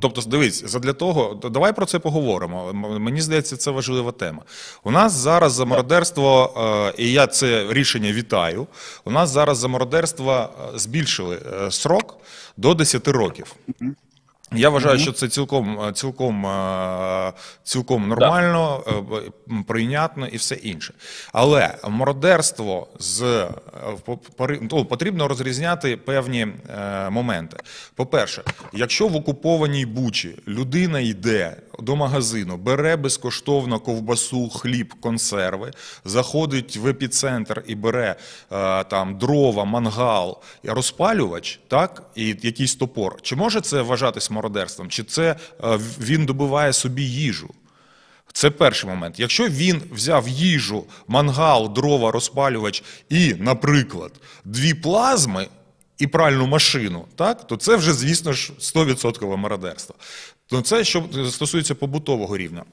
[0.00, 2.72] Тобто, дивись, задля того, то давай про це поговоримо.
[2.72, 4.42] Мені здається, це важлива тема.
[4.84, 6.54] У нас зараз за мародерство,
[6.96, 8.66] е, і я це рішення вітаю.
[9.04, 12.16] У нас зараз за мародерство е, збільшили е, срок
[12.56, 13.54] до 10 років.
[14.54, 17.32] Я вважаю, що це цілком, е, цілком, е,
[17.62, 20.94] цілком нормально, е, прийнятно і все інше.
[21.32, 23.46] Але мародерство з
[24.70, 26.48] ну, потрібно розрізняти певні
[27.10, 27.56] моменти.
[27.94, 28.42] По-перше,
[28.72, 35.70] якщо в окупованій Бучі людина йде до магазину, бере безкоштовно ковбасу, хліб, консерви,
[36.04, 38.16] заходить в епіцентр і бере
[38.88, 43.22] там дрова, мангал, розпалювач, так, і якийсь топор.
[43.22, 44.41] Чи може це вважатись мародерством?
[44.88, 47.54] Чи це е, він добуває собі їжу?
[48.32, 49.20] Це перший момент.
[49.20, 54.12] Якщо він взяв їжу, мангал, дрова, розпалювач і, наприклад,
[54.44, 55.46] дві плазми
[55.98, 59.94] і пральну машину, так, то це вже, звісно ж, 100% мародерство.
[60.46, 62.64] То це що стосується побутового рівня.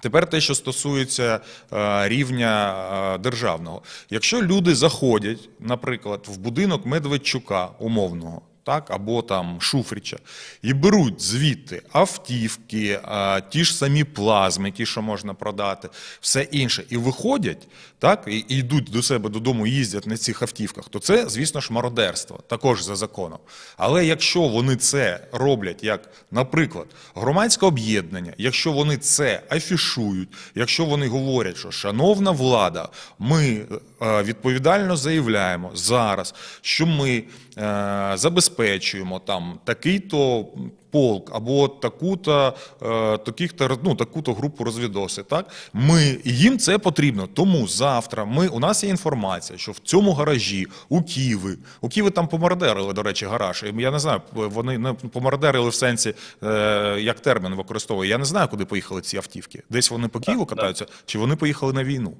[0.00, 1.40] Тепер те, що стосується
[1.72, 2.74] е, рівня
[3.14, 3.82] е, державного.
[4.10, 10.16] Якщо люди заходять, наприклад, в будинок Медведчука умовного, так, або там Шуфрича,
[10.62, 15.88] і беруть звідти автівки, е, ті ж самі плазми, ті, що можна продати,
[16.20, 20.98] все інше, і виходять, так, і, йдуть до себе додому, їздять на цих автівках, то
[20.98, 23.38] це, звісно ж, мародерство, також за законом.
[23.76, 31.08] Але якщо вони це роблять як, наприклад, громадське об'єднання, якщо вони це афішують, якщо вони
[31.08, 32.88] говорять, що шановна влада,
[33.18, 33.66] ми
[34.04, 37.24] відповідально заявляємо зараз, що ми
[37.58, 40.46] е, забезпечуємо там такий-то
[40.94, 45.22] полк або таку-то, е, таких-то, ну, таку-то групу розвідоси.
[45.22, 45.46] Так?
[45.72, 47.28] Ми, їм це потрібно.
[47.34, 52.10] Тому завтра ми, у нас є інформація, що в цьому гаражі у Києві, у Києві
[52.10, 53.64] там помардерили, до речі, гараж.
[53.78, 58.10] Я не знаю, вони не помардерили в сенсі, е, як термін використовує.
[58.10, 59.62] Я не знаю, куди поїхали ці автівки.
[59.70, 62.12] Десь вони по Києву катаються, чи вони поїхали на війну.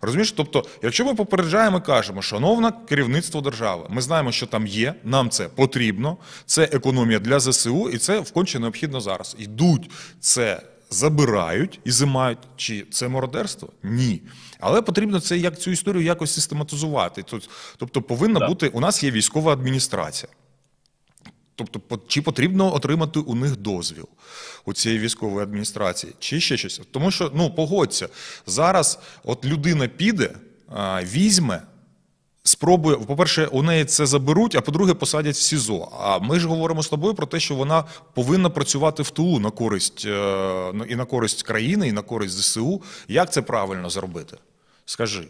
[0.00, 0.32] Розумієш?
[0.32, 5.30] Тобто, якщо ми попереджаємо і кажемо, шановне керівництво держави, ми знаємо, що там є, нам
[5.30, 6.16] це потрібно,
[6.46, 9.36] це економія для ЗСУ, і це вконче необхідно зараз.
[9.38, 9.90] Йдуть
[10.20, 10.62] це.
[10.92, 13.72] Забирають і зимають, чи це мародерство?
[13.82, 14.22] Ні.
[14.60, 17.24] Але потрібно це як цю історію якось систематизувати.
[17.76, 18.48] Тобто повинна Да.
[18.48, 20.32] бути у нас є військова адміністрація.
[21.54, 24.08] Тобто, чи потрібно отримати у них дозвіл
[24.64, 26.80] у цієї військової адміністрації, чи ще щось?
[26.90, 28.08] Тому що, ну, погодься,
[28.46, 30.30] зараз от людина піде,
[31.02, 31.62] візьме,
[32.42, 35.88] спробує, по-перше, у неї це заберуть, а по-друге, посадять в СІЗО.
[36.00, 37.84] А ми ж говоримо з тобою про те, що вона
[38.14, 42.82] повинна працювати в тилу на користь е, і на користь країни, і на користь ЗСУ.
[43.08, 44.36] Як це правильно зробити?
[44.84, 45.28] Скажи.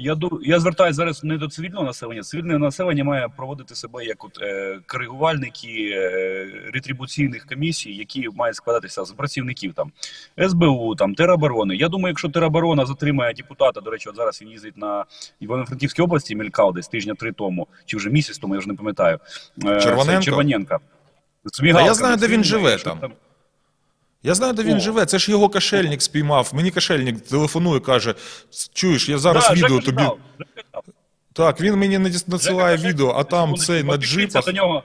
[0.00, 2.22] Я ду- я звертаюся зараз не до цивільного населення.
[2.22, 9.04] Цивільне населення має проводити себе як от е, коригувальники е, ретрибуційних комісій, які мають складатися
[9.04, 9.92] з працівників там
[10.48, 11.76] СБУ, там тероборони.
[11.76, 15.04] Я думаю, якщо тероборона затримає депутата, до речі, от зараз він їздить на
[15.40, 19.18] Івано-Франківській області, мелькав десь тижня три тому, чи вже місяць тому, я вже не пам'ятаю.
[19.64, 20.20] Е, Червоненко?
[20.20, 20.78] це Червоненка.
[21.78, 22.98] А я знаю, де він живе там.
[24.22, 24.80] Я знаю, де він О.
[24.80, 25.06] живе.
[25.06, 26.50] Це ж його кошельник спіймав.
[26.54, 28.14] Мені кошельник телефонує, каже:
[28.72, 30.02] чуєш, я зараз Да, відео Жека тобі.
[30.02, 30.80] Жека.
[31.32, 34.44] Так, він мені надіс- надсилає Жека, відео, а там цей на підпишіться джипах.
[34.44, 34.82] до нього.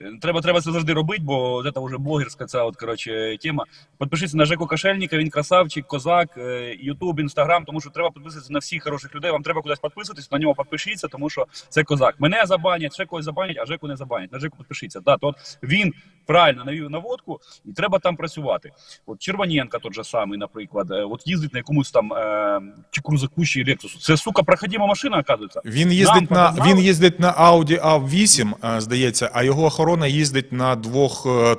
[0.00, 3.64] Е, Треба, треба це завжди робити, бо це вже блогерська ця от, коротше, тема.
[3.98, 8.58] Підпишіться на Жеку Кошельника, він красавчик, козак, е, Ютуб, Інстаграм, тому що треба підписатися на
[8.58, 9.30] всіх хороших людей.
[9.30, 12.14] Вам треба кудись підписуватись, на нього підпишіться, тому що це козак.
[12.18, 14.32] Мене забанять, ще когось забанять, а Жеку не забанять.
[14.32, 15.00] На Жеку підпишіться.
[15.00, 15.92] Да, то він
[16.26, 18.70] правильно навів наводку, і треба там працювати.
[19.06, 23.44] От Червоненка тот же самий, наприклад, е, от їздить на якомусь там е, чи крузаку,
[23.44, 23.98] чи Лексусу.
[23.98, 25.60] Це, сука, проходима машина, оказується.
[25.64, 26.74] Він їздить на показали.
[26.74, 31.56] він їздить на Audi A8, здається, а його охорона їздить на двох е,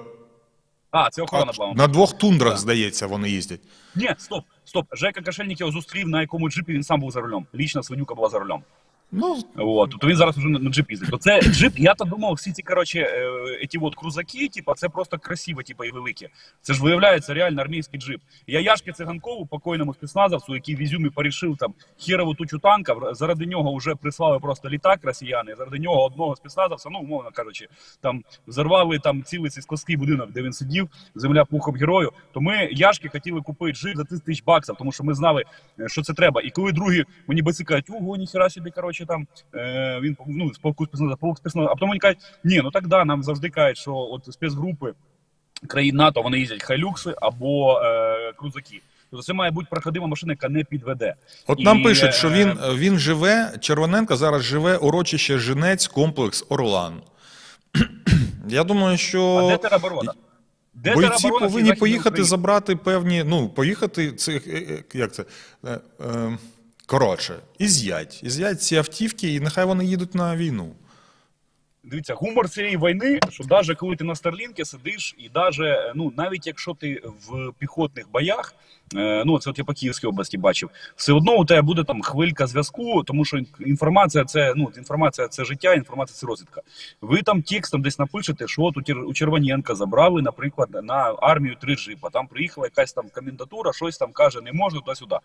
[0.91, 1.73] А, це охорона була.
[1.73, 3.59] на двох тундрах, здається, вони їздять.
[3.95, 4.85] Ні, стоп, стоп.
[4.91, 7.45] Жека Кошельник його зустрів на якому джипі він сам був за рулем.
[7.55, 8.63] Лічна свинюка була за рулем.
[9.13, 11.21] Ну, От, тобто він зараз вже на, джип їздить.
[11.21, 15.17] Це джип, я то думав, всі ці коротше, е, ті от крузаки, типа, це просто
[15.17, 16.27] красиво, типа, і великі.
[16.61, 18.21] Це ж виявляється реально армійський джип.
[18.47, 23.75] Я Яшки Циганкову, покойному спецназовцю, який в Ізюмі порішив там хірову тучу танка, заради нього
[23.75, 27.67] вже прислали просто літак росіяни, заради нього одного спецназовця, ну, умовно кажучи,
[28.01, 32.11] там взорвали там цілий сільськовський будинок, де він сидів, земля пухом герою.
[32.33, 35.43] То ми Яшки хотіли купити джип за 30 тисяч баксів, тому що ми знали,
[35.79, 36.41] е, що це треба.
[36.41, 40.57] І коли другі мені баці кажуть, ого, ніхера собі, коротше, там е, він ну, з
[40.57, 41.67] полку спецназа, полк спецназа.
[41.67, 44.93] А потім вони кажуть, ні, ну так да, нам завжди кажуть, що от спецгрупи
[45.67, 48.81] країн НАТО вони їздять хайлюкси або е, крузаки.
[49.11, 51.15] Тобто це має бути проходима машина, яка не підведе.
[51.47, 56.45] от І, нам пишуть, що е, він, він живе, Червоненко зараз живе урочище Женець, комплекс
[56.49, 56.93] Орлан.
[58.47, 60.13] Я думаю, що А де тероборона?
[60.73, 62.27] Де бойці повинні поїхати Україні?
[62.27, 65.25] забрати певні, ну, поїхати цих, е, е, як це,
[65.65, 66.37] е, е,
[66.91, 68.23] коротше, і з'ять.
[68.23, 70.75] І Із'ять ці автівки, і нехай вони їдуть на війну.
[71.83, 76.47] Дивіться, гумор цієї війни, що навіть коли ти на Старлінки сидиш, і даже, ну навіть
[76.47, 78.55] якщо ти в піхотних боях, е,
[78.95, 82.47] ну це от я по Київській області бачив, все одно у тебе буде там хвилька
[82.47, 86.61] зв'язку, тому що інформація це ну інформація це життя, інформація це розвідка.
[87.01, 92.09] Ви там текстом десь напишете, що от у Червоненка забрали, наприклад, на армію три джипа.
[92.09, 95.15] Там приїхала якась там комендатура, щось там каже, не можна туди-сюди.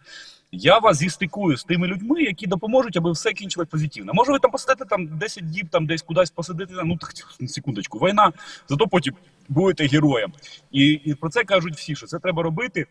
[0.52, 4.12] Я вас зістикую з тими людьми, які допоможуть, аби все кінчилось позитивно.
[4.14, 7.12] Може, ви там посидите там 10 діб, там десь кудись посидите, ну так
[7.48, 8.32] секундочку, війна,
[8.68, 9.14] зато потім
[9.48, 10.32] будете героєм.
[10.72, 12.86] І, і про це кажуть всі, що це треба робити.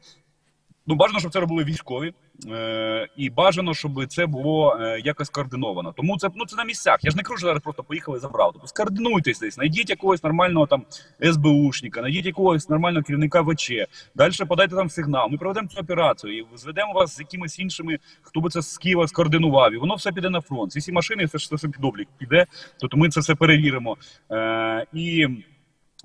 [0.88, 2.13] Ну, бажано, щоб це робили військові,
[2.51, 5.93] е, і бажано, щоб це було е, якось координовано.
[5.97, 6.97] Тому це ну це на місцях.
[7.01, 8.49] Я ж не що зараз просто поїхали забрав.
[8.53, 10.86] Тобто скоординуйтесь десь, знайдіть якогось нормального там
[11.31, 13.71] СБУшника, знайдіть якогось нормального керівника ВЧ.
[14.15, 15.27] Далі подайте там сигнал.
[15.31, 19.07] Ми проведемо цю операцію і зведемо вас з якимись іншими, хто би це з Києва
[19.07, 19.73] скоординував.
[19.73, 20.71] І воно все піде на фронт.
[20.71, 22.45] Ці всі машини, це ж все під облік піде.
[22.79, 23.97] Тобто ми це все перевіримо.
[24.31, 25.27] Е, і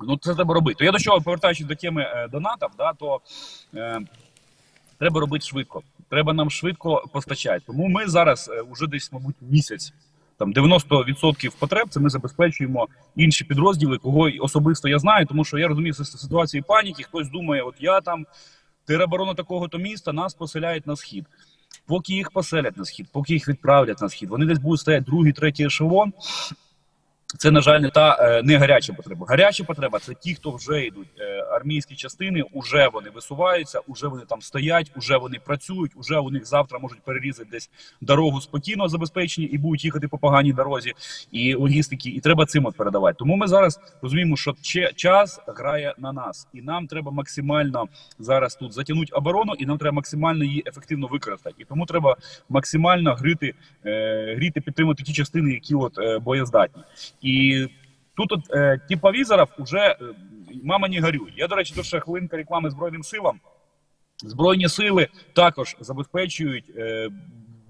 [0.07, 0.79] ну це треба робити.
[0.79, 3.21] То я до чого повертаючись до теми е, донатів, да, то.
[3.75, 4.01] Е,
[5.01, 5.83] треба робити швидко.
[6.09, 7.63] Треба нам швидко постачати.
[7.67, 9.93] Тому ми зараз е, уже десь, мабуть, місяць.
[10.39, 15.69] Там 90% потреб це ми забезпечуємо інші підрозділи, кого особисто я знаю, тому що я
[15.69, 17.03] розумію що ситуації паніки.
[17.03, 18.27] Хтось думає, от я там
[18.87, 21.27] тероборона такого-то міста, нас поселяють на схід.
[21.87, 25.33] Поки їх поселять на схід, поки їх відправлять на схід, вони десь будуть стояти другий,
[25.33, 26.13] третій ешелон.
[27.39, 29.27] Це, на жаль, не та е, не гаряча потреба.
[29.29, 31.09] Гаряча потреба це ті, хто вже йдуть.
[31.19, 36.31] Е, армійські частини, уже вони висуваються, уже вони там стоять, уже вони працюють, уже у
[36.31, 37.71] них завтра можуть перерізати десь
[38.01, 40.93] дорогу спокійно забезпечені і будуть їхати по поганій дорозі
[41.33, 42.11] і логістики.
[42.11, 43.17] І треба цим от передавати.
[43.19, 44.55] Тому ми зараз розуміємо, що
[44.97, 49.95] час грає на нас, і нам треба максимально зараз тут затягнути оборону, і нам треба
[49.95, 51.57] максимально її ефективно використати.
[51.59, 52.17] І тому треба
[52.49, 53.55] максимально грити,
[53.87, 56.83] е, гріти, підтримати ті частини, які от боєздатні.
[57.21, 57.67] І
[58.17, 59.97] тут от е, типовізорів уже е,
[60.65, 61.33] мама не горюй.
[61.37, 63.41] Я, до речі, тут ще хвилинка реклами Збройним силам.
[64.19, 67.11] Збройні сили також забезпечують е,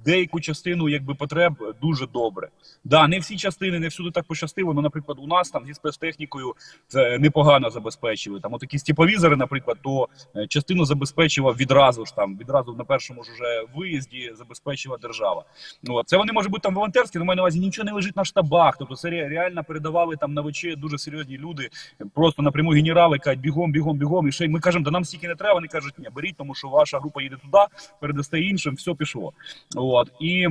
[0.05, 2.49] деяку частину якби потреб дуже добре.
[2.85, 4.75] Да, не всі частини, не всюди так пощастило.
[4.75, 6.55] Ну, наприклад, у нас там зі спецтехнікою
[6.89, 8.41] це непогано забезпечили.
[8.41, 13.31] Там отакі степовізори, наприклад, то е, частину забезпечила відразу ж там, відразу на першому ж
[13.33, 15.45] уже виїзді забезпечила держава.
[15.83, 18.25] Ну, це вони може бути там волонтерські, але маю на увазі нічого не лежить на
[18.25, 18.77] штабах.
[18.79, 21.69] Тобто це реально передавали там на ВЧ дуже серйозні люди,
[22.15, 24.29] просто напряму генерали кажуть, бігом, бігом, бігом.
[24.29, 25.55] І ще ми кажемо, да нам стільки не треба.
[25.55, 27.65] Вони кажуть, ні, беріть, тому що ваша група їде туди,
[28.01, 29.33] передасте іншим, все пішло.
[29.91, 30.49] От і.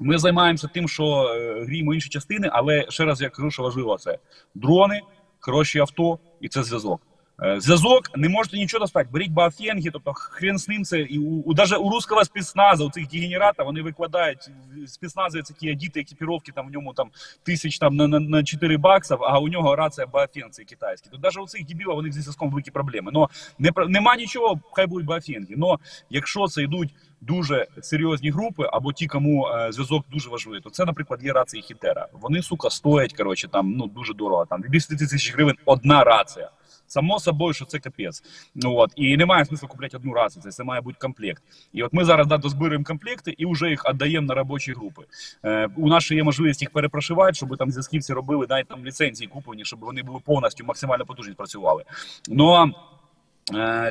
[0.00, 3.98] Ми займаємося тим, що е, гріємо інші частини, але ще раз я кажу, що важливо
[3.98, 4.18] це
[4.54, 5.00] дрони,
[5.40, 7.00] хороші авто і це зв'язок.
[7.42, 9.08] Е, Зв'язок не можете нічого достати.
[9.12, 12.90] Беріть бафенги, тобто хрен з ним це і у, у даже у русского спецназа, у
[12.90, 14.50] цих дегенерата, вони викладають
[14.86, 17.10] спецнази це такі діти екіпіровки, там в ньому там
[17.42, 21.10] тисяч там на, на, на 4 баксів, а у нього рація бафен цей китайський.
[21.12, 23.10] То навіть у цих дебілів вони зв'язком великі проблеми.
[23.14, 25.54] Но не нема нічого, хай будуть бафенги.
[25.56, 25.78] Но
[26.10, 30.84] якщо це йдуть дуже серйозні групи, або ті, кому е, зв'язок дуже важливий, то це,
[30.84, 32.06] наприклад, є рації Хітера.
[32.12, 34.46] Вони, сука, стоять, коротше, там ну дуже дорого.
[34.46, 36.50] Там від 10 тисяч гривень одна рація.
[36.86, 38.22] Само собою, що це капець.
[38.54, 40.42] Ну от і немає смисла купляти одну рацію.
[40.42, 41.42] Це, це має бути комплект.
[41.72, 45.02] І от ми зараз да, дозбираємо комплекти і вже їх віддаємо на робочі групи.
[45.44, 49.28] Е, у нас ще є можливість їх перепрошивати, щоб там зв'язківці робили навіть там ліцензії
[49.28, 51.84] куплені, щоб вони були повністю максимально потужні працювали.
[52.28, 52.66] Ну а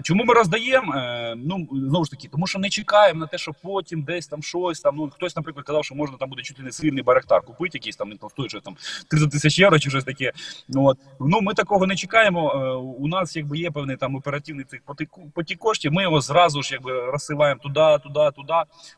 [0.04, 0.94] Чому ми роздаємо?
[0.96, 4.44] Е, Ну знову ж таки, тому що не чекаємо на те, що потім десь там
[4.44, 4.96] щось там.
[4.96, 8.10] Ну хтось, наприклад, казав, що можна там буде чуть не сильний барактар купити, якийсь там
[8.10, 8.76] він стоїть щось там
[9.08, 10.32] 30 тисяч євро чи щось таке.
[10.70, 12.52] Ну от ну ми такого не чекаємо.
[12.56, 14.82] Е, У нас якби є певний там оперативний цих
[15.34, 15.94] потік, коштів.
[15.94, 18.54] Ми його зразу ж якби розсилаємо туди, туди, туди.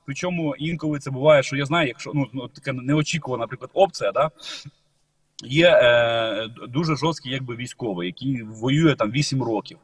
[0.05, 4.29] Причому інколи це буває, що я знаю, якщо ну, така неочікувана, наприклад, опція, да.
[5.43, 9.77] Є е, дуже жорсткий якби військовий, який воює там 8 років,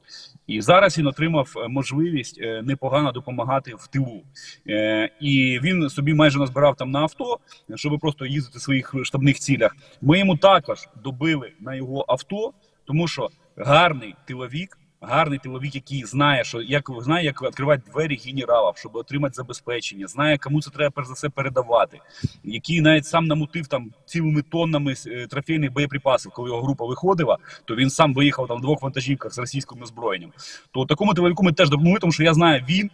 [0.48, 4.24] і зараз він отримав е, можливість е, непогано допомагати в тилу.
[4.70, 7.38] Е, і він собі майже назбирав там на авто,
[7.76, 9.76] щоб просто їздити в своїх штабних цілях.
[10.02, 12.54] Ми йому також добили на його авто,
[12.86, 14.79] тому що гарний тиловік.
[15.02, 20.38] Гарний тиловік, який знає, що як знає, як відкривати двері генералів, щоб отримати забезпечення, знає,
[20.38, 22.00] кому це треба перш за все передавати,
[22.44, 27.76] який навіть сам намутив там цілими тоннами е, трофейних боєприпасів, коли його група виходила, то
[27.76, 30.32] він сам виїхав там в двох вантажівках з російським озброєнням.
[30.72, 32.90] То такому тиловіку ми теж допомогли, тому що я знаю, він.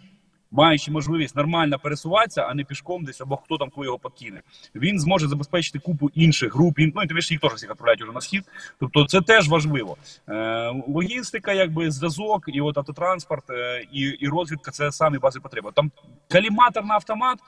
[0.52, 4.42] Маючи можливість нормально пересуватися, а не пішком десь або хто там коли його покине,
[4.76, 6.76] він зможе забезпечити купу інших груп.
[6.78, 8.44] Ну і тобі ж їх теж всіх відправляють уже на схід.
[8.80, 9.98] Тобто це теж важливо.
[10.30, 15.72] Е, логістика, якби зв'язок, і от автотранспорт, е, і, і розвідка це самі бази потреби.
[15.74, 15.92] Там
[16.28, 17.40] каліматор на автомат.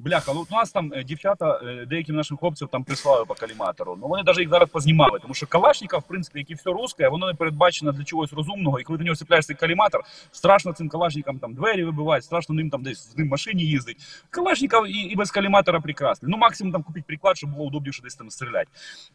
[0.00, 3.98] Бляха, ну у нас там е, дівчата е, деяким нашим хлопцям там прислали по каліматору.
[4.00, 7.08] Ну вони навіть їх зараз познімали, тому що Калашников, в принципі, як і все русське,
[7.08, 8.80] воно не передбачено для чогось розумного.
[8.80, 12.70] І коли до нього цепляєш цей каліматор, страшно цим калашникам там двері вибивати, страшно ним
[12.70, 13.96] там десь з ним машині їздить.
[14.30, 16.30] Калашников і, і без каліматора прекрасний.
[16.30, 18.68] Ну максимум там купити приклад, щоб було удобніше десь там стріляти.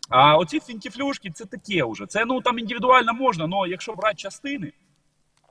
[0.09, 2.05] А оці фінтіфлюшки це таке вже.
[2.05, 4.71] Це ну там індивідуально можна, але якщо брати частини.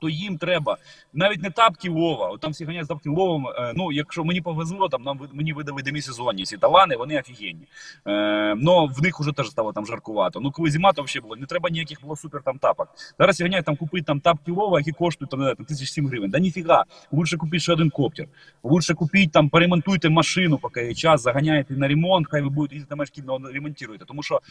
[0.03, 0.77] То їм треба
[1.13, 2.29] навіть не тапки Вова.
[2.29, 3.47] От там всі ганяють з тапки Вовом.
[3.47, 7.67] Е, ну, якщо мені повезло, там нам мені видали демісезонні ці талани, вони офігенні.
[8.07, 10.39] Е, но в них вже теж стало там жаркувато.
[10.39, 11.35] Ну коли зима, то взагалі було.
[11.35, 12.87] Не треба ніяких було супер там тапок.
[13.19, 16.07] Зараз я ганяють там купити там тапки Вова, які коштують там, не там тисяч сім
[16.07, 16.29] гривень.
[16.29, 16.85] Да ніфіга.
[17.11, 18.25] Лучше купити ще один коптер.
[18.63, 22.95] Лучше купіть там, поремонтуйте машину, поки є час, заганяєте на ремонт, хай ви будете їздити
[22.95, 24.05] на мешкільно ремонтуєте.
[24.05, 24.41] Тому що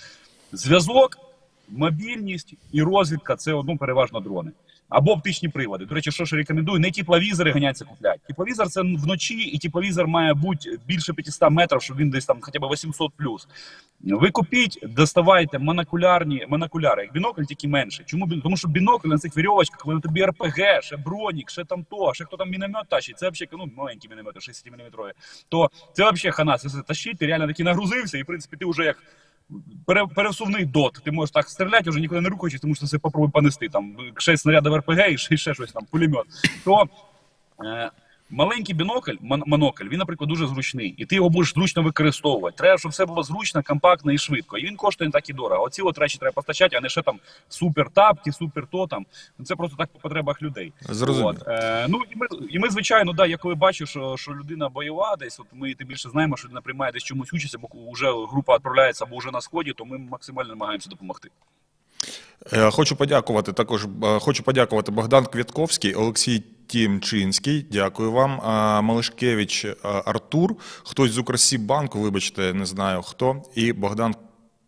[0.53, 1.19] зв'язок,
[1.69, 4.51] мобільність і розвідка це одну переважно дрони.
[4.93, 5.85] Або оптичні прилади.
[5.85, 8.21] До речі, що ж рекомендую, не тепловізори ганяться купляти.
[8.27, 12.59] Тепловізор це вночі, і тепловізор має бути більше 500 метрів, щоб він десь там хоча
[12.59, 13.49] б 800 плюс.
[14.01, 18.03] Ви купіть, доставайте монокулярні монокуляри, як бінокль, тільки менше.
[18.07, 22.15] Чому Тому що бінокль на цих вірьовочках, коли тобі РПГ, ще бронік, ще там то,
[22.15, 25.13] ще хто там міномет тащить, це взагалі ну, маленькі міномети, 60 мм,
[25.49, 26.59] то це взагалі хана.
[26.59, 29.03] Це тащить, ти реально таки нагрузився, і в принципі ти вже як
[30.15, 31.01] пересувний дот.
[31.05, 33.69] Ти можеш так стріляти, вже нікуди не рухаючись, тому що це попробуй понести.
[33.69, 36.25] Там шесть снарядів РПГ і ще, щось там, пулемет.
[36.65, 36.89] То
[37.65, 37.91] е,
[38.33, 42.57] маленький бінокль, мон- монокль, він, наприклад, дуже зручний, і ти його будеш зручно використовувати.
[42.57, 44.59] Треба, щоб все було зручно, компактно і швидко.
[44.59, 45.65] І він коштує не так і дорого.
[45.65, 47.19] Оці от речі треба постачати, а не ще там
[47.49, 49.07] супер тапки, супер то там.
[49.39, 50.73] Ну, Це просто так по потребах людей.
[50.81, 51.35] Зрозуміло.
[51.41, 54.69] От, е, ну і ми, і ми, звичайно, да, я коли бачу, що, що людина
[54.69, 58.07] бойова десь, от ми тим більше знаємо, що людина приймає десь чомусь участь, або вже
[58.31, 61.29] група відправляється, або вже на сході, то ми максимально намагаємося допомогти.
[62.53, 63.85] Е, Хочу подякувати також.
[64.05, 66.43] е, Хочу подякувати Богдан Квятковський, Олексій
[66.73, 67.67] Тімчинський.
[67.71, 68.41] Дякую вам.
[68.85, 70.55] Малишкевич Артур.
[70.85, 73.43] Хтось з Укрсібанку, вибачте, не знаю хто.
[73.55, 74.15] І Богдан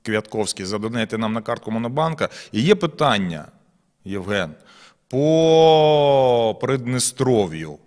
[0.02, 0.66] Квятковський.
[0.66, 2.28] Задонайте нам на картку Монобанка.
[2.52, 3.44] І є питання,
[4.04, 4.54] Євген,
[5.08, 7.78] по Приднестров'ю.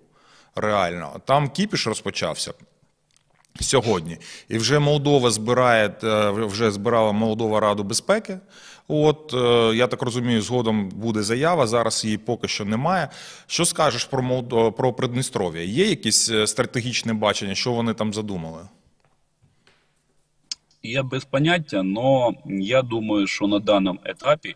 [0.56, 2.54] Реально, там кіпіш розпочався.
[3.62, 4.18] Сьогодні
[4.50, 8.40] і вже Молдова збирає е, вже збирала Молдова Раду безпеки.
[8.88, 11.68] От е, я так розумію, згодом буде заява.
[11.68, 13.10] Зараз її поки що немає.
[13.48, 15.64] Що скажеш про Молдо, про Придністров'я?
[15.64, 18.60] Є якесь е, стратегічне бачення, що вони там задумали?
[20.84, 24.56] Я без поняття, але я думаю, що на даному етапі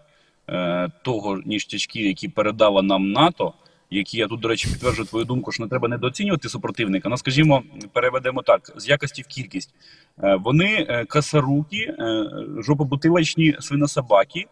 [0.49, 3.53] е, того ніштячків, які передала нам НАТО,
[3.91, 7.09] які я тут, до речі, підтверджую твою думку, що не треба недооцінювати супротивника.
[7.09, 7.63] Ну, скажімо,
[7.93, 9.73] переведемо так: з якості в кількість.
[10.23, 12.25] Е, вони е, касаруки, е,
[12.57, 14.45] жопобутилочні свинособаки,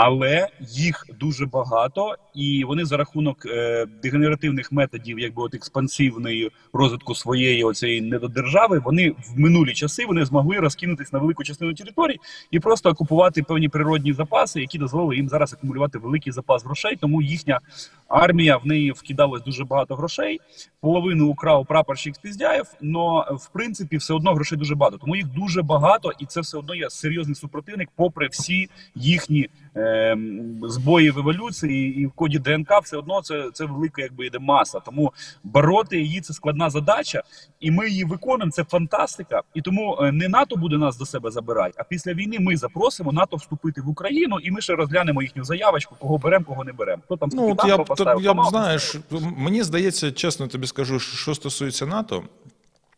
[0.00, 7.14] але їх дуже багато, і вони за рахунок е, дегенеративних методів, якби от експансивної розвитку
[7.14, 12.16] своєї оцієї недодержави, вони в минулі часи вони змогли розкинутись на велику частину територій
[12.50, 16.96] і просто окупувати певні природні запаси, які дозволили їм зараз акумулювати великий запас грошей.
[17.00, 17.60] Тому їхня
[18.08, 20.40] армія в неї вкидалось дуже багато грошей.
[20.80, 24.98] Половину украв прапорщик Спіздяєв, але в принципі все одно грошей дуже багато.
[24.98, 30.16] Тому їх дуже багато, і це все одно є серйозний супротивник, попри всі їхні е,
[30.62, 34.80] збої в еволюції і в коді ДНК, все одно це це велика, якби йде маса.
[34.80, 35.12] Тому
[35.44, 37.22] бороти її це складна задача,
[37.60, 38.52] і ми її виконуємо.
[38.52, 39.42] Це фантастика.
[39.54, 41.74] І тому е, не НАТО буде нас до себе забирати.
[41.76, 45.96] А після війни ми запросимо НАТО вступити в Україну, і ми ще розглянемо їхню заявочку,
[45.98, 47.02] кого беремо, кого не беремо.
[47.04, 48.96] Хто там ну, от я б то, я б знаєш,
[49.36, 52.22] мені здається, чесно тобі скажу, що стосується НАТО.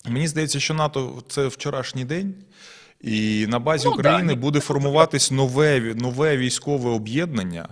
[0.08, 2.34] Мені здається, що НАТО це вчорашній день.
[3.00, 7.68] І на базі ну, України да, буде формуватись нове нове військове об'єднання.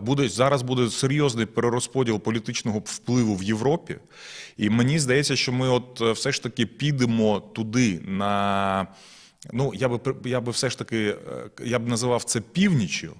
[0.00, 3.96] Буде зараз буде серйозний перерозподіл політичного впливу в Європі.
[4.56, 8.86] І мені здається, що ми, от е, все ж таки, підемо туди на
[9.52, 11.16] ну я би я би все ж таки е,
[11.64, 13.16] я б називав це північю.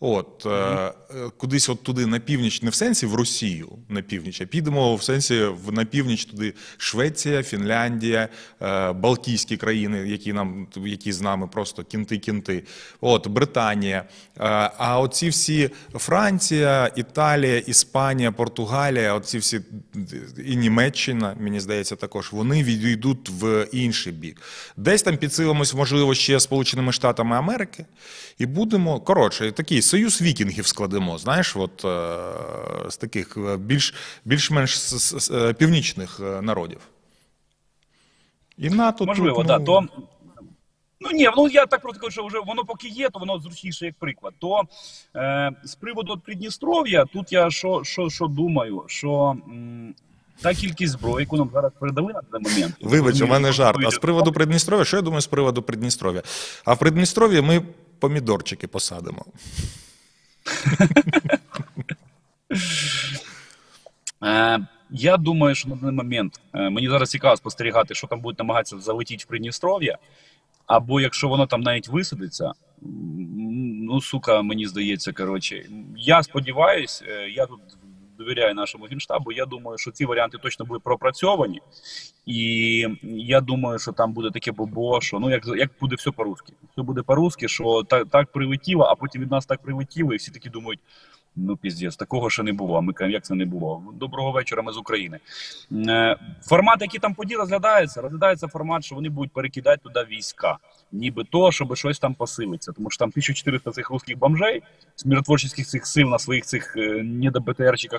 [0.00, 0.92] От е,
[1.36, 5.02] кудись от туди на північ, не в сенсі в Росію на північ, а підемо в
[5.02, 8.28] сенсі в на північ туди Швеція, Фінляндія,
[8.62, 12.64] е, Балтійські країни, які нам які з нами просто кінти-кінти.
[13.00, 14.04] От Британія.
[14.40, 19.60] Е, а оці всі Франція, Італія, Іспанія, Португалія, оці всі
[20.46, 24.42] і Німеччина, мені здається, також вони відійдуть в інший бік.
[24.76, 27.84] Десь там підсилимось, можливо, ще Сполученими Штатами Америки,
[28.38, 34.92] і будемо коротше такий союз вікінгів складемо, знаєш, от е, з таких е, більш, більш-менш
[35.30, 36.80] е, північних народів.
[38.58, 39.58] І НАТО Можливо, так.
[39.60, 39.64] Ну...
[39.64, 40.04] Да, то...
[41.00, 43.86] Ну ні, ну я так просто кажу, що вже воно поки є, то воно зручніше
[43.86, 44.34] як приклад.
[44.38, 44.62] То
[45.16, 49.94] е, з приводу Придністров'я, тут я що що, що думаю, що м,
[50.42, 52.76] та кількість зброї, яку нам зараз передали на цей момент.
[52.80, 53.78] Вибач, у мене жарт.
[53.86, 56.22] А з приводу Придністров'я, що я думаю з приводу Придністров'я?
[56.64, 57.62] А в Придністров'ї ми
[57.98, 59.24] помідорчики посадимо.
[64.24, 64.58] Е,
[64.90, 68.78] я думаю, що на даний момент е, мені зараз цікаво спостерігати, що там будуть намагатися
[68.78, 69.98] залетіти в Придністров'я.
[70.66, 72.52] Або якщо воно там навіть висадиться,
[73.82, 77.60] ну сука, мені здається, коротше, я сподіваюся, е, я тут
[78.18, 79.32] довіряю нашому генштабу.
[79.32, 81.62] Я думаю, що ці варіанти точно були пропрацьовані,
[82.26, 86.52] і я думаю, що там буде таке бобо, що ну як як буде все по-русски.
[86.72, 90.30] Все буде по-русски, що так так прилетіло, а потім від нас так прилетіло, і всі
[90.30, 90.80] такі думають.
[91.36, 92.82] Ну, піздець, такого ще не було.
[92.82, 93.82] Ми кажемо, як це не було.
[93.94, 95.18] Доброго вечора, ми з України.
[95.72, 100.58] Е, формат, який там подій розглядається, розглядається формат, що вони будуть перекидати туди війська,
[100.92, 102.72] ніби то, щоб щось там посилиться.
[102.72, 104.62] Тому що там 1400 цих русських бомжей
[104.96, 107.30] з миротворчих цих сил на своїх цих е, не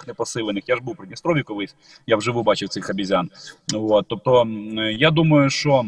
[0.08, 0.70] непосилених.
[0.70, 1.76] Я ж був при Придністрові колись,
[2.08, 3.30] я вживу бачив цих обізян.
[3.74, 4.48] От, Тобто,
[4.92, 5.86] я думаю, що.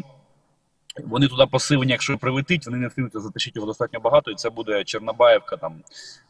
[0.98, 4.84] Вони туди посилені, якщо прилетить, вони не встигнуть затащити його достатньо багато, і це буде
[4.84, 5.76] Чорнобаївка там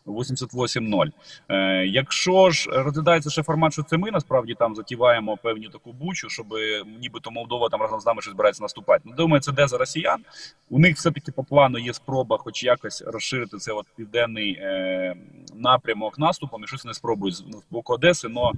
[0.06, 1.08] 88-0.
[1.50, 6.30] Е, Якщо ж розглядається ще формат, що це ми насправді там затіваємо певні таку бучу,
[6.30, 6.46] щоб
[7.02, 9.02] нібито Молдова там разом з нами щось збирається наступати.
[9.06, 10.20] Ну, думаю, це де за росіян.
[10.70, 15.16] У них все-таки по плану є спроба, хоч якось розширити цей от південний е,
[15.56, 18.28] напрямок наступом, і щось не спробують з боку Одеси.
[18.28, 18.52] но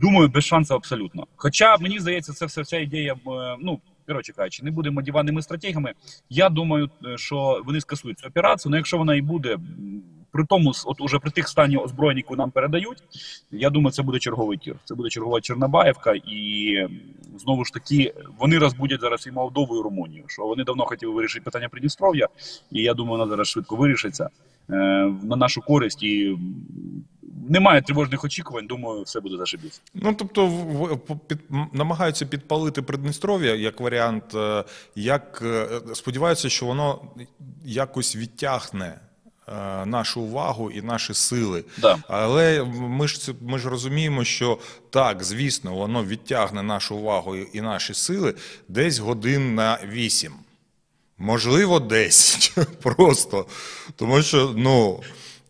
[0.00, 1.26] думаю, без шансу абсолютно.
[1.36, 3.12] Хоча мені здається, це все вся ідея.
[3.12, 5.92] Е, ну коротше кажучи, не будемо диванними стратегами.
[6.30, 8.70] Я думаю, е, що вони скасують цю операцію.
[8.70, 9.58] Ну якщо вона і буде.
[10.32, 12.98] При тому, от уже при тих стані озброєнь, яку нам передають,
[13.50, 14.76] я думаю, це буде черговий тір.
[14.84, 16.74] Це буде чергова Чорнобаївка, і
[17.38, 20.24] знову ж таки вони розбудять зараз і Молдову, і Румунію.
[20.26, 22.28] Що вони давно хотіли вирішити питання Придністров'я,
[22.70, 24.28] і я думаю, вона зараз швидко вирішиться
[24.68, 26.38] на нашу користь і
[27.48, 29.80] немає тривожних очікувань, думаю, все буде зашибіться.
[29.94, 30.48] Ну тобто,
[31.26, 31.38] під,
[31.72, 34.64] намагаються підпалити Придністров'я як варіант, е,
[34.96, 37.00] як е, сподіваються, що воно
[37.64, 39.00] якось відтягне.
[39.48, 41.64] Е, е, нашу увагу і наші сили.
[41.78, 41.98] Да.
[42.08, 44.58] Але ми ж ми ж розуміємо, що
[44.90, 48.34] так, звісно, воно відтягне нашу увагу і наші сили
[48.68, 50.32] десь годин на вісім.
[51.22, 53.46] Можливо, 10 просто.
[53.96, 55.00] Тому що ну,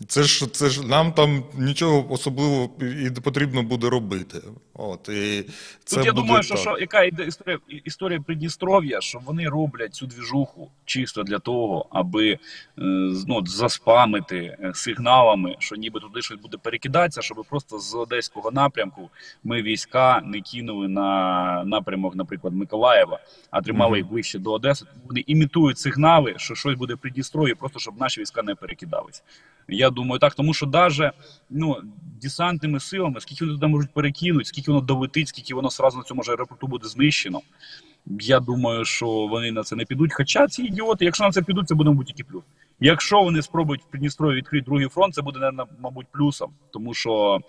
[0.09, 4.39] це ж, це ж нам там нічого особливого і не потрібно буде робити.
[4.85, 5.45] От, і
[5.85, 6.63] це Тут я буде думаю, що, так.
[6.63, 12.31] що яка іде історія, історія Придністров'я, що вони роблять цю двіжуху чисто для того, аби
[12.33, 12.39] е,
[13.27, 19.11] ну, заспамити е, сигналами, що ніби туди щось буде перекидатися, щоб просто з одеського напрямку
[19.45, 23.19] ми війська не кинули на напрямок, наприклад, Миколаєва,
[23.51, 24.87] а тримали їх ближче до Одеси.
[25.09, 29.23] Вони імітують сигнали, що щось буде в Придністров'ї, просто щоб наші війська не перекидались.
[29.69, 31.13] Я думаю, так, тому що даже
[31.53, 31.77] ну,
[32.23, 36.23] десантними силами, скільки вони туди можуть перекинути, скільки воно долетить, скільки воно сразу на цьому
[36.23, 37.41] ж аеропорту буде знищено.
[38.07, 40.13] Я думаю, що вони на це не підуть.
[40.15, 42.43] Хоча ці ідіоти, якщо на це підуть, це буде, мабуть, тільки плюс.
[42.81, 45.51] Якщо вони спробують в Придністров'ї відкрити другий фронт, це буде,
[45.81, 47.41] мабуть, плюсом, тому що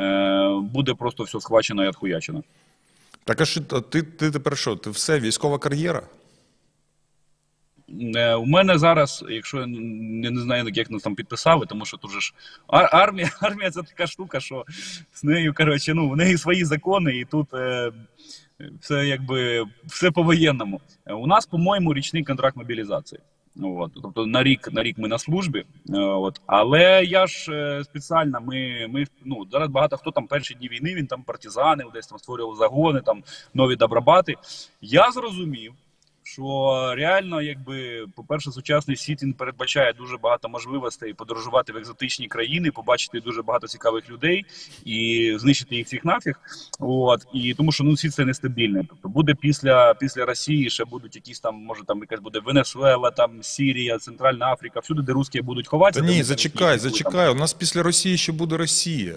[0.00, 2.42] е, буде просто все схвачено і отхуячено.
[3.24, 4.76] Так а що ти, ти тепер що?
[4.76, 6.02] Ти все, військова кар'єра?
[8.16, 9.66] Е, У мене зараз, якщо я
[10.30, 12.34] не знаю, як нас там підписали, тому що тут же ж
[12.66, 14.64] ар- армія, армія це така штука, що
[15.12, 17.92] з нею, коротше, ну, в неї свої закони, і тут е,
[18.80, 20.80] все якби все по-воєнному.
[21.06, 23.20] У нас, по-моєму, річний контракт мобілізації.
[23.56, 25.58] Ну, От, тобто на рік на рік ми на службі.
[25.58, 30.54] Е, От, але я ж е, спеціально, ми, ми ну, зараз багато хто там перші
[30.54, 33.22] дні війни, він там партизани, десь там створював загони, там
[33.54, 34.34] нові добробати.
[34.80, 35.72] Я зрозумів,
[36.32, 42.70] що реально, якби, по-перше, сучасний світ він передбачає дуже багато можливостей подорожувати в екзотичні країни,
[42.70, 44.44] побачити дуже багато цікавих людей
[44.84, 46.34] і знищити їх всіх нафіг.
[46.78, 48.82] От і тому, що ну світ це нестабільний.
[48.88, 53.42] Тобто буде після після Росії, ще будуть якісь там, може там якась буде Венесуела, там
[53.42, 56.00] Сірія, Центральна Африка, всюди, де русські будуть ховатися.
[56.00, 57.30] Та ні, зачекай, там- зачекай.
[57.30, 59.14] У нас після Росії ще буде Росія.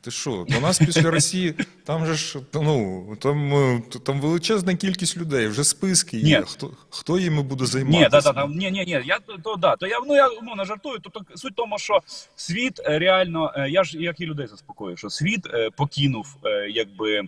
[0.00, 0.46] Ти що?
[0.48, 1.54] до нас після Росії
[1.84, 6.38] там же ж ну там, е, там величезна кількість людей, вже списки є.
[6.38, 6.44] Ні.
[6.46, 8.30] Хто, хто їми буде займатися?
[8.30, 10.98] Ні, да, да, ні, ні, ні, я то, да, то я ну я умовно жартую.
[10.98, 12.00] То, то суть в тому, що
[12.36, 15.46] світ е, реально, е, я ж як і людей заспокоюю, що світ
[15.76, 16.36] покинув
[16.70, 17.22] якби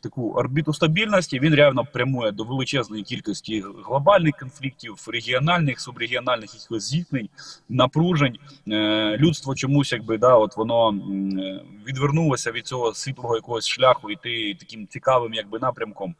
[0.00, 1.40] таку орбіту стабільності.
[1.40, 7.28] Він реально прямує до величезної кількості глобальних конфліктів, регіональних, субрегіональних якихось зіткнень,
[7.68, 8.38] напружень.
[8.68, 10.94] Е, людство чомусь, якби да, от воно е,
[11.88, 16.14] відвернулося від цього світлого якогось шляху, йти таким цікавим, якби напрямком.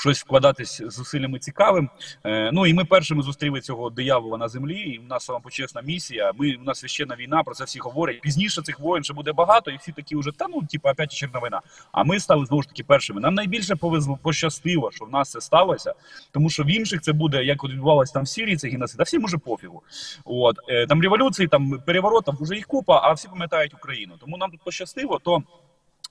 [0.00, 1.90] Щось вкладатись зусиллями цікавим.
[2.24, 4.74] Е, ну і ми першими зустріли цього диявола на землі.
[4.74, 6.32] І в нас сама почесна місія.
[6.38, 8.20] Ми у нас священна війна, про це всі говорять.
[8.20, 11.60] Пізніше цих воїн ще буде багато, і всі такі вже та ну, типу, опять черна.
[11.92, 13.20] А ми стали знову ж таки першими.
[13.20, 15.94] Нам найбільше повезло пощастило, що в нас це сталося,
[16.30, 19.24] тому що в інших це буде як відбувалося там в Сірії, це геноцид, а всім
[19.24, 19.82] уже пофігу.
[20.24, 24.14] От е, там революції, там переворот, там вже їх купа, а всі пам'ятають Україну.
[24.20, 25.42] Тому нам тут пощастило, то.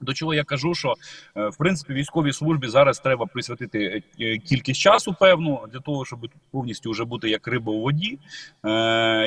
[0.01, 0.93] До чого я кажу, що
[1.35, 6.05] е, в принципі військовій службі зараз треба присвятити е, е, кількість часу певну для того,
[6.05, 6.19] щоб
[6.51, 8.19] повністю вже бути як риба у воді,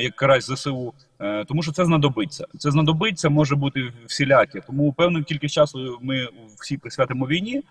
[0.03, 0.95] як карась ЗСУ.
[1.49, 2.47] Тому що це знадобиться.
[2.59, 4.61] Це знадобиться, може бути всіляке.
[4.67, 6.29] Тому певну кількість часу ми
[6.61, 7.63] всі присвятимо війні,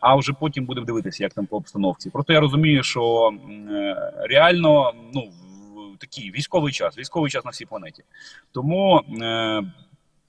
[0.00, 2.10] а вже потім будемо дивитися, як там по обстановці.
[2.10, 3.32] Просто я розумію, що
[4.30, 5.32] реально ну
[5.98, 8.02] такий військовий час, військовий час на всій планеті.
[8.52, 9.02] Тому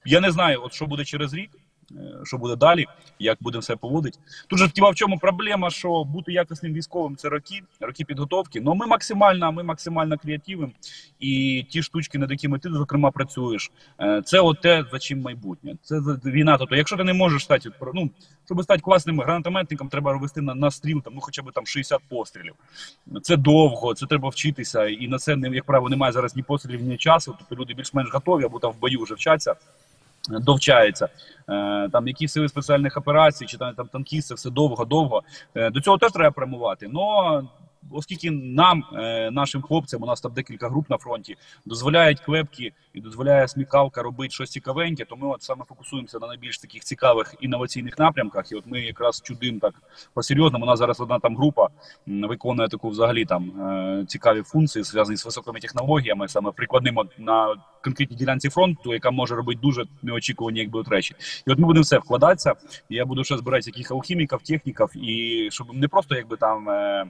[0.05, 1.49] я не знаю, от що буде через рік.
[1.91, 2.85] Е, Що буде далі,
[3.19, 4.19] як будемо себе поводити?
[4.47, 8.61] Тут же хіба в чому проблема, що бути якісним військовим це роки, роки підготовки.
[8.61, 10.71] Ну ми максимально, ми максимально креативимо,
[11.19, 15.75] і ті штучки, над якими ти зокрема працюєш, е, це от те, за чим майбутнє.
[15.81, 16.57] Це війна.
[16.57, 18.09] Тобто, якщо ти не можеш стати ну,
[18.45, 22.01] щоб стати класним гранатометником, треба вести на, на стріл там, ну хоча б там 60
[22.09, 22.53] пострілів.
[23.21, 26.97] Це довго, це треба вчитися, і на це як правило немає зараз ні пострілів, ні
[26.97, 27.35] часу.
[27.39, 29.55] Тобто люди більш-менш готові або там в бою вже вчаться.
[30.29, 31.09] Довчаються
[31.49, 35.23] Е, там які сили спеціальних операцій, чи там, там танкісти, все довго-довго.
[35.55, 36.87] Е, До цього теж треба прямувати.
[36.87, 37.43] Но
[37.91, 41.35] оскільки нам, е, нашим хлопцям, у нас там декілька груп на фронті,
[41.65, 46.57] дозволяють клепки і дозволяє смікалка робити щось цікавеньке, то ми от саме фокусуємося на найбільш
[46.57, 48.51] таких цікавих інноваційних напрямках.
[48.51, 49.73] І от ми якраз чудим так
[50.13, 50.65] по-серйозному.
[50.65, 51.67] У нас зараз одна там група
[52.07, 58.17] виконує таку взагалі там е, цікаві функції, зв'язані з високими технологіями, саме прикладним на конкретній
[58.17, 61.15] ділянці фронту, яка може робити дуже неочікувані якби от речі.
[61.47, 62.53] І от ми будемо все вкладатися.
[62.89, 67.05] Я буду ще збирати яких алхіміків, техніків, і щоб не просто якби там е,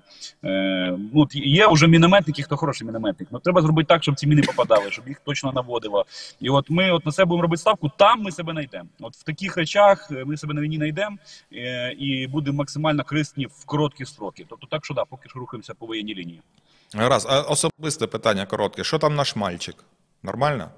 [1.14, 3.30] ну є вже мінометники, хто хороший мінометник.
[3.32, 6.06] Ну треба зробити так, щоб ці міни попадали, щоб їх точно наводило.
[6.40, 8.90] І от ми от на себе будемо робити ставку, там ми себе знайдемо.
[9.00, 11.18] От в таких речах е, ми себе на війні знайдемо
[11.54, 14.46] е, і будемо максимально корисні в короткі строки.
[14.50, 16.42] Тобто, так що да, поки що рухаємося по воєнній лінії.
[16.94, 18.84] Раз, особисте питання коротке.
[18.84, 19.76] Що там наш мальчик?
[20.24, 20.70] Нормально?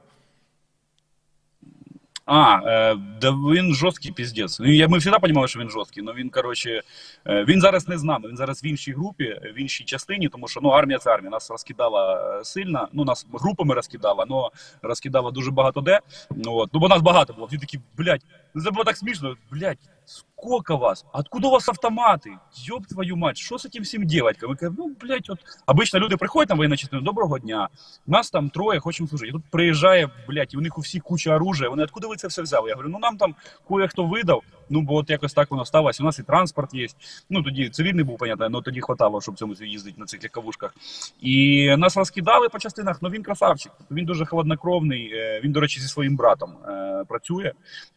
[2.31, 4.59] А, е, да він жорсткий піздець.
[4.59, 6.81] Ну, я- Ми завжди розуміли, що він жорсткий, але він, коротше,
[7.27, 10.47] е, він зараз не з нами, він зараз в іншій групі, в іншій частині, тому
[10.47, 11.31] що ну, армія це армія.
[11.31, 14.49] Нас розкидала е, сильно, ну, нас групами розкидала, але
[14.81, 15.99] розкидала дуже багато де.
[16.31, 16.69] Ну, от.
[16.73, 17.47] ну бо нас багато було.
[17.47, 18.21] Всі такі, блядь,
[18.53, 19.77] ну, це було так смішно, блядь,
[20.09, 21.05] сколько вас?
[21.11, 22.31] Откуда у вас автомати?
[22.69, 24.37] Ёб твою мать, що з цим всім делать?
[24.41, 25.39] Ми кажемо, ну, блядь, от.
[25.65, 27.69] Обично люди приходять на воєнну доброго дня,
[28.07, 29.29] нас там троє, хочемо служити.
[29.29, 31.69] І тут приїжджає, блядь, і у них у всіх куча оружия.
[31.69, 32.69] Вони откуда ви це все взяли?
[32.69, 33.35] Я говорю, ну нам там
[33.67, 34.43] кое-хто видав.
[34.69, 36.03] Ну, бо от якось так воно сталося.
[36.03, 36.87] У нас і транспорт є.
[37.29, 40.75] Ну тоді цивільний був, понятно, але тоді хватало, щоб цьому їздити на цих легковушках.
[41.21, 43.71] І нас розкидали по частинах, але він красавчик.
[43.91, 45.11] Він дуже холоднокровний.
[45.13, 47.51] Е, Він, до речі, зі своїм братом е, працює.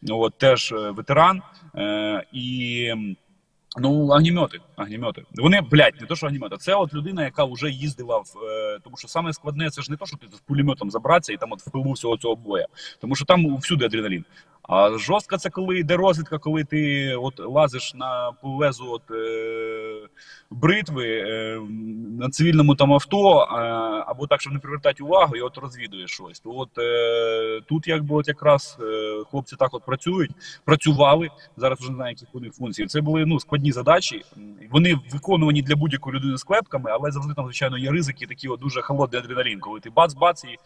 [0.09, 1.41] От теж е, ветеран.
[2.33, 2.93] І
[3.77, 5.23] Ну, огнемети, огнемети.
[5.35, 6.57] Вони, блядь, не то, що огнемети.
[6.57, 8.33] Це от людина, яка вже їздила в.
[8.83, 11.51] Тому що саме складне, це ж не то, що ти з пулеметом забратися і там
[11.51, 12.65] от в всього цього боя.
[13.01, 14.25] Тому що там всюди адреналін.
[14.69, 20.07] А жорстко це коли йде розвідка, коли ти от лазиш на по лезу от, е,
[20.51, 21.59] бритви е,
[22.19, 23.55] на цивільному там авто, е,
[24.07, 26.39] або так, щоб не привертати увагу, і от розвідуєш щось.
[26.39, 30.31] То от е, тут якби от якраз е, хлопці так от працюють,
[30.65, 31.29] працювали.
[31.57, 32.85] Зараз вже не знаю, яких у них функцій.
[32.85, 34.21] Це були ну, складні задачі.
[34.71, 38.59] Вони виконувані для будь-якої людини з клепками, але завжди там, звичайно, є ризики, такі от
[38.59, 40.57] дуже холодний адреналін, коли ти бац-бац і.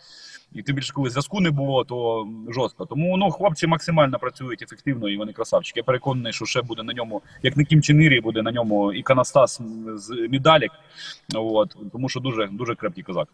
[0.54, 2.86] І тим більше, коли зв'язку не було, то жорстко.
[2.86, 3.87] Тому ну хлопці максимально
[4.20, 5.80] працюють ефективно і вони красавчики.
[5.80, 9.62] Я переконаний, що ще буде на ньому, як на Кім Чен буде на ньому іконостас
[9.96, 10.72] з медалік.
[11.36, 13.28] От тому що дуже дуже крепкий козак.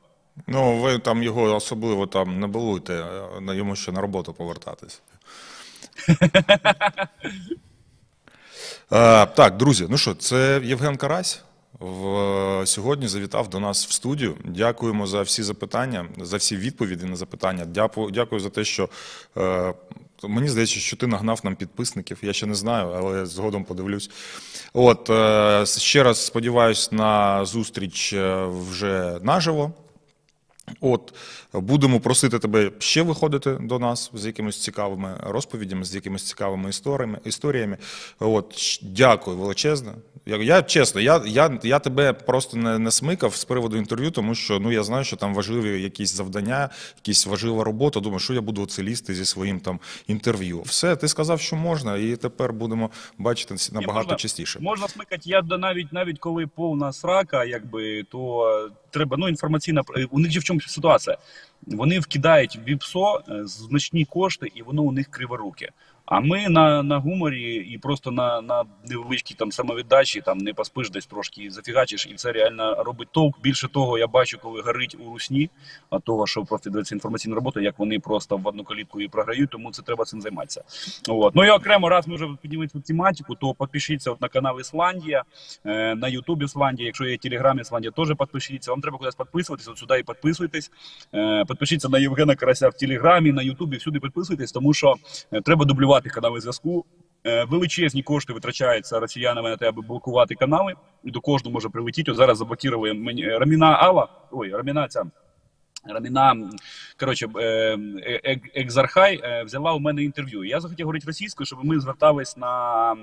[0.48, 5.02] Ну, ви там його особливо там не балуйте, е, на йому ще на роботу повертатись.
[8.92, 11.44] Е, так, друзі, ну що, це Євген Карась.
[11.80, 14.36] В, сьогодні завітав до нас в студію.
[14.46, 17.66] Дякуємо за всі запитання, за всі відповіді на запитання.
[17.66, 18.90] Дякую, дякую за те, що
[20.24, 22.18] е, мені здається, що ти нагнав нам підписників.
[22.22, 24.10] Я ще не знаю, але згодом подивлюсь.
[24.74, 29.74] От е, ще раз сподіваюся на зустріч е, вже наживо.
[30.82, 31.14] От
[31.54, 37.20] будемо просити тебе ще виходити до нас з якимись цікавими розповідями, з якимись цікавими історіями.
[37.26, 37.78] історіями.
[38.20, 39.92] От дякую величезне.
[40.26, 44.36] Я, я чесно, я, я, я тебе просто не, не смикав з приводу інтерв'ю, тому
[44.36, 48.00] що ну я знаю, що там важливі якісь завдання, якісь важлива робота.
[48.00, 50.62] Думаю, що я буду лізти зі своїм там інтерв'ю.
[50.62, 54.60] Все, ти сказав, що можна, і тепер будемо бачити набагато можна- частіше.
[54.60, 55.22] Можна смикати.
[55.26, 60.20] Я до- навіть навіть коли повна срака, якби то е, треба ну інформаційна е, у
[60.20, 61.18] них же в чому ситуація.
[61.68, 65.70] Вони вкидають в ВІПСО е, значні кошти, і воно у них криворуке.
[66.14, 70.90] А ми на, на гуморі і просто на, на невеличкій там самовіддачі, там не поспиш
[70.90, 73.42] десь трошки зафігачиш, і це реально робить толк.
[73.42, 75.50] Більше того, я бачу, коли горить у русні,
[75.90, 79.50] а того, що просто дивиться інформаційну роботу, як вони просто в одну калітку і програють,
[79.50, 80.64] тому це треба цим займатися.
[81.10, 81.36] От.
[81.36, 85.24] Ну і окремо, раз ми вже піднімемо цю тематику, то підпишіться от на канал Ісландія,
[85.66, 86.86] е, на Ютуб Ісландія.
[86.86, 88.72] Якщо є Телеграм Ісландія, теж підпишіться.
[88.72, 90.72] Вам треба кудись підписуватись, от сюди і підписуйтесь.
[91.14, 94.96] Е, Підпишіться на Євгена Карася в Телеграмі, на Ютубі, всюди підписуйтесь, тому що
[95.32, 96.86] е, треба дублювати канали зв'язку.
[97.26, 100.74] Е, Величезні кошти витрачаються росіянами на те, аби блокувати канали.
[101.04, 102.12] До кожного може прилетіти.
[102.12, 104.10] От зараз заблокували мені е, Раміна Ава.
[104.32, 105.04] Ой, Раміна ця.
[105.86, 106.50] Раміна,
[107.00, 110.44] коротше, е, е, е, Екзархай е, взяла у мене інтерв'ю.
[110.44, 112.96] Я захотів говорити російською, щоб ми звертались на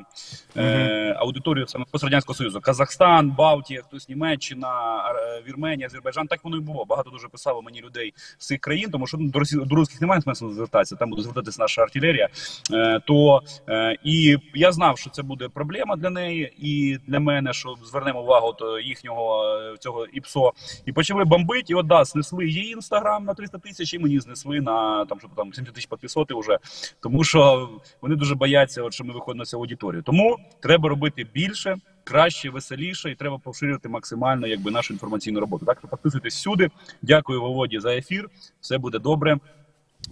[0.57, 2.61] е, аудиторію саме пострадянського союзу.
[2.61, 5.03] Казахстан, Балтія, хтось Німеччина,
[5.49, 6.27] Вірменія, Азербайджан.
[6.27, 6.85] Так воно і було.
[6.85, 9.57] Багато дуже писало мені людей з цих країн, тому що ну, до, росі...
[9.57, 10.97] до русських немає смислу звертатися.
[10.97, 12.29] Там буде звертатися наша артилерія.
[12.73, 17.53] Е, то е, і я знав, що це буде проблема для неї і для мене,
[17.53, 19.45] що звернемо увагу до їхнього
[19.81, 20.53] цього ІПСО.
[20.87, 21.73] І почали бомбити.
[21.73, 25.31] І от да, снесли її інстаграм на 300 тисяч, і мені знесли на там, щоб
[25.37, 26.59] там 70 тисяч підписоти вже.
[27.01, 27.71] Тому що
[28.03, 30.03] вони дуже бояться, от, що ми виходимо на цю аудиторію.
[30.03, 35.67] Тому треба робити більше, краще, веселіше, і треба поширювати максимально якби нашу інформаційну роботу.
[35.67, 36.71] Так що підписуйтесь всюди.
[37.03, 38.31] Дякую Володі за ефір.
[38.61, 39.39] Все буде добре.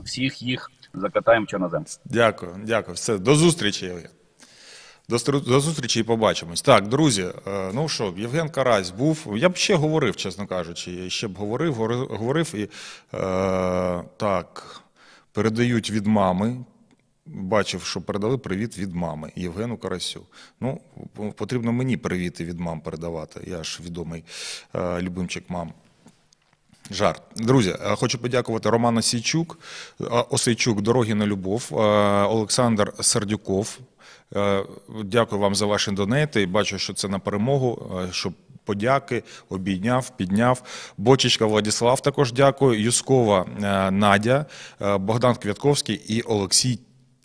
[0.05, 1.85] Всіх їх закатаємо в чорнозем.
[2.05, 2.94] Дякую, дякую.
[2.94, 3.93] Все, до зустрічі.
[5.10, 5.18] До,
[5.60, 6.62] зустрічі і побачимось.
[6.62, 9.35] Так, друзі, е, ну що, Євген Карась був.
[9.36, 12.68] Я б ще говорив, чесно кажучи, я ще б говорив, говорив, і е,
[14.16, 14.80] так,
[15.32, 16.56] передають від мами.
[17.26, 20.26] Бачив, що передали привіт від мами Євгену Карасю.
[20.60, 20.80] Ну,
[21.36, 23.40] потрібно мені привіти від мам передавати.
[23.47, 24.24] Я ж відомий
[24.74, 25.72] е, любимчик мам.
[26.90, 27.22] Жарт.
[27.36, 29.59] Друзі, е, хочу подякувати Роману Сійчук,
[30.01, 33.78] е, Осейчук, Дороги на любов, Олександр Сердюков.
[34.36, 34.64] Е,
[35.05, 36.46] Дякую вам за ваші донейти.
[36.46, 38.32] Бачу, що це на перемогу, е, щоб
[38.64, 40.62] подяки, обійняв, підняв.
[40.98, 42.80] Бочечка Владіслав також дякую.
[42.80, 44.46] Юскова е, Надя,
[44.98, 46.78] Богдан Квятковський і Олексій.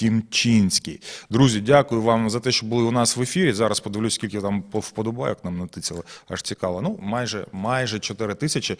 [0.03, 0.99] Тімчинський.
[1.30, 3.53] Друзі, дякую вам за те, що були у нас в ефірі.
[3.53, 6.03] Зараз подивлюсь, скільки там по- вподобайок нам натицяли.
[6.30, 6.81] Аж цікаво.
[6.81, 8.77] Ну, майже, майже 4 тисячі.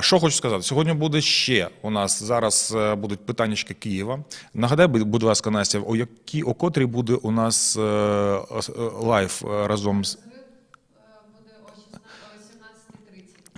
[0.00, 4.24] Що хочу сказати, сьогодні буде ще у нас зараз е, будуть питаннячки Києва.
[4.54, 8.42] Нагадай, будь ласка, Настя, о якій о котрій буде у нас е, е,
[9.00, 10.26] лайв е, разом з буде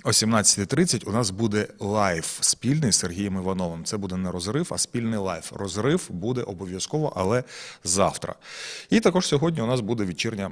[0.04, 1.08] о 17.30.
[1.08, 3.84] у нас буде лайв спільний з Сергієм Івановим.
[3.84, 5.52] Це буде не розрив, а спільний лайв.
[5.54, 7.44] Розрив буде обов'язково, але
[7.84, 8.34] завтра.
[8.90, 10.50] І також сьогодні у нас буде вечірня.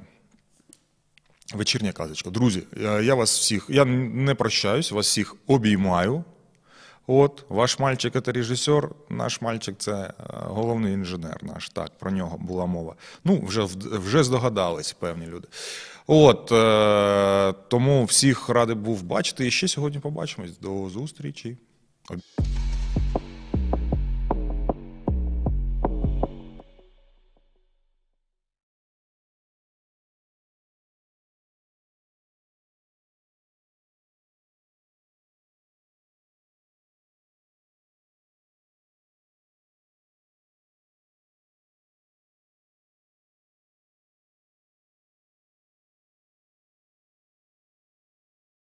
[1.55, 2.31] Вечірня казочка.
[2.31, 6.25] Друзі, е, я вас всіх, я не прощаюсь, вас всіх обіймаю.
[7.07, 11.69] От, ваш мальчик це режисер, наш мальчик це е, головний інженер наш.
[11.69, 12.95] Так, про нього була мова.
[13.25, 13.63] Ну, вже,
[13.93, 15.49] вже здогадались певні люди.
[16.07, 19.47] От, е, тому всіх радий був бачити.
[19.47, 20.59] І ще сьогодні побачимось.
[20.59, 21.57] До зустрічі.